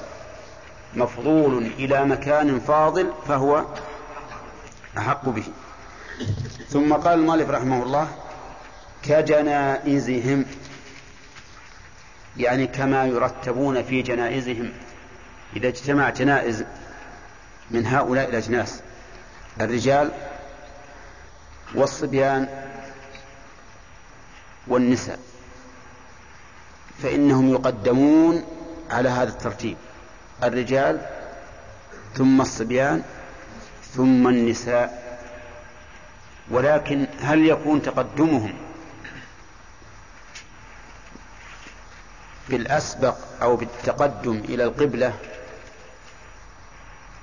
[0.95, 3.65] مفضول إلى مكان فاضل فهو
[4.99, 5.45] أحق به.
[6.69, 8.09] ثم قال المؤلف رحمه الله
[9.03, 10.45] كجنائزهم
[12.37, 14.73] يعني كما يرتبون في جنائزهم.
[15.57, 16.65] إذا اجتمع جنائز
[17.71, 18.81] من هؤلاء الأجناس
[19.61, 20.11] الرجال
[21.75, 22.49] والصبيان
[24.67, 25.19] والنساء
[27.03, 28.45] فإنهم يقدمون
[28.91, 29.77] على هذا الترتيب.
[30.43, 31.07] الرجال
[32.15, 33.03] ثم الصبيان
[33.95, 35.07] ثم النساء.
[36.51, 38.55] ولكن هل يكون تقدمهم
[42.49, 45.15] بالأسبق أو بالتقدم إلى القبلة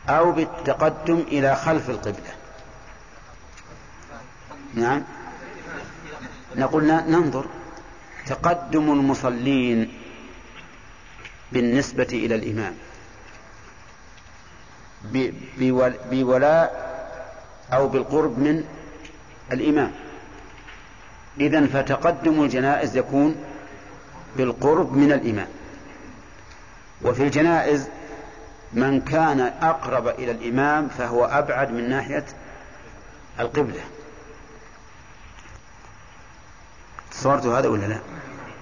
[0.10, 2.34] أو بالتقدم إلى خلف القبلة؟
[4.74, 5.04] نعم.
[6.56, 7.46] نقول ننظر.
[8.26, 9.94] تقدم المصلين
[11.52, 12.74] بالنسبة إلى الإمام.
[16.12, 16.94] بولاء
[17.74, 18.64] أو بالقرب من
[19.52, 19.92] الإمام.
[21.40, 23.36] إذا فتقدم الجنائز يكون
[24.38, 25.48] بالقرب من الإمام.
[27.02, 27.90] وفي الجنائز
[28.74, 32.26] من كان أقرب إلى الإمام فهو أبعد من ناحية
[33.40, 33.82] القبلة.
[37.14, 38.00] صورت هذا ولا لا؟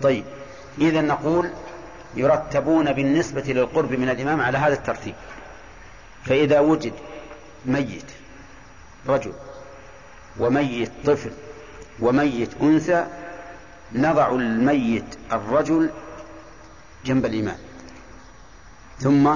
[0.01, 0.23] طيب
[0.77, 1.49] إذا نقول
[2.15, 5.15] يرتبون بالنسبة للقرب من الإمام على هذا الترتيب.
[6.25, 6.93] فإذا وجد
[7.65, 8.05] ميت
[9.07, 9.33] رجل
[10.39, 11.31] وميت طفل
[11.99, 13.07] وميت أنثى
[13.93, 15.89] نضع الميت الرجل
[17.05, 17.57] جنب الإمام.
[18.99, 19.27] ثم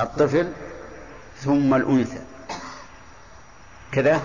[0.00, 0.52] الطفل
[1.38, 2.20] ثم الأنثى.
[3.92, 4.20] كذا؟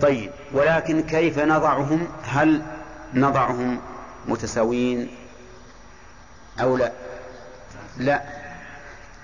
[0.00, 2.62] طيب ولكن كيف نضعهم؟ هل
[3.14, 3.80] نضعهم
[4.26, 5.10] متساويين
[6.60, 6.92] أو لا؟
[7.96, 8.22] لا.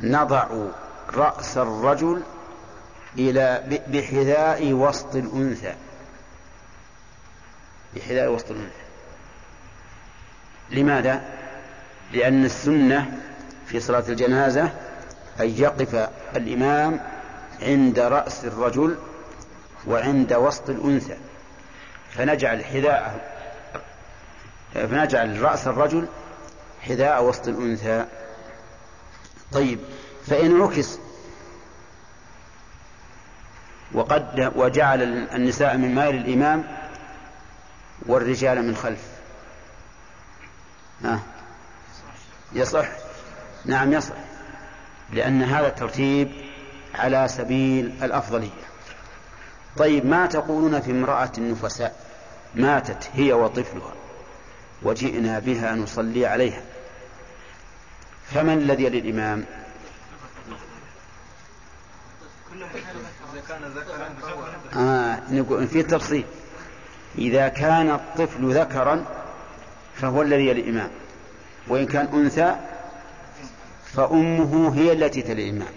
[0.01, 0.47] نضع
[1.15, 2.23] رأس الرجل
[3.19, 5.75] إلى بحذاء وسط الأنثى.
[7.97, 8.81] بحذاء وسط الأنثى.
[10.71, 11.23] لماذا؟
[12.13, 13.19] لأن السنة
[13.67, 14.63] في صلاة الجنازة
[15.41, 17.01] أن يقف الإمام
[17.63, 18.97] عند رأس الرجل
[19.87, 21.17] وعند وسط الأنثى.
[22.11, 23.21] فنجعل حذاءه
[24.75, 26.09] فنجعل رأس الرجل
[26.83, 28.07] حذاء وسط الأنثى.
[29.53, 29.79] طيب
[30.27, 30.99] فإن عكس
[33.93, 35.03] وقد وجعل
[35.35, 36.65] النساء من مال الإمام
[38.07, 39.03] والرجال من خلف.
[41.05, 41.21] ها؟
[42.53, 42.89] يصح؟
[43.65, 44.15] نعم يصح.
[45.13, 46.33] لأن هذا الترتيب
[46.95, 48.70] على سبيل الأفضلية.
[49.77, 51.97] طيب ما تقولون في امرأة نفساء
[52.55, 53.93] ماتت هي وطفلها
[54.83, 56.63] وجئنا بها نصلي عليها؟
[58.27, 59.45] فمن الذي يلي الإمام؟
[64.77, 66.25] آه نقول في تفصيل.
[67.19, 69.05] إذا كان الطفل ذكرا
[69.95, 70.91] فهو الذي يلي الإمام.
[71.69, 72.57] وإن كان أنثى
[73.85, 75.75] فأمه هي التي تلي الإمام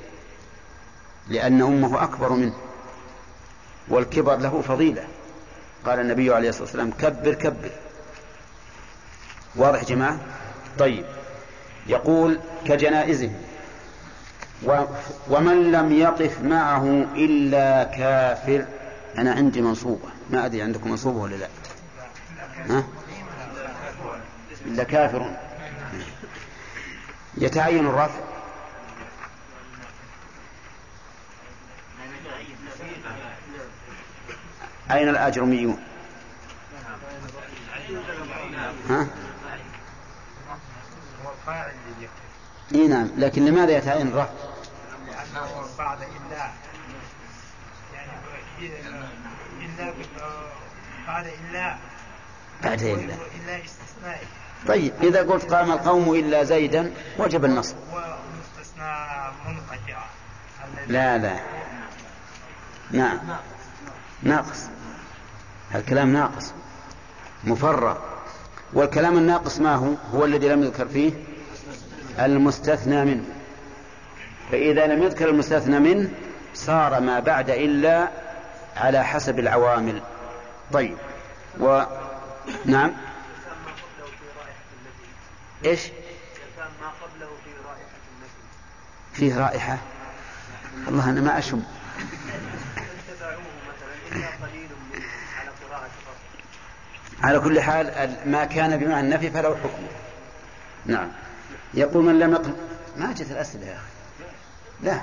[1.28, 2.56] لأن أمه أكبر منه.
[3.88, 5.04] والكبر له فضيلة.
[5.86, 7.72] قال النبي عليه الصلاة والسلام كبر كبر.
[9.56, 10.20] واضح جماعة؟
[10.80, 11.06] طيب.
[11.88, 13.34] يقول كجنائزهم.
[15.30, 18.66] ومن لم يقف معه إلا كافر.
[19.18, 20.10] أنا عندي منصوبة.
[20.30, 21.48] ما أدري عندكم منصوبة ولا لا.
[22.70, 22.84] ها؟
[24.66, 25.36] إلا كافر.
[27.38, 28.20] يتعين الرفع.
[34.92, 35.78] أين الأجرميون؟
[38.90, 39.08] ها؟
[42.76, 44.30] إي نعم لكن لماذا يتعين الرفع؟
[45.78, 46.52] بعد إلا.
[49.62, 49.94] إلا
[51.08, 51.78] بعد إلا
[52.64, 54.28] بعد إلا إلا استثنائي
[54.68, 57.76] طيب إذا قلت قام القوم إلا زيدا وجب النصب.
[57.94, 58.94] ومستثنى
[60.88, 61.40] لا لا.
[62.92, 63.20] نعم.
[64.24, 64.70] ناقص.
[65.76, 66.54] الكلام ناقص
[67.44, 67.98] مفرغ
[68.74, 71.14] والكلام الناقص ما هو؟ هو الذي لم يذكر فيه
[72.20, 73.24] المستثنى منه.
[74.52, 76.10] فإذا لم يذكر المستثنى منه
[76.54, 78.10] صار ما بعد إلا
[78.76, 80.02] على حسب العوامل.
[80.74, 80.98] طيب
[81.60, 81.84] و
[82.66, 82.92] نعم.
[85.66, 85.82] إيش؟
[89.14, 89.78] فيه رائحة.
[90.88, 91.64] الله أنا ما أشم.
[97.24, 99.84] على كل حال ما كان بمعنى النفي فله حكم
[100.86, 101.12] نعم.
[101.74, 102.54] يقول من لم يقل
[102.98, 103.84] ما جت الأسئلة يا أخي.
[104.84, 105.02] لا.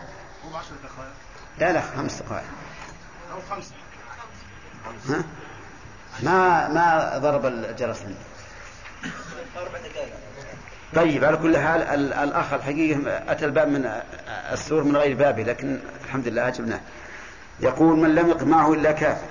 [1.59, 2.44] لا لا خمس دقائق.
[3.32, 3.74] أو خمسة
[5.09, 5.24] ها؟
[6.22, 8.14] ما ما ضرب الجرس عندي
[10.94, 11.82] طيب على كل حال
[12.12, 13.01] الأخ الحقيقة
[13.32, 14.02] أتى الباب من
[14.52, 16.80] السور من غير بابه لكن الحمد لله أجبناه.
[17.60, 19.26] يقول من لم يقف معه إلا كافر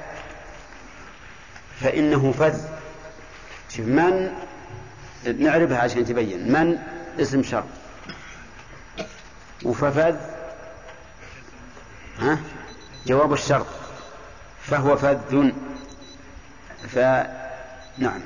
[1.82, 2.79] فإنه فذ.
[3.70, 4.34] شوف من
[5.40, 6.52] نعرفها عشان تبين.
[6.52, 6.78] من؟
[7.20, 7.66] اسم شرط
[9.64, 10.16] وففذ.
[12.20, 12.40] ها؟
[13.06, 13.68] جواب الشرط
[14.62, 15.52] فهو فذ.
[16.88, 18.22] فنعم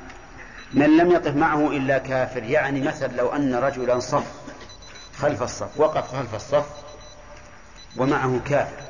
[0.73, 4.31] من لم يقف معه إلا كافر يعني مثل لو أن رجلا صف
[5.17, 6.65] خلف الصف وقف خلف الصف
[7.97, 8.83] ومعه كافر.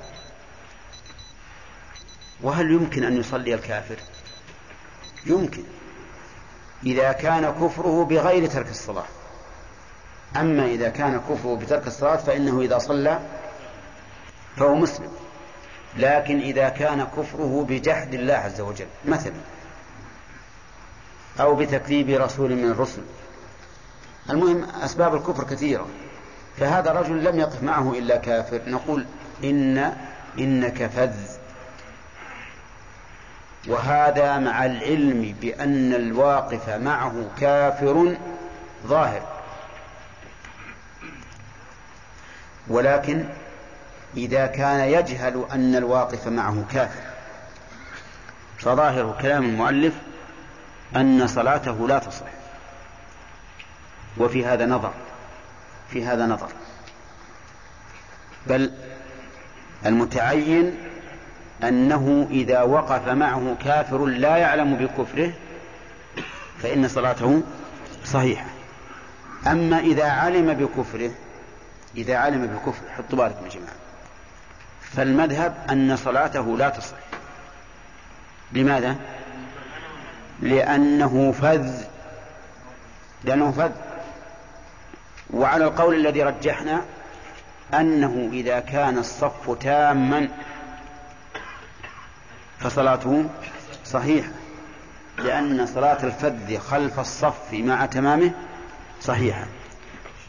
[2.41, 3.97] وهل يمكن أن يصلي الكافر؟
[5.25, 5.63] يمكن.
[6.85, 9.05] إذا كان كفره بغير ترك الصلاة.
[10.35, 13.19] أما إذا كان كفره بترك الصلاة فإنه إذا صلى
[14.57, 15.09] فهو مسلم.
[15.97, 19.33] لكن إذا كان كفره بجحد الله عز وجل مثلا
[21.39, 23.01] أو بتكذيب رسول من الرسل
[24.29, 25.87] المهم أسباب الكفر كثيرة.
[26.57, 28.61] فهذا رجل لم يقف معه إلا كافر.
[28.67, 29.05] نقول
[29.43, 29.93] إن
[30.39, 31.13] إنك فذ.
[33.67, 38.17] وهذا مع العلم بأن الواقف معه كافر
[38.87, 39.21] ظاهر.
[42.67, 43.25] ولكن
[44.17, 47.01] إذا كان يجهل أن الواقف معه كافر
[48.57, 49.93] فظاهر كلام المؤلف
[50.95, 52.25] أن صلاته لا تصح.
[54.17, 54.93] وفي هذا نظر
[55.89, 56.49] في هذا نظر.
[58.47, 58.73] بل
[59.85, 60.92] المتعين
[61.67, 65.31] أنه إذا وقف معه كافر لا يعلم بكفره
[66.59, 67.41] فإن صلاته
[68.05, 68.45] صحيحة.
[69.47, 71.11] أما إذا علم بكفره
[71.97, 73.75] إذا علم بكفره حطوا بالكم يا جماعة.
[74.81, 76.97] فالمذهب أن صلاته لا تصح.
[78.51, 78.95] لماذا؟
[80.41, 81.83] لأنه فذ.
[83.23, 83.71] لأنه فذ.
[85.33, 86.81] وعلى القول الذي رجحنا
[87.73, 90.29] أنه إذا كان الصف تاما
[92.63, 93.29] فصلاته
[93.85, 94.29] صحيحة
[95.17, 98.31] لأن صلاة الفذ خلف الصف مع تمامه
[99.01, 99.45] صحيحة.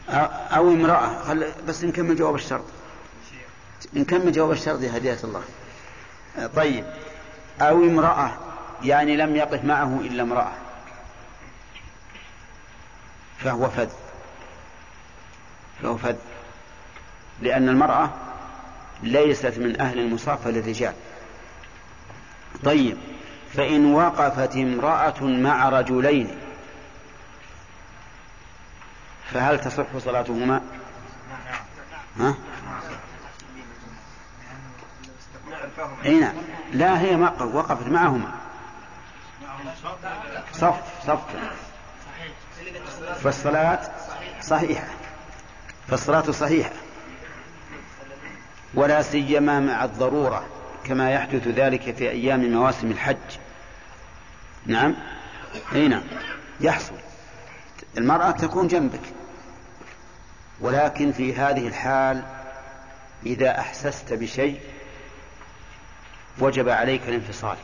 [0.09, 1.51] أو امرأة خل...
[1.67, 2.65] بس نكمل جواب الشرط.
[3.93, 5.41] نكمل جواب الشرط يا هدية الله.
[6.55, 6.85] طيب
[7.61, 8.31] أو امرأة
[8.83, 10.51] يعني لم يقف معه إلا امرأة
[13.39, 13.89] فهو فذ
[15.81, 16.15] فهو فذ
[17.41, 18.09] لأن المرأة
[19.03, 20.93] ليست من أهل المصافة للرجال.
[22.65, 22.97] طيب
[23.53, 26.37] فإن وقفت امرأة مع رجلين
[29.31, 30.61] فهل تصح صلاتهما؟
[32.19, 32.35] ها؟
[36.05, 36.35] إي نعم.
[36.73, 38.31] لا هي ما وقفت معهما.
[40.53, 41.19] صف صف.
[43.23, 43.91] فالصلاة
[44.41, 44.87] صحيحة.
[45.87, 46.71] فالصلاة صحيحة.
[48.73, 50.54] ولا سيما مع الضرورة.
[50.85, 53.37] كما يحدث ذلك في أيام مواسم الحج.
[54.65, 54.95] نعم.
[55.75, 56.03] أي نعم.
[56.61, 56.95] يحصل.
[57.97, 59.01] المرأة تكون جنبك.
[60.61, 62.23] ولكن في هذه الحال
[63.25, 64.59] إذا أحسست بشيء
[66.39, 67.57] وجب عليك الانفصال.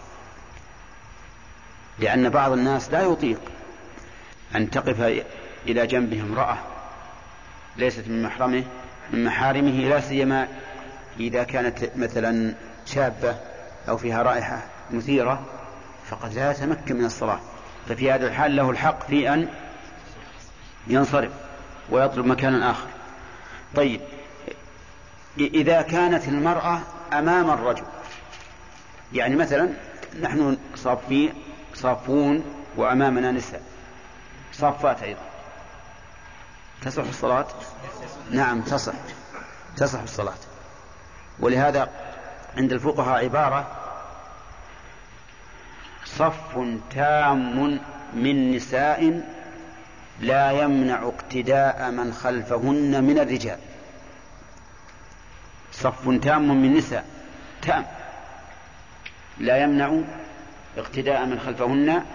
[1.99, 3.41] لأن بعض الناس لا يطيق
[4.56, 5.23] أن تقف
[5.68, 6.57] إلى جنبه امرأة
[7.77, 8.64] ليست من محرمه
[9.14, 10.48] من محارمه لا سيما
[11.19, 12.53] إذا كانت مثلا
[12.85, 13.35] شابة
[13.89, 15.45] أو فيها رائحة مثيرة
[16.09, 17.39] فقد لا يتمكن من الصلاة.
[17.89, 19.49] ففي هذا الحال له الحق في أن
[20.87, 21.31] ينصرف
[21.89, 22.87] ويطلب مكانا آخر.
[23.75, 24.01] طيب
[25.37, 26.79] إذا كانت المرأة
[27.13, 27.83] أمام الرجل
[29.13, 29.69] يعني مثلا
[30.21, 31.33] نحن صافين
[31.73, 32.43] صافون
[32.77, 33.61] وأمامنا نساء
[34.53, 35.21] صافات أيضا.
[36.81, 37.47] تصح الصلاة؟
[38.31, 38.93] نعم تصح
[39.77, 40.37] تصح الصلاة.
[41.39, 41.89] ولهذا
[42.57, 43.77] عند الفقهاء عبارة
[46.05, 46.57] صف
[46.91, 47.79] تام
[48.13, 49.21] من نساء
[50.19, 53.59] لا يمنع اقتداء من خلفهن من الرجال.
[55.71, 57.05] صف تام من نساء.
[57.61, 57.85] تام.
[59.37, 60.01] لا يمنع
[60.77, 62.05] اقتداء من خلفهن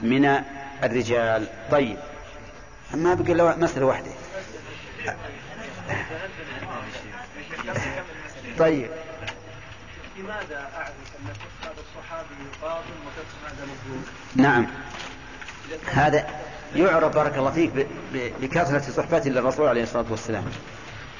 [0.00, 0.42] من
[0.82, 1.48] الرجال.
[1.70, 1.98] طيب.
[2.94, 4.10] ما بقي الا مسألة واحدة.
[8.58, 8.90] طيب.
[10.22, 11.26] لماذا أعرف أن
[11.62, 12.88] هذا الصحابي يقاتل
[13.44, 14.04] هذا مظلوم؟
[14.36, 14.66] نعم.
[15.92, 16.26] هذا
[16.76, 17.86] يعرف بارك الله فيك
[18.40, 20.44] بكثرة صحبته للرسول عليه الصلاة والسلام.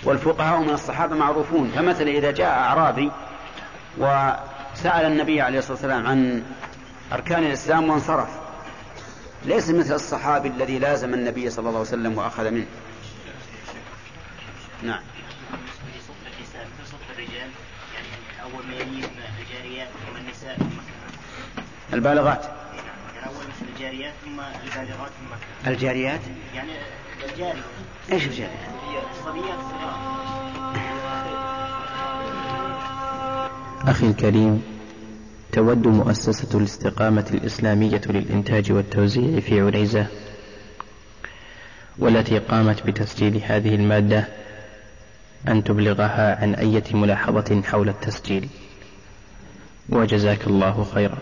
[0.05, 1.71] والفقهاء من الصحابة معروفون.
[1.77, 3.11] فمثلا إذا جاء أعرابي
[3.99, 6.43] وسأل النبي عليه الصلاة والسلام عن
[7.13, 8.29] أركان الإسلام وانصرف.
[9.45, 12.67] ليس مثل الصحابي الذي لازم النبي صلى الله عليه وسلم وأخذ منه.
[14.83, 15.01] نعم.
[21.93, 22.47] البالغات.
[23.75, 26.21] الجاريات ثم البالغات ثم الجاريات.
[26.55, 26.73] يعني
[27.31, 27.63] الجارية.
[28.13, 28.51] إيش الجاريات؟
[29.19, 29.59] الصبيات.
[29.59, 30.23] الصغار
[33.89, 34.63] أخي الكريم
[35.53, 40.07] تود مؤسسة الاستقامة الإسلامية للإنتاج والتوزيع في عنيزة
[41.99, 44.29] والتي قامت بتسجيل هذه المادة
[45.49, 48.49] أن تبلغها عن أية ملاحظة حول التسجيل.
[49.89, 51.19] وجزاك الله خيرا.